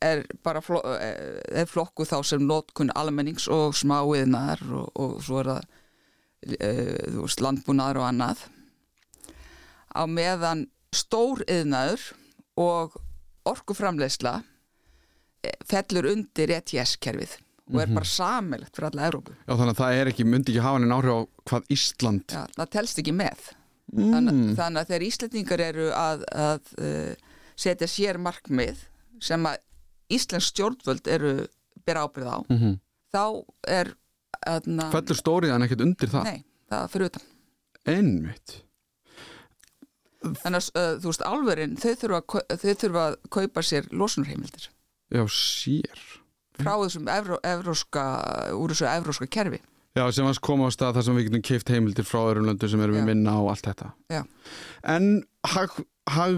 er 0.00 0.22
bara 0.42 0.62
eh, 0.96 1.40
er 1.62 1.68
flokku 1.68 2.06
þá 2.08 2.22
sem 2.24 2.44
nótkun 2.48 2.92
almennings 2.96 3.48
og 3.52 3.74
smáiðnar 3.76 4.62
og, 4.72 4.88
og 4.96 5.18
svo 5.24 5.42
er 5.42 5.50
það 5.50 5.66
uh, 6.56 7.36
landbúnaður 7.44 8.00
og 8.00 8.08
annað. 8.08 8.44
Á 9.92 10.02
meðan 10.08 10.66
stór 10.96 11.44
yðnaður 11.48 12.06
og 12.60 12.96
orkuframleysla 13.52 14.34
eh, 15.44 15.56
fellur 15.68 16.10
undir 16.12 16.52
ETS-kerfið 16.58 17.38
og 17.70 17.78
er 17.84 17.92
bara 17.94 18.08
samilegt 18.08 18.74
fyrir 18.74 18.88
alla 18.88 19.06
Evrópu. 19.06 19.34
Já, 19.46 19.52
þannig 19.52 19.72
að 19.76 19.80
það 19.80 19.96
er 20.00 20.10
ekki, 20.10 20.24
myndi 20.26 20.50
ekki 20.50 20.64
hafa 20.64 20.82
neina 20.82 20.96
áhrif 20.98 21.14
á 21.14 21.20
hvað 21.50 21.72
Ísland 21.76 22.34
Já, 22.34 22.40
það 22.56 22.70
telst 22.74 23.00
ekki 23.02 23.14
með. 23.14 23.48
Mm. 23.90 24.10
þannig, 24.14 24.40
þannig 24.58 24.80
að 24.80 24.90
þegar 24.90 25.04
Íslendingar 25.06 25.62
eru 25.64 25.86
að, 25.94 26.20
að 26.38 26.68
uh, 26.78 27.30
setja 27.58 27.88
sér 27.90 28.18
markmið 28.22 28.84
sem 29.22 29.48
að 29.50 29.58
Íslensk 30.10 30.50
stjórnvöld 30.50 31.10
eru 31.10 31.32
bera 31.86 32.04
ábyrð 32.06 32.30
á 32.30 32.38
mm 32.50 32.78
þá 33.10 33.24
er 33.68 33.94
Fellur 34.40 35.18
stóriðan 35.18 35.66
ekkert 35.66 35.82
undir 35.84 36.08
það? 36.08 36.28
nei, 36.30 36.44
það 36.70 36.84
fyrir 36.94 37.10
utan. 37.10 37.24
Einmitt 37.90 38.52
þannig 40.20 40.60
að 40.60 40.68
uh, 40.76 40.92
þú 41.00 41.10
veist 41.12 41.26
álverin 41.26 41.76
þau 41.80 41.90
þurfa, 42.02 42.20
þau 42.60 42.74
þurfa 42.84 43.04
að 43.06 43.18
kaupa 43.36 43.64
sér 43.66 43.88
losunarheimildir. 43.92 44.68
Já, 45.10 45.24
sér. 45.34 46.06
Frá 46.60 46.74
þessum 46.76 47.08
evró, 47.10 47.38
evróska 47.46 48.04
úr 48.56 48.74
þessu 48.74 48.88
evróska 48.90 49.28
kerfi. 49.32 49.62
Já, 49.98 50.04
sem 50.14 50.26
að 50.28 50.38
koma 50.46 50.68
á 50.68 50.70
stað 50.70 50.98
þar 50.98 51.06
sem 51.06 51.16
við 51.18 51.26
getum 51.28 51.46
keift 51.48 51.70
heimildir 51.72 52.06
frá 52.06 52.20
öðrum 52.22 52.46
löndum 52.46 52.70
sem 52.70 52.82
erum 52.84 53.00
Já. 53.00 53.06
minna 53.08 53.32
og 53.42 53.48
allt 53.50 53.66
þetta. 53.66 53.88
Já. 54.12 54.20
En 54.86 55.08
hag, 55.50 55.80
hag, 56.14 56.36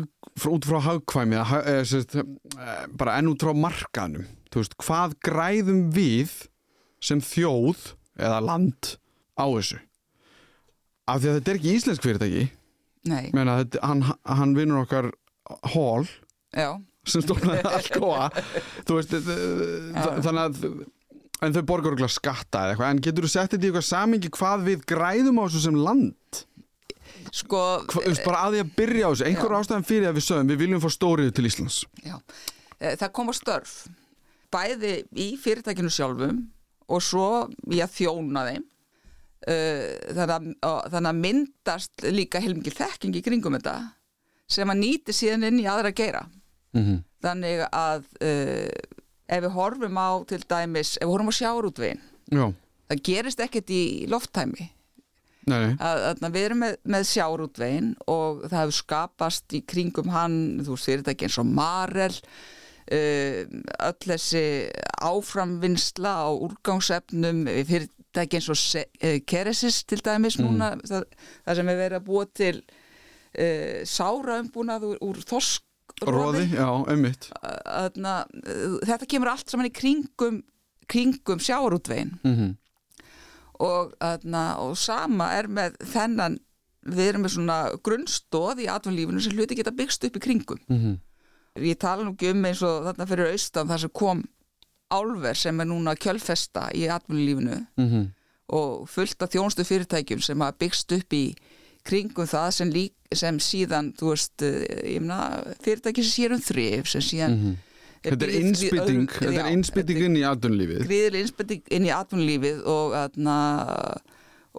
út 0.48 0.68
frá 0.68 0.78
hagkvæmi 0.86 1.42
hag, 1.50 1.66
eða, 1.68 1.82
sérst, 1.90 2.16
eh, 2.16 2.86
bara 2.96 3.18
enn 3.20 3.28
út 3.28 3.44
frá 3.44 3.52
markaðnum 3.52 4.24
þú 4.52 4.62
veist, 4.62 4.76
hvað 4.80 5.14
græðum 5.24 5.84
við 5.94 6.32
sem 7.02 7.20
þjóð 7.24 7.92
eða 8.20 8.40
land 8.44 8.94
á 9.36 9.44
þessu? 9.48 9.78
Af 11.08 11.22
því 11.22 11.28
að 11.30 11.38
þetta 11.38 11.52
er 11.52 11.60
ekki 11.60 11.76
íslensk 11.76 12.04
fyrirtæki 12.06 12.44
Meina, 13.34 13.58
þetta, 13.62 13.80
hann, 13.82 14.02
hann 14.28 14.54
vinnur 14.56 14.84
okkar 14.84 15.10
Hall 15.74 16.06
já, 16.54 16.68
sem 17.08 17.22
stofnaði 17.24 17.62
þ- 19.96 20.20
þannig 20.26 20.42
að 20.44 20.66
en 21.42 21.56
þau 21.56 21.62
borgar 21.66 21.96
okkur 21.96 22.12
skatta 22.14 22.60
eða 22.62 22.74
eitthvað. 22.76 22.90
En 22.94 23.00
getur 23.02 23.26
þú 23.26 23.30
sett 23.32 23.50
þetta 23.56 23.66
í 23.66 23.70
eitthvað 23.72 23.86
samingi 23.88 24.30
hvað 24.36 24.66
við 24.68 24.84
græðum 24.92 25.40
á 25.42 25.44
þessu 25.48 25.62
sem 25.64 25.78
land? 25.82 26.42
Sko 27.34 27.62
Hva, 27.90 28.02
veist, 28.06 28.22
bara 28.26 28.44
að 28.46 28.54
því 28.54 28.60
að 28.62 28.70
byrja 28.78 29.08
á 29.08 29.10
þessu. 29.12 29.26
Einhver 29.26 29.56
ástæðan 29.58 29.86
fyrir 29.88 30.08
að 30.12 30.16
við 30.20 30.26
sögum 30.28 30.52
við 30.52 30.60
viljum 30.62 30.82
fá 30.84 30.90
stóriðu 30.94 31.34
til 31.38 31.48
Íslands. 31.50 31.80
Já, 32.06 32.16
Eh, 32.82 32.96
það 32.98 33.12
koma 33.14 33.30
störf 33.30 33.72
bæði 34.50 34.94
í 35.22 35.26
fyrirtækinu 35.38 35.90
sjálfum 35.94 36.40
og 36.90 37.02
svo 37.06 37.26
í 37.70 37.78
að 37.78 37.92
þjóna 37.94 38.42
þeim. 38.48 38.64
Eh, 38.64 38.71
þannig 39.42 40.52
að, 40.62 40.78
þannig 40.92 41.08
að 41.10 41.20
myndast 41.24 42.04
líka 42.06 42.40
heilmikið 42.40 42.76
þekking 42.78 43.16
í 43.18 43.22
kringum 43.26 43.56
þetta 43.58 43.76
sem 44.52 44.70
að 44.70 44.82
nýti 44.82 45.14
síðan 45.16 45.48
inn 45.48 45.62
í 45.62 45.66
aðra 45.66 45.90
geira. 45.96 46.22
Mm 46.72 46.84
-hmm. 46.84 47.00
þannig 47.20 47.62
að 47.68 48.04
uh, 48.24 49.00
ef 49.28 49.42
við 49.44 49.54
horfum 49.56 49.98
á 50.00 50.10
til 50.28 50.40
dæmis, 50.48 50.96
ef 50.96 51.04
við 51.04 51.12
horfum 51.12 51.32
á 51.32 51.38
sjáurútvegin 51.40 52.00
já, 52.32 52.46
það 52.88 53.02
gerist 53.08 53.42
ekkert 53.44 53.72
í 53.72 53.82
lofttæmi 54.08 54.68
að, 55.52 56.00
að 56.14 56.30
við 56.30 56.46
erum 56.46 56.62
með, 56.64 56.76
með 56.94 57.06
sjáurútvegin 57.10 57.92
og 58.06 58.44
það 58.46 58.58
hefur 58.60 58.78
skapast 58.78 59.56
í 59.58 59.62
kringum 59.68 60.12
hann, 60.14 60.36
þú 60.64 60.76
veist, 60.76 60.88
fyrirtæki 60.88 61.28
eins 61.28 61.38
og 61.42 61.50
Marel 61.60 62.16
uh, 62.16 63.40
öll 63.90 64.00
þessi 64.06 64.44
áframvinnsla 65.02 66.14
á 66.24 66.28
úrgangsefnum 66.32 67.44
fyrirtæki 68.12 68.36
eins 68.38 68.48
og 68.52 68.58
eh, 69.00 69.20
Keresis 69.26 69.84
til 69.84 70.00
dæmis 70.04 70.38
núna 70.38 70.76
það, 70.84 71.04
það 71.44 71.56
sem 71.56 71.68
er 71.68 71.76
verið 71.76 71.96
að 71.98 72.04
búa 72.06 72.26
til 72.34 72.62
uh, 72.62 73.84
sáraumbúnað 73.84 74.82
úr, 74.90 74.96
úr 75.00 75.16
þorsk 75.26 75.62
Róði, 76.02 76.48
já, 76.56 76.66
uh, 76.66 76.86
þetta 78.86 79.06
kemur 79.06 79.28
allt 79.32 79.50
saman 79.50 79.66
í 79.68 79.72
kringum 79.72 80.42
kringum 80.88 81.38
sjáurútvegin 81.40 82.18
mm 82.22 82.34
-hmm. 82.34 82.56
og, 83.60 83.92
þarna, 84.00 84.56
og 84.58 84.76
sama 84.76 85.32
er 85.36 85.46
með 85.48 85.72
þennan 85.92 86.38
við 86.82 87.08
erum 87.08 87.22
með 87.22 87.30
svona 87.36 87.70
grunnstóð 87.84 88.58
í 88.64 88.68
atvinnlífinu 88.68 89.20
sem 89.20 89.32
hluti 89.36 89.54
geta 89.54 89.70
byggst 89.70 90.04
upp 90.04 90.16
í 90.16 90.20
kringum. 90.20 90.58
Mhm. 90.68 90.98
ég 91.54 91.78
tala 91.78 92.02
nú 92.02 92.10
ekki 92.14 92.30
um 92.32 92.44
eins 92.44 92.62
og 92.62 92.84
þarna 92.86 93.06
fyrir 93.06 93.32
austan 93.32 93.68
þar 93.68 93.78
sem 93.78 93.90
kom 93.92 94.24
álver 94.92 95.34
sem 95.36 95.60
er 95.60 95.66
núna 95.70 95.94
kjölfesta 95.96 96.68
í 96.76 96.84
atvinnlífinu 96.92 97.66
Mhm. 97.78 98.06
og 98.52 98.88
fullt 98.88 99.22
af 99.22 99.30
þjónustu 99.32 99.64
fyrirtækjum 99.64 100.20
sem 100.20 100.40
hafa 100.40 100.56
byggst 100.60 100.92
upp 100.98 101.12
í 101.16 101.34
kringum 101.84 102.26
það 102.28 102.50
sem, 102.52 102.70
lík, 102.70 102.92
sem 103.14 103.38
síðan 103.38 103.92
þú 103.98 104.10
veist, 104.12 104.42
eh, 104.42 104.94
ég 104.94 105.00
meina 105.00 105.42
fyrirtæki 105.64 106.04
sem 106.04 106.12
sér 106.28 106.34
um 106.36 106.40
þrif 106.40 106.86
sem 106.86 107.00
síðan 107.00 107.36
Mhm. 107.38 107.56
Þetta 108.02 108.22
er 108.26 108.30
í 108.34 108.38
innspýting 108.42 109.06
öðrum- 109.06 109.30
Þetta 109.30 109.44
er 109.46 109.52
innspýting 109.54 109.98
inn 110.04 110.16
í 110.16 110.22
atvinnulífið 110.26 110.80
gríðileg 110.88 111.20
innspending 111.22 111.62
inn 111.70 111.84
í 111.86 111.90
atvinnulífið 111.94 112.64
og, 112.66 112.94
atna, 112.98 113.36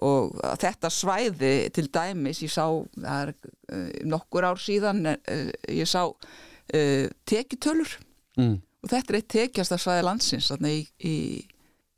og 0.01 0.37
þetta 0.61 0.89
svæði 0.89 1.69
til 1.75 1.87
dæmis, 1.91 2.39
ég 2.41 2.49
sá 2.53 2.65
er 3.03 3.33
uh, 3.71 3.89
nokkur 4.07 4.47
ár 4.47 4.55
síðan 4.63 5.05
uh, 5.11 5.51
ég 5.67 5.85
sá 5.91 6.05
uh, 6.07 7.09
tekjutölur 7.27 7.91
mm. 8.39 8.55
Og 8.83 8.89
þetta 8.91 9.13
er 9.13 9.19
eitt 9.21 9.29
tekjasta 9.33 9.77
svæði 9.79 10.03
landsins 10.09 10.51
í, 10.67 10.75
í, 11.07 11.15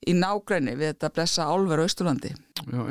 í 0.07 0.13
nágræni 0.17 0.75
við 0.77 0.93
þetta 0.93 1.09
blessa 1.15 1.47
álver 1.49 1.81
á 1.81 1.85
Austurlandi. 1.87 2.31
Já, 2.69 2.81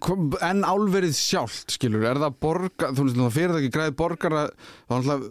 Kom- 0.00 0.32
En 0.40 0.62
álverið 0.64 1.12
sjálft, 1.12 1.74
skilur, 1.76 2.04
er 2.08 2.16
það 2.16 2.36
borga, 2.40 2.88
þú 2.96 3.04
veist, 3.04 3.18
það 3.20 3.34
fyrir 3.34 3.52
það 3.52 3.58
ekki 3.60 3.72
græði 3.74 3.94
borgara, 3.98 4.44
þá 4.88 4.92
er 4.94 4.96
alltaf 4.96 5.26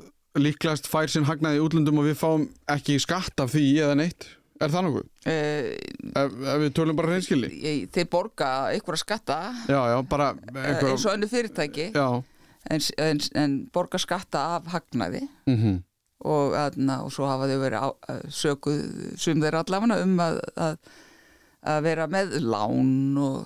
líklegast 0.46 0.90
fær 0.92 1.10
sinn 1.10 1.26
hagnaði 1.26 1.58
í 1.58 1.64
útlöndum 1.66 2.02
og 2.04 2.06
við 2.06 2.18
fáum 2.20 2.44
ekki 2.70 3.00
skatt 3.02 3.42
af 3.42 3.50
því 3.56 3.64
eða 3.82 3.96
neitt. 3.98 4.28
Er 4.62 4.70
það 4.72 4.86
nokkuð? 4.88 5.08
uh, 5.26 5.66
Ef, 6.22 6.36
ef 6.54 6.62
við 6.62 6.70
tölum 6.78 6.96
bara 7.00 7.10
hreinskilni? 7.12 7.50
ég, 7.66 7.82
þeir 7.92 8.06
borga 8.14 8.52
einhverja 8.76 9.02
skatta. 9.02 9.40
Já, 9.68 9.80
já, 9.92 9.98
bara 10.14 10.30
uh, 10.38 10.62
einhver... 10.62 10.92
eins 10.94 11.08
og 11.10 11.16
önnu 11.18 11.28
fyrirtæki. 11.32 11.90
En, 11.96 12.86
en, 13.10 13.20
en 13.42 13.58
borga 13.74 14.00
skatta 14.02 14.46
af 14.60 14.70
hagnaði. 14.76 15.26
Mhm, 15.50 15.82
og, 16.26 16.56
aðna, 16.58 17.00
og 17.06 17.14
svo 17.14 17.28
hafa 17.30 17.48
þau 17.52 17.60
verið 17.62 17.86
á, 17.86 17.88
að 18.12 18.22
sökuð 18.42 18.84
sum 19.22 19.42
þeirra 19.44 19.62
allafana 19.66 19.98
um 20.04 20.16
að, 20.26 20.40
að, 20.66 20.78
að 21.76 21.80
vera 21.88 22.08
með 22.12 22.36
lán 22.46 22.92
og 23.22 23.40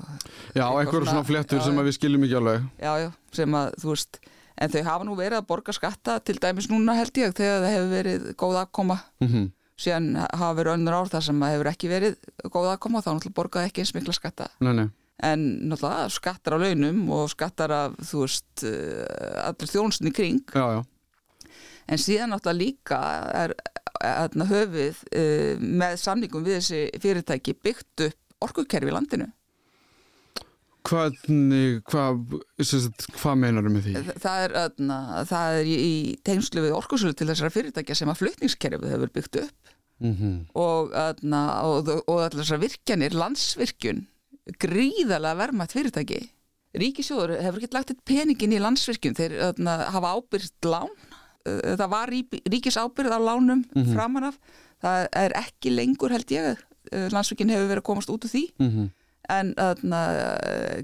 já, 0.56 0.64
Eitthvað 0.66 0.82
einhver 0.82 1.00
svona- 1.04 1.14
svona 1.14 1.28
fléttur 1.30 1.60
já, 1.62 1.66
sem 1.68 1.80
við 1.86 1.96
skiljum 2.00 2.26
ekki 2.28 2.40
alveg. 2.42 2.68
já, 2.84 2.92
já, 3.06 3.10
sem 3.40 3.56
að 3.62 3.72
þú 3.84 3.94
veist 3.94 4.20
en 4.60 4.74
þau 4.74 4.82
hafa 4.90 5.06
nú 5.08 5.14
verið 5.16 5.38
að 5.40 5.48
borga 5.54 5.72
skatta 5.76 6.18
til 6.20 6.36
dæmis 6.44 6.68
núna 6.72 6.98
held 6.98 7.16
ég 7.22 7.32
þegar 7.38 7.62
það 7.64 7.76
hefur 7.78 7.92
verið 7.96 8.30
góð 8.42 8.58
aðkoma 8.66 8.98
Mhm, 9.24 9.46
síðan 9.80 10.10
hafa 10.20 10.54
verið 10.58 10.74
önnur 10.76 10.98
ár 11.00 11.08
þar 11.14 11.24
sem 11.30 11.40
að 11.46 11.54
hefur 11.56 11.70
ekki 11.72 11.92
verið 11.94 12.18
góð 12.52 12.68
aðkoma 12.74 13.00
þá 13.06 13.12
náttúrulega 13.14 13.38
borgaði 13.40 13.70
ekki 13.72 13.86
eins 13.86 13.94
mikla 13.96 14.14
skatta. 14.18 14.50
Nei, 14.60 14.74
nei. 14.76 14.90
en 15.24 15.46
náttúrulega 15.72 16.10
skattar 16.12 16.56
á 16.56 16.60
launum 16.60 17.00
og 17.16 17.30
skattar 17.32 17.72
af 17.72 17.96
þú 18.04 18.26
veist 18.26 18.64
uh, 18.68 19.48
allir 19.48 19.72
þjónustin 19.72 20.12
í 20.12 20.14
kring. 20.16 20.44
Já, 20.52 20.66
já, 20.76 20.84
en 21.90 22.02
síðan 22.02 22.32
náttúrulega 22.34 22.60
líka 22.62 23.00
er 23.44 23.56
hérna, 24.00 24.46
höfuð 24.50 25.02
uh, 25.10 25.60
með 25.60 25.98
samningum 26.00 26.46
við 26.46 26.60
þessi 26.60 27.02
fyrirtæki 27.04 27.58
byggt 27.66 28.06
upp 28.08 28.46
orkukerfi 28.48 28.88
í 28.92 28.96
landinu. 28.96 29.28
Hvernig 30.90 31.82
hvað, 31.92 32.22
hvað 33.20 33.36
meinarum 33.42 33.76
með 33.76 33.90
því? 33.90 33.96
Þa- 34.08 34.16
það 34.24 34.44
er, 34.46 34.54
hérna, 34.56 35.00
það 35.28 35.58
er 35.60 35.68
í, 35.74 35.90
tengslu 36.26 36.64
við 36.64 36.78
orkusölu 36.78 37.18
til 37.20 37.28
þessara 37.28 37.52
fyrirtækja 37.54 37.98
sem 38.00 38.12
að 38.14 38.22
flutningskerfið 38.24 38.94
hefur 38.96 39.12
byggt 39.18 39.42
upp. 39.44 39.76
Mm 40.00 40.46
og, 40.56 40.94
hérna, 40.96 41.42
og, 41.68 41.90
og 42.08 42.22
allar 42.24 42.40
þessar 42.40 42.62
virkjanir, 42.64 43.12
landsvirkjun 43.20 44.06
gríðalega 44.64 45.36
verðmætt 45.44 45.76
fyrirtæki. 45.76 46.22
Ríkisjóður 46.80 47.36
hefur 47.44 47.60
ekki 47.60 47.76
lagt 47.76 47.92
eitt 47.92 48.06
peningin 48.08 48.56
í 48.56 48.62
landsvirkjun 48.64 49.18
þeir 49.20 49.36
hérna, 49.42 49.76
hafa 49.92 50.14
ábyrgt 50.16 50.70
lán 50.70 50.90
það 51.46 51.90
var 51.90 52.10
rí, 52.12 52.24
ríkisábyrð 52.50 53.16
á 53.16 53.20
lánum 53.20 53.64
framan 53.94 54.24
af, 54.32 54.40
það 54.84 55.08
er 55.14 55.32
ekki 55.40 55.76
lengur 55.76 56.12
held 56.12 56.32
ég, 56.36 56.58
Uh, 56.90 57.06
landsvirkjun 57.12 57.50
hefur 57.52 57.68
verið 57.70 57.82
að 57.84 57.86
komast 57.86 58.10
út 58.10 58.24
úr 58.26 58.30
því 58.32 58.42
-hmm. 58.58 58.86
en 59.30 59.54
hérna, 59.60 60.00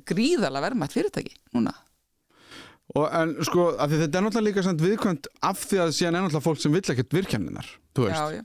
gríðalega 0.05 0.61
verðmætt 0.67 0.93
fyrirtæki 0.93 1.33
núna 1.55 1.71
Og 2.93 3.07
en 3.09 3.31
sko, 3.43 3.71
því 3.79 3.97
þetta 4.03 4.19
er 4.19 4.23
náttúrulega 4.25 4.45
líka 4.45 4.63
samt 4.63 4.81
viðkvæmt 4.83 5.27
af 5.41 5.57
því 5.65 5.77
að 5.81 5.93
síðan 5.97 6.15
er 6.15 6.21
náttúrulega 6.21 6.45
fólk 6.45 6.59
sem 6.61 6.71
vill 6.75 6.83
ekkert 6.93 7.13
virkjanirnar, 7.17 7.65
þú 7.95 8.05
veist. 8.05 8.19
já, 8.19 8.35
já. 8.35 8.43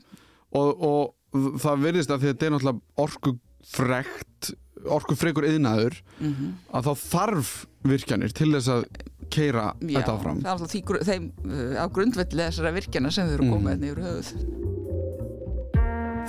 Og, 0.57 0.81
og 0.81 1.59
það 1.61 1.83
virðist 1.85 2.09
að 2.09 2.19
því 2.23 2.27
að 2.27 2.33
þetta 2.33 2.45
er 2.45 2.51
náttúrulega 2.55 2.81
orkufrekt, 3.05 4.51
orkufrekur 4.85 5.45
yðnaður, 5.45 6.01
Mhm. 6.19 6.49
að 6.73 6.83
þá 6.89 6.93
þarf 7.11 7.51
virkjanir 7.85 8.33
til 8.33 8.51
þess 8.55 8.67
að 8.67 8.85
keira 9.31 9.69
Já, 9.79 9.99
þetta 9.99 10.17
áfram. 10.17 10.41
það 10.41 10.49
er 10.49 10.55
alltaf 10.55 10.73
því, 10.73 10.83
þeim 11.11 11.29
uh, 11.45 11.77
á 11.81 11.85
grundvelli 11.93 12.49
þessara 12.49 12.75
virkjana 12.75 13.13
sem 13.13 13.29
þau 13.29 13.37
eru 13.37 13.53
komið 13.53 13.77
mm. 13.77 13.87
yfir 13.91 14.03
höfuð 14.07 14.69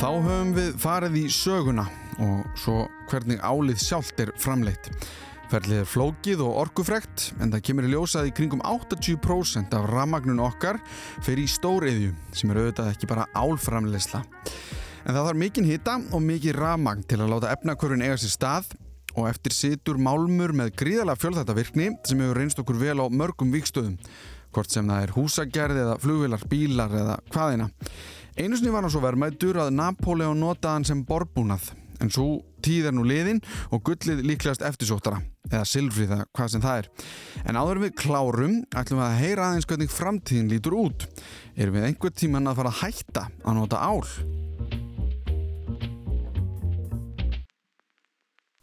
Þá 0.02 0.08
höfum 0.24 0.48
við 0.56 0.70
farið 0.82 1.16
í 1.20 1.26
söguna 1.30 1.84
og 2.22 2.56
svo 2.58 2.80
hvernig 3.10 3.38
álið 3.38 3.78
sjálft 3.78 4.18
er 4.24 4.32
framleitt. 4.40 4.88
Ferlið 5.52 5.82
er 5.82 5.86
flókið 5.86 6.42
og 6.42 6.56
orkufrekt 6.62 7.28
en 7.38 7.52
það 7.52 7.62
kemur 7.68 7.86
í 7.86 7.92
ljósað 7.92 8.30
í 8.30 8.32
kringum 8.34 8.64
80% 8.66 9.76
af 9.78 9.86
ramagnun 9.92 10.42
okkar 10.42 10.80
fyrir 11.22 11.44
í 11.44 11.52
stóriðju 11.54 12.16
sem 12.34 12.50
er 12.50 12.62
auðvitað 12.62 12.90
ekki 12.96 13.10
bara 13.12 13.28
álframleysla. 13.36 14.24
En 15.02 15.14
það 15.14 15.28
þarf 15.28 15.40
mikinn 15.44 15.70
hita 15.70 15.98
og 16.10 16.24
mikið 16.24 16.58
ramagn 16.58 17.06
til 17.06 17.20
að 17.20 17.34
láta 17.36 17.52
efnakvörun 17.54 18.02
eiga 18.02 18.18
sér 18.18 18.34
stað 18.34 18.74
og 19.16 19.28
eftir 19.28 19.54
situr 19.56 20.00
málmur 20.00 20.54
með 20.56 20.72
gríðalega 20.80 21.20
fjölþættavirkni 21.20 21.90
sem 22.08 22.22
hefur 22.22 22.40
reynst 22.40 22.62
okkur 22.62 22.80
vel 22.80 22.98
á 23.02 23.06
mörgum 23.12 23.52
vikstöðum 23.54 23.98
hvort 24.52 24.72
sem 24.72 24.88
það 24.88 25.04
er 25.06 25.14
húsagerð 25.16 25.78
eða 25.80 26.00
flugvilar, 26.00 26.42
bílar 26.48 26.96
eða 26.96 27.14
hvaðina. 27.32 27.70
Einu 28.36 28.56
sinni 28.56 28.72
var 28.72 28.84
hann 28.84 28.92
svo 28.92 29.02
verðmættur 29.04 29.60
að 29.60 29.72
Napoleon 29.76 30.40
notaði 30.40 30.76
hann 30.76 30.88
sem 30.88 31.04
borbúnað 31.08 31.70
en 32.02 32.10
svo 32.10 32.42
tíð 32.64 32.90
er 32.90 32.96
nú 32.96 33.04
liðin 33.06 33.40
og 33.74 33.82
gullið 33.86 34.22
líklegast 34.26 34.64
eftirsóttara 34.66 35.22
eða 35.50 35.64
silfrið 35.68 36.14
eða 36.16 36.28
hvað 36.34 36.52
sem 36.54 36.64
það 36.64 36.82
er. 36.82 36.90
En 37.46 37.58
áður 37.60 37.82
við 37.86 37.96
klárum 38.02 38.60
ætlum 38.70 39.02
við 39.02 39.08
að 39.08 39.18
heyra 39.22 39.48
aðeins 39.48 39.68
hvernig 39.70 39.92
framtíðin 39.94 40.52
lítur 40.52 40.78
út. 40.84 41.08
Erum 41.56 41.78
við 41.78 41.90
einhver 41.90 42.14
tíman 42.16 42.50
að 42.50 42.62
fara 42.62 42.72
að 42.74 42.80
hætta 42.82 43.28
að 43.42 43.60
nota 43.60 43.82
ál? 43.82 44.00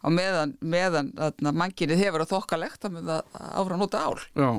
Á 0.00 0.08
meðan, 0.08 0.54
meðan 0.60 1.10
þarna, 1.18 1.52
mannkinið 1.60 2.00
hefur 2.04 2.24
að 2.24 2.30
þokkalegt 2.34 2.84
að 2.88 2.94
með 2.96 3.10
það 3.10 3.40
áfram 3.60 3.76
að 3.76 3.82
nota 3.84 4.02
ál 4.06 4.18
Já. 4.40 4.50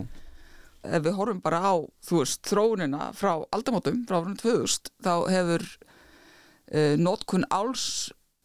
ef 0.98 1.04
við 1.08 1.16
horfum 1.18 1.42
bara 1.46 1.62
á, 1.66 1.74
veist, 2.12 2.42
þróunina 2.50 3.12
frá 3.18 3.32
aldamótum, 3.56 4.04
frá 4.10 4.20
árunum 4.22 4.38
2000 4.42 4.92
þá 5.06 5.14
hefur 5.34 5.66
uh, 5.68 6.96
notkun 7.02 7.46
áls 7.54 7.86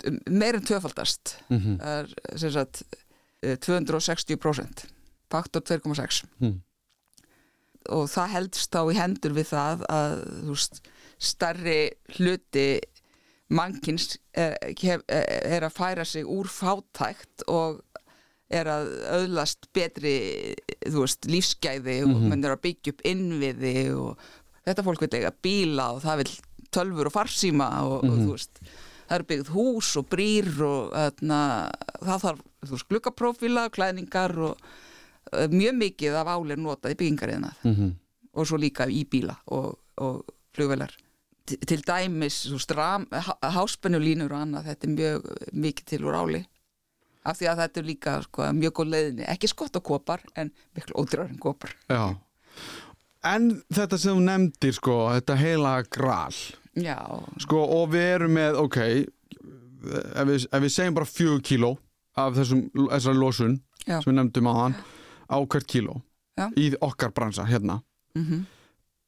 um, 0.08 0.20
meir 0.30 0.56
en 0.58 0.64
tvöfaldast 0.68 1.36
Mm 1.48 1.76
það 1.80 1.98
er 2.00 2.38
sem 2.40 2.54
sagt 2.56 2.82
uh, 3.44 3.56
260% 3.60 4.86
faktor 5.32 5.60
2,6 5.66 6.22
Mm. 6.40 6.60
og 7.92 8.08
það 8.10 8.32
heldst 8.34 8.72
þá 8.74 8.80
í 8.92 8.96
hendur 8.98 9.34
við 9.36 9.48
það 9.52 9.84
að 9.92 10.14
veist, 10.48 10.80
starri 11.18 11.78
hluti 12.16 12.68
mannkins 13.52 14.16
er, 14.34 14.56
er 15.06 15.66
að 15.66 15.74
færa 15.76 16.06
sig 16.08 16.26
úr 16.26 16.48
fátækt 16.50 17.46
og 17.52 17.82
er 18.50 18.68
að 18.70 18.88
auðlast 19.10 19.68
betri 19.74 20.16
veist, 20.86 21.26
lífsgæði 21.26 22.00
og 22.06 22.16
menn 22.30 22.44
er 22.46 22.54
að 22.54 22.64
byggja 22.66 22.94
upp 22.94 23.06
innviði 23.06 23.76
og 23.98 24.26
þetta 24.66 24.84
fólk 24.86 25.04
vil 25.04 25.14
eiga 25.18 25.32
bíla 25.42 25.88
og 25.96 26.02
það 26.04 26.22
vil 26.22 26.34
tölfur 26.76 27.10
og 27.10 27.14
farsíma 27.14 27.70
og, 27.86 28.06
og 28.06 28.18
þú 28.22 28.28
veist 28.32 28.60
það 29.06 29.16
eru 29.18 29.28
byggð 29.30 29.52
hús 29.54 29.92
og 29.98 30.08
brýr 30.10 30.50
og 30.66 30.94
þarna, 30.94 31.40
það 32.02 32.24
þarf 32.26 32.88
glukkaprófíla, 32.90 33.68
klæðningar 33.74 34.34
og 34.48 34.58
uh, 34.58 35.46
mjög 35.50 35.78
mikið 35.82 36.18
af 36.18 36.32
álir 36.34 36.58
notað 36.58 36.96
í 36.96 37.00
byggingariðnað 37.02 37.62
Mm 37.66 37.94
og 38.36 38.48
svo 38.48 38.58
líka 38.60 38.86
í 38.88 39.04
bíla 39.08 39.36
og, 39.56 39.76
og 40.02 40.24
flugvelar 40.56 40.92
til 41.46 41.80
dæmis 41.86 42.42
háspennulínur 43.56 44.32
og 44.34 44.42
annað 44.42 44.70
þetta 44.72 44.86
er 44.88 44.94
mjög 44.96 45.26
mikið 45.52 45.90
til 45.92 46.04
úr 46.06 46.18
áli. 46.20 46.42
Af 47.26 47.40
því 47.40 47.48
að 47.50 47.62
þetta 47.62 47.80
er 47.80 47.86
líka 47.88 48.12
sko, 48.22 48.46
mjög 48.54 48.76
góð 48.78 48.92
leiðinni, 48.92 49.26
ekki 49.32 49.50
skott 49.50 49.78
á 49.78 49.80
kopar 49.82 50.22
en 50.38 50.52
miklu 50.76 50.94
ódýrar 51.02 51.30
en 51.30 51.40
kopar. 51.42 51.72
Já. 51.90 52.14
En 53.26 53.48
þetta 53.74 53.98
sem 53.98 54.14
þú 54.14 54.22
nefndir 54.28 54.76
sko, 54.76 54.98
þetta 55.16 55.38
heila 55.40 55.74
gral 55.90 56.36
já, 56.76 56.98
sko, 57.42 57.62
og 57.80 57.90
við 57.94 58.08
erum 58.14 58.36
með, 58.36 58.58
ok 58.62 58.78
ef 59.86 60.28
við, 60.28 60.46
ef 60.50 60.62
við 60.64 60.72
segjum 60.72 60.98
bara 60.98 61.08
fjögur 61.10 61.42
kíló 61.44 61.72
af 62.18 62.36
þessum, 62.38 62.66
þessari 62.74 63.20
losun 63.20 63.56
Já. 63.86 64.00
sem 64.00 64.10
við 64.10 64.18
nefndum 64.18 64.50
á 64.50 64.54
hann 64.56 64.76
á 65.30 65.36
hvert 65.42 65.68
kíló 65.70 66.00
í 66.58 66.70
okkar 66.84 67.14
bransa 67.16 67.46
hérna. 67.48 67.80
Mm 68.16 68.44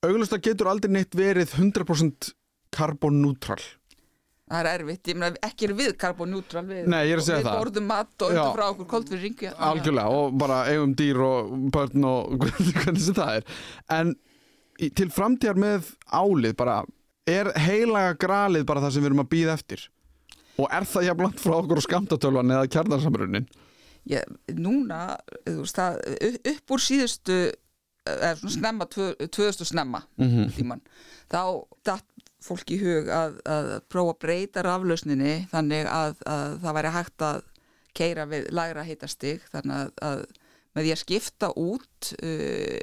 auglust 0.06 0.36
að 0.36 0.44
getur 0.50 0.70
aldrei 0.70 0.92
neitt 0.94 1.16
verið 1.18 1.56
100% 1.58 2.32
karbonneutral 2.74 3.60
það 4.48 4.60
er 4.60 4.68
erfitt, 4.78 5.10
ég 5.10 5.18
meina 5.18 5.40
ekki 5.44 5.68
er 5.68 5.74
við 5.76 5.90
karbonneutral 6.00 6.64
við, 6.68 6.86
Nei, 6.88 7.02
ég 7.08 7.16
er 7.16 7.22
að 7.22 7.26
segja 7.26 7.40
við 7.42 7.48
það. 7.48 7.58
borðum 7.60 7.88
mat 7.90 8.24
og 8.24 8.30
undir 8.32 8.54
frá 8.54 8.64
okkur 8.72 8.88
koldfyrir 8.92 9.58
algjörlega 9.68 10.20
og 10.22 10.38
bara 10.40 10.60
eigum 10.72 10.94
dýr 10.96 11.20
og 11.24 11.50
börn 11.74 12.08
og 12.08 12.46
hvernig 12.78 13.04
sem 13.04 13.18
það 13.18 13.40
er. 13.40 13.58
En 13.98 14.14
til 14.78 15.08
framtíðar 15.12 15.60
með 15.60 15.92
álið 16.08 16.56
bara 16.58 16.80
er 17.28 17.52
heilaga 17.60 18.16
gralið 18.20 18.66
bara 18.68 18.84
það 18.84 18.94
sem 18.94 19.04
við 19.04 19.10
erum 19.10 19.24
að 19.24 19.32
býða 19.34 19.56
eftir? 19.58 19.86
Og 20.58 20.68
er 20.74 20.86
það 20.90 21.08
jafnlant 21.10 21.42
frá 21.42 21.56
okkur 21.58 21.80
á 21.82 21.86
skamtatölvan 21.86 22.54
eða 22.56 22.70
kjarnarsamrunin 22.72 23.48
Já, 24.08 24.22
núna, 24.56 25.18
þú 25.44 25.58
veist, 25.60 25.76
það, 25.76 25.98
upp 26.54 26.72
úr 26.72 26.80
síðustu, 26.80 27.34
eða 28.16 28.32
svona 28.40 28.54
snemma, 28.56 28.86
tvö- 28.94 29.28
2000 29.28 29.68
snemma 29.72 30.02
Mhm. 30.18 30.48
tíman, 30.56 30.80
þá 31.30 31.42
datt 31.84 32.04
fólk 32.40 32.70
í 32.70 32.78
hug 32.80 33.08
að, 33.10 33.38
að 33.50 33.70
prófa 33.90 34.12
að 34.14 34.18
breyta 34.22 34.62
raflausninni 34.62 35.48
þannig 35.50 35.88
að, 35.90 36.12
að 36.26 36.58
það 36.62 36.76
væri 36.78 36.92
hægt 36.94 37.24
að 37.26 37.40
keira 37.98 38.26
við 38.30 38.50
lægra 38.54 38.84
hitastig 38.86 39.40
þannig 39.50 39.74
að, 39.74 39.90
að 40.06 40.20
með 40.76 40.84
því 40.86 40.92
að 40.94 41.00
skipta 41.02 41.48
út 41.58 42.10
uh, 42.22 42.78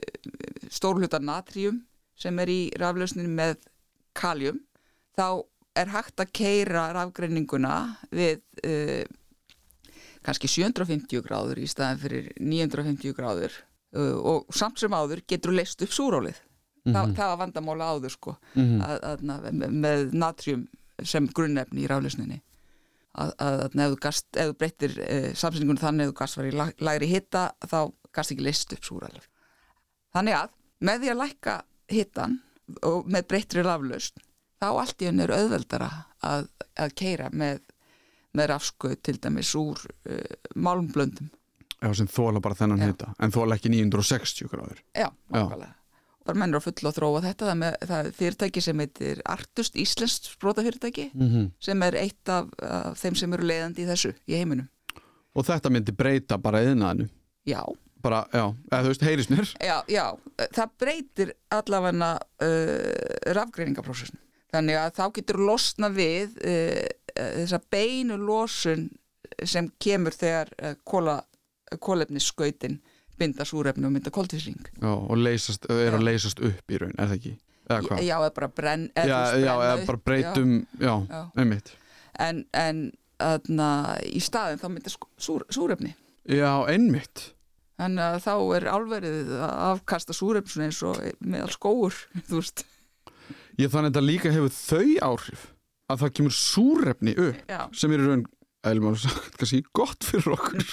stórhluta 0.70 1.20
natrium 1.24 1.78
sem 2.20 2.40
er 2.44 2.52
í 2.52 2.60
raflausninni 2.80 3.32
með 3.32 3.56
kaljum, 4.16 4.60
þá 5.16 5.44
er 5.76 5.92
hægt 5.92 6.20
að 6.24 6.32
keira 6.36 6.90
rafgreininguna 6.96 7.74
við 8.12 8.42
uh, 8.68 9.06
kannski 10.26 10.50
750 10.52 11.22
gráður 11.26 11.60
í 11.64 11.68
staðan 11.70 12.00
fyrir 12.02 12.30
950 12.42 13.16
gráður 13.18 13.56
og 13.96 14.56
samt 14.56 14.82
sem 14.82 14.94
áður 14.96 15.22
getur 15.28 15.56
leist 15.56 15.82
upp 15.86 15.94
súrólið. 15.96 16.42
Þa, 16.86 17.02
það 17.18 17.30
var 17.32 17.38
vandamála 17.42 17.86
áður 17.96 18.14
sko. 18.14 18.36
Mhm. 18.54 18.82
að, 18.86 19.06
að, 19.10 19.46
með, 19.52 19.78
með 19.86 20.04
natrium 20.14 20.66
sem 21.04 21.28
grunnefni 21.28 21.84
í 21.84 21.88
raflausninni. 21.90 22.42
Að, 23.16 23.32
að, 23.40 23.62
að 23.64 23.80
ef 23.80 23.94
þú, 23.94 24.00
gast, 24.04 24.28
ef 24.36 24.50
þú 24.50 24.58
breyttir 24.60 24.98
uh, 25.00 25.30
samsendingunum 25.40 25.82
þannig 25.82 26.06
ef 26.06 26.12
þú 26.12 26.18
gast 26.20 26.38
var 26.40 26.50
í 26.50 26.56
lægri 26.60 27.10
hitta 27.10 27.46
þá 27.64 27.80
gast 28.16 28.36
ekki 28.36 28.46
leist 28.46 28.76
upp 28.76 28.86
súrólið. 28.86 29.30
Þannig 30.16 30.38
að 30.38 30.52
með 30.86 31.02
því 31.02 31.12
að 31.14 31.22
lækka 31.22 31.56
hittan 31.96 32.40
og 32.86 33.08
með 33.08 33.30
breyttri 33.32 33.64
raflausn 33.64 34.26
þá 34.60 34.68
allt 34.72 35.02
í 35.02 35.08
henni 35.08 35.24
er 35.26 35.34
auðveldara 35.36 35.90
að, 36.28 36.50
að 36.82 36.96
keira 37.00 37.32
með 37.32 37.64
með 38.36 38.52
rafskuð 38.52 38.96
til 39.06 39.16
dæmis 39.24 39.54
úr 39.56 39.80
uh, 39.80 40.52
málmblöndum. 40.60 41.30
Já, 41.82 41.90
sem 42.00 42.08
þóla 42.12 42.42
bara 42.44 42.58
þennan 42.58 42.84
Já. 42.84 42.92
hita 42.92 43.14
en 43.20 43.34
þóla 43.36 43.58
ekki 43.58 43.72
960 43.74 44.52
gráður 44.52 44.84
Já, 44.96 45.10
nákvæmlega. 45.30 45.74
Bara 46.26 46.42
mennur 46.42 46.58
að 46.58 46.66
fulla 46.66 46.90
að 46.90 46.98
þróa 46.98 47.22
þetta, 47.22 47.46
það 47.46 47.58
með, 47.62 47.76
það 47.86 48.00
er 48.00 48.16
fyrirtæki 48.20 48.62
sem 48.66 48.80
heitir 48.82 49.20
Artust, 49.30 49.76
Íslenskt 49.78 50.30
sprótafyrirtæki 50.32 51.12
mm 51.14 51.28
-hmm. 51.28 51.52
sem 51.62 51.84
er 51.86 51.98
eitt 52.02 52.32
af, 52.34 52.48
af 52.66 52.98
þeim 52.98 53.16
sem 53.16 53.34
eru 53.38 53.46
leiðandi 53.46 53.84
í 53.84 53.90
þessu 53.90 54.14
í 54.26 54.40
heiminum. 54.40 54.70
og 55.36 55.46
þetta 55.46 55.70
myndi 55.70 55.92
breyta 55.92 56.38
bara 56.38 56.64
yðnaðinu 56.64 57.10
Já, 57.46 57.62
bara, 58.02 58.26
já, 58.34 58.46
eða 58.72 58.82
þú 58.82 58.92
veist, 58.92 59.06
heyrisnir 59.06 59.52
já, 59.62 59.78
já, 59.92 60.06
það 60.54 60.76
breytir 60.82 61.34
allavega 61.54 62.12
uh, 62.42 63.34
rafgreiningaprósessin. 63.38 64.20
Þannig 64.56 64.80
að 64.80 64.92
þá 64.96 65.06
getur 65.18 65.42
losna 65.44 65.90
við 65.92 66.38
uh, 66.40 66.86
þessa 67.16 67.60
beinu 67.72 68.18
losun 68.22 68.88
sem 69.44 69.70
kemur 69.82 70.16
þegar 70.16 70.52
uh, 70.62 70.76
kóla, 70.88 71.20
kólefnisskautin 71.82 72.80
binda 73.20 73.46
súrefni 73.48 73.88
og 73.88 73.94
mynda 73.96 74.12
koltísring. 74.12 74.60
já, 74.82 74.92
og 74.92 75.18
leysast, 75.18 75.66
er 75.72 75.96
að 75.96 76.04
leysast 76.04 76.42
upp 76.44 76.72
í 76.72 76.80
raun, 76.82 76.94
er 76.98 77.08
það 77.08 77.18
ekki? 77.20 77.34
Eða? 77.66 77.98
Já, 78.06 78.16
eða 78.20 78.34
bara 78.36 78.48
brenn 78.54 78.84
eða, 78.94 79.22
já, 79.42 79.54
eða 79.56 79.86
bara 79.88 80.02
breytum, 80.06 80.52
já, 80.80 80.94
Já. 81.10 81.22
einmitt 81.42 81.72
En, 82.20 82.44
en 82.54 82.92
aðna, 83.20 83.70
í 84.06 84.20
staðin 84.24 84.60
þá 84.62 84.68
mynda 84.70 84.92
súr, 85.18 85.44
súrefni. 85.50 85.96
Já, 86.30 86.52
einmitt 86.72 87.32
Þannig 87.76 88.06
að 88.06 88.20
þá 88.24 88.34
er 88.56 88.68
álverið 88.72 89.32
að 89.36 89.56
afkasta 89.74 90.14
súrefni 90.16 90.64
eins 90.70 90.78
og 90.88 91.02
meðal 91.20 91.50
skóur, 91.52 91.98
þú 92.30 92.38
veist. 92.40 92.64
Ég 93.60 93.72
þannig 93.74 93.90
að 93.90 93.92
þetta 93.92 94.06
líka 94.06 94.32
hefur 94.32 94.54
þau 94.56 95.10
áhrif 95.10 95.44
að 95.92 96.00
það 96.06 96.14
kemur 96.20 96.36
súrefni 96.38 97.16
upp 97.20 97.52
Já, 97.52 97.60
sem 97.76 97.92
er 97.98 98.06
raun 98.06 98.24
að 98.66 98.98
sagt 99.04 99.38
kannski 99.40 99.62
gott 99.76 100.06
fyrir 100.08 100.36
okkur. 100.36 100.66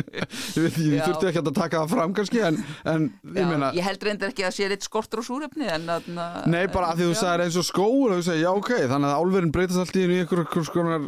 Ég 0.60 0.78
Já. 1.00 1.04
þurfti 1.06 1.28
ekki 1.30 1.42
að 1.42 1.52
taka 1.56 1.82
það 1.82 1.92
fram 1.94 2.14
kannski 2.16 2.42
en, 2.44 2.58
en 2.88 3.06
já 3.10 3.40
ég 3.40 3.50
meina 3.50 3.70
ég 3.76 3.86
held 3.86 4.06
reyndar 4.06 4.32
ekki 4.32 4.46
að 4.46 4.56
sé 4.56 4.68
eitt 4.70 4.86
skortur 4.86 5.24
en 5.24 5.92
aðna... 5.96 6.26
Nei, 6.50 6.64
bara 6.72 6.92
að 6.92 7.00
því 7.02 7.10
þú 7.10 7.18
sagðir 7.20 7.44
eins 7.46 7.58
og 7.60 7.66
skóur 7.68 8.14
og 8.14 8.20
þú 8.20 8.26
segir, 8.28 8.42
já, 8.44 8.50
ok, 8.52 8.72
þannig 8.90 9.10
að 9.10 9.20
álverin 9.20 9.54
breytast 9.54 9.82
allt 9.82 9.96
í 9.98 10.04
einu 10.04 10.16
í 10.16 10.22
einhver, 10.24 10.42
einhver 10.44 10.66
skonar 10.68 11.06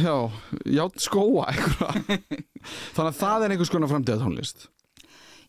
já, 0.00 0.16
ját 0.78 1.04
skóa 1.06 1.50
þannig 2.96 3.10
að 3.10 3.20
það 3.20 3.46
er 3.46 3.54
einhvers 3.54 3.72
konar 3.74 3.92
framtíðatónlist 3.92 4.70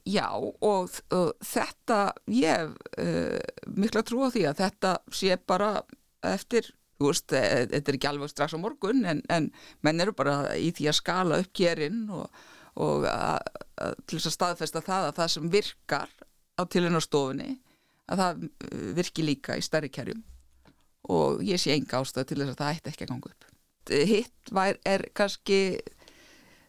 Já, 0.07 0.27
og, 0.39 0.93
og 1.11 1.33
þetta, 1.43 1.99
ég 2.31 2.61
hef 2.61 2.75
uh, 3.03 3.71
mikla 3.75 4.03
trú 4.07 4.23
á 4.23 4.31
því 4.31 4.45
að 4.47 4.61
þetta 4.61 4.91
sé 5.11 5.35
bara 5.49 5.71
eftir, 6.23 6.69
þú 6.97 7.09
veist, 7.11 7.33
e- 7.33 7.65
þetta 7.73 7.91
er 7.91 7.97
ekki 7.99 8.09
alveg 8.11 8.31
strax 8.31 8.55
á 8.57 8.59
morgun, 8.61 9.03
en, 9.09 9.23
en 9.33 9.49
menn 9.85 10.03
eru 10.03 10.15
bara 10.17 10.55
í 10.57 10.71
því 10.75 10.89
að 10.91 10.99
skala 10.99 11.41
upp 11.43 11.51
kérinn 11.55 12.05
og, 12.13 12.45
og 12.81 13.07
að, 13.09 13.51
að, 13.81 13.99
til 14.05 14.19
þess 14.19 14.31
að 14.31 14.37
staðfesta 14.37 14.85
það 14.85 15.09
að 15.09 15.19
það 15.19 15.33
sem 15.35 15.51
virkar 15.57 16.15
á 16.57 16.61
tilhörnastofunni, 16.65 17.51
að 18.07 18.23
það 18.23 18.47
uh, 18.47 18.89
virki 18.97 19.27
líka 19.27 19.57
í 19.59 19.65
stærri 19.65 19.91
kerjum 19.93 20.23
og 21.07 21.43
ég 21.45 21.61
sé 21.61 21.71
enga 21.75 22.01
ástæð 22.01 22.31
til 22.31 22.39
þess 22.41 22.53
að 22.53 22.61
það 22.61 22.77
ætti 22.77 22.91
ekki 22.91 23.05
að 23.05 23.11
ganga 23.13 23.29
upp. 23.31 23.45
Hitt 23.87 24.51
var, 24.51 24.79
er 24.83 25.05
kannski 25.15 25.59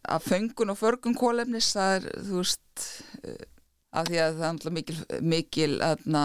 að 0.08 0.26
föngun 0.28 0.70
og 0.70 0.78
förgun 0.78 1.16
kólefnis 1.18 1.72
það 1.74 1.94
er, 1.96 2.04
þú 2.28 2.36
veist 2.38 2.84
af 3.96 4.08
því 4.08 4.18
að 4.20 4.38
það 4.38 4.66
er 4.68 4.74
mikil, 4.76 4.96
mikil, 5.24 5.70
aðna, 5.84 6.22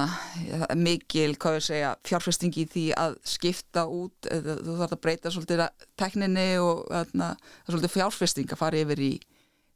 mikil 0.76 1.30
segja, 1.64 1.93
fjárfesting 2.03 2.55
í 2.59 2.66
því 2.70 2.86
að 2.99 3.18
skipta 3.28 3.86
út, 3.88 4.28
eða, 4.28 4.57
þú 4.59 4.78
þarf 4.82 4.95
að 4.97 5.03
breyta 5.05 5.32
svolítið 5.32 5.68
tekninni 5.99 6.49
og 6.59 6.84
aðna, 6.91 7.34
svolítið 7.70 7.95
fjárfesting 7.95 8.51
að 8.51 8.64
fara 8.66 8.84
yfir 8.84 9.03
í 9.07 9.14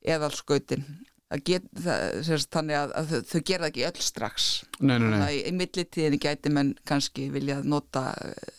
eðalskautin 0.07 0.83
get, 1.43 1.65
það, 1.75 2.21
sérst, 2.27 2.51
þannig 2.55 2.77
að, 2.79 2.93
að 2.99 3.09
þau, 3.09 3.17
þau 3.31 3.41
gera 3.49 3.71
ekki 3.71 3.87
öll 3.87 4.03
strax. 4.03 4.45
Nei, 4.79 4.95
nei, 5.01 5.09
nei, 5.11 5.25
í, 5.35 5.41
í 5.49 5.55
millitíðinni 5.57 6.21
gæti 6.23 6.53
menn 6.53 6.71
kannski 6.87 7.27
vilja 7.33 7.59
nota 7.67 8.05
uh, 8.15 8.53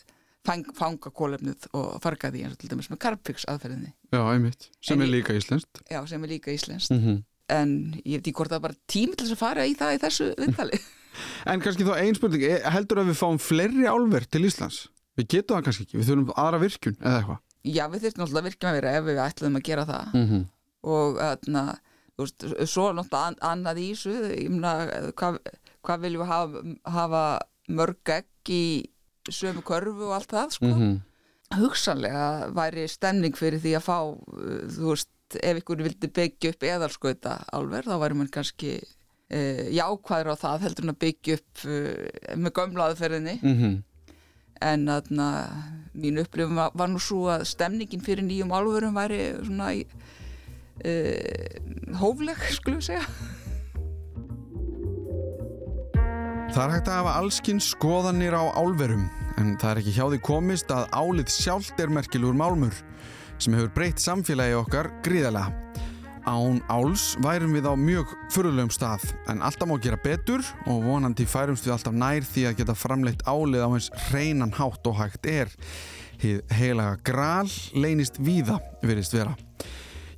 fang, 0.48 0.68
fanga 0.76 1.12
kólefnið 1.14 1.70
og 1.78 1.96
farga 2.04 2.32
því 2.34 2.44
eins 2.44 2.56
og 2.56 2.60
til 2.62 2.72
dæmis 2.72 2.90
með 2.92 3.00
Carpix 3.06 3.48
aðferðinni. 3.48 3.94
Já, 4.12 4.20
einmitt 4.20 4.68
sem 4.84 5.00
En 5.00 5.06
er 5.06 5.12
líka 5.12 5.36
íslenskt. 5.36 5.80
Já, 5.88 6.02
sem 6.10 6.24
er 6.24 6.34
líka 6.36 6.52
íslenskt. 6.54 6.92
Mm 6.94 7.24
en 7.48 7.72
ég 8.04 8.18
veit 8.18 8.26
ekki 8.26 8.32
hvort 8.38 8.50
það 8.52 8.58
er 8.60 8.66
bara 8.68 8.78
tími 8.92 9.16
til 9.16 9.26
þess 9.26 9.36
að 9.36 9.42
fara 9.42 9.66
í 9.66 9.74
það 9.78 9.94
í 9.96 10.00
þessu 10.04 10.28
viðtali 10.38 10.80
En 11.50 11.60
kannski 11.64 11.82
þá 11.88 11.94
ein 11.98 12.14
spurning, 12.14 12.42
e- 12.46 12.70
heldur 12.70 13.00
að 13.02 13.08
við 13.10 13.16
fáum 13.18 13.38
fleiri 13.42 13.86
álver 13.90 14.22
til 14.30 14.44
Íslands? 14.46 14.84
Við 15.18 15.26
getum 15.34 15.56
það 15.56 15.64
kannski 15.66 15.86
ekki, 15.88 15.98
við 15.98 16.06
þurfum 16.12 16.28
aðra 16.38 16.60
virkun 16.62 16.96
eða 17.00 17.16
eitthvað 17.18 17.38
já, 17.74 17.84
við 17.90 18.04
þurftum 18.04 18.22
náttúrulega 18.22 18.42
að 18.44 18.48
virkja 18.48 18.68
með 18.68 18.76
vera 18.78 18.92
ef 18.98 19.04
við 19.08 19.18
ætluðum 19.24 19.58
að 19.58 19.64
gera 19.66 19.84
það 19.88 20.12
mm 20.14 20.26
-hmm. 20.28 20.44
og 20.94 21.18
þarna, 21.18 21.64
þú 22.14 22.22
veist, 22.28 22.46
svo 22.70 22.84
er 22.88 22.94
náttúrulega 23.00 23.26
an- 23.26 23.40
annað 23.50 23.80
í 23.82 23.88
þessu 23.90 24.14
ég 24.30 24.50
meina, 24.54 24.72
hvað, 25.18 25.38
hvað 25.82 26.00
viljum 26.06 26.22
við 26.22 26.30
hafa, 26.32 26.62
hafa 26.98 27.24
mörg 27.68 28.14
egg 28.14 28.52
í 28.54 28.62
sömu 29.28 29.62
körfu 29.66 30.06
og 30.06 30.14
allt 30.20 30.30
það, 30.32 30.50
sko 30.54 30.66
Mhm. 30.70 30.94
hugsanlega 31.58 32.24
væri 32.54 32.86
stemning 32.88 33.34
fyrir 33.36 33.58
því 33.60 33.74
að 33.78 33.84
fá 33.88 33.98
þú 34.76 34.90
veist, 34.92 35.08
ef 35.36 35.58
ykkur 35.60 35.82
vildi 35.84 36.08
byggja 36.08 36.50
upp 36.54 36.62
eðalskauta 36.64 37.34
álver, 37.52 37.84
þá 37.84 37.96
væri 38.00 38.16
mann 38.18 38.30
kannski 38.32 38.72
uh, 38.80 39.64
jákvæður 39.74 40.32
á 40.32 40.36
það 40.40 40.64
heldur 40.66 40.86
en 40.88 40.94
að 40.94 41.00
byggja 41.04 41.36
upp 41.40 41.64
uh, 41.66 42.36
með 42.36 42.54
gömlaðferðinni 42.60 43.36
Mhm. 43.42 43.76
en 44.60 44.86
þarna 44.90 45.26
mín 45.94 46.18
upplifum 46.18 46.56
var, 46.58 46.70
var 46.74 46.88
nú 46.90 46.98
svo 46.98 47.28
að 47.30 47.44
stemningin 47.46 48.02
fyrir 48.02 48.24
nýjum 48.26 48.50
álverum 48.56 48.96
væri 48.96 49.20
svona 49.44 49.68
í, 49.76 49.84
uh, 50.82 51.94
hófleg, 52.00 52.40
skulum 52.56 52.80
segja. 52.82 53.04
Það 56.48 56.62
er 56.64 56.72
hægt 56.72 56.88
að 56.88 56.96
hafa 57.02 57.12
allskinn 57.20 57.60
skoðanir 57.62 58.34
á 58.34 58.44
álverum 58.56 59.04
en 59.38 59.52
það 59.60 59.70
er 59.70 59.80
ekki 59.82 59.92
hjá 59.94 60.04
því 60.10 60.18
komist 60.26 60.70
að 60.74 60.88
álið 60.96 61.28
sjálft 61.30 61.78
er 61.84 61.92
merkilegur 61.92 62.34
málmur 62.34 62.74
sem 63.38 63.54
hefur 63.54 63.70
breytt 63.74 64.02
samfélagi 64.02 64.56
okkar 64.58 64.90
gríðarlega. 65.06 65.54
Án 66.28 66.58
áls 66.68 67.14
værum 67.24 67.54
við 67.56 67.70
á 67.70 67.74
mjög 67.78 68.10
fyrirlegum 68.34 68.72
stað 68.74 69.06
en 69.32 69.40
alltaf 69.40 69.70
má 69.70 69.78
gera 69.80 69.96
betur 70.02 70.42
og 70.68 70.82
vonandi 70.84 71.24
færumst 71.24 71.64
við 71.64 71.76
alltaf 71.78 71.96
nær 71.96 72.26
því 72.26 72.44
að 72.50 72.58
geta 72.58 72.76
framleitt 72.76 73.24
álið 73.24 73.64
á 73.64 73.68
eins 73.70 73.88
hreinan 74.10 74.52
hátt 74.58 74.90
og 74.90 74.98
hægt 75.00 75.28
er. 75.30 75.52
Hið 76.20 76.42
heilaga 76.58 76.98
gral 77.06 77.48
leynist 77.78 78.18
víða 78.20 78.58
virðist 78.82 79.16
vera. 79.16 79.36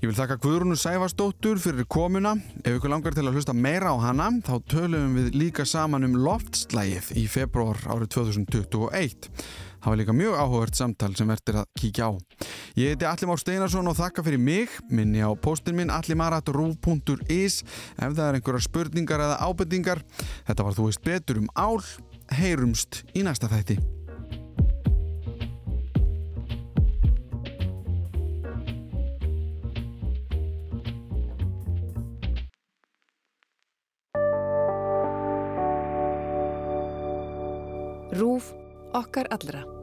Ég 0.00 0.08
vil 0.08 0.16
þakka 0.16 0.38
Guðrúnu 0.40 0.78
Sæfarsdóttur 0.80 1.58
fyrir 1.60 1.84
komuna. 1.84 2.30
Ef 2.64 2.78
ykkur 2.78 2.88
langar 2.88 3.12
til 3.12 3.26
að 3.28 3.34
hlusta 3.36 3.52
meira 3.52 3.92
á 3.92 4.00
hana, 4.00 4.30
þá 4.40 4.54
tölum 4.72 5.18
við 5.18 5.34
líka 5.36 5.66
saman 5.68 6.08
um 6.08 6.14
loftslægið 6.24 7.10
í 7.20 7.26
februar 7.28 7.76
árið 7.84 8.14
2021. 8.16 9.28
Það 9.80 9.88
var 9.88 9.96
líka 9.96 10.12
mjög 10.12 10.34
áhugavert 10.36 10.76
samtal 10.76 11.14
sem 11.16 11.30
verður 11.30 11.62
að 11.62 11.70
kíkja 11.80 12.08
á. 12.08 12.10
Ég 12.76 12.92
heiti 12.92 13.06
Alli 13.08 13.28
Már 13.30 13.40
Steinarsson 13.40 13.88
og 13.88 13.96
þakka 13.96 14.24
fyrir 14.26 14.42
mig. 14.42 14.74
Minni 14.92 15.24
á 15.24 15.32
postin 15.32 15.78
minn 15.78 15.92
allimarat.ruf.is 15.94 17.62
ef 17.96 18.12
það 18.12 18.26
er 18.26 18.36
einhverjar 18.38 18.66
spurningar 18.66 19.24
eða 19.24 19.40
ábendingar. 19.40 20.04
Þetta 20.44 20.68
var 20.68 20.76
þú 20.76 20.90
veist 20.90 21.04
betur 21.06 21.40
um 21.40 21.48
ál. 21.56 21.80
Heyrumst 22.30 23.02
í 23.16 23.24
næsta 23.24 23.48
þætti. 23.48 23.80
Rúf 38.20 38.52
okkar 38.92 39.26
allra. 39.30 39.79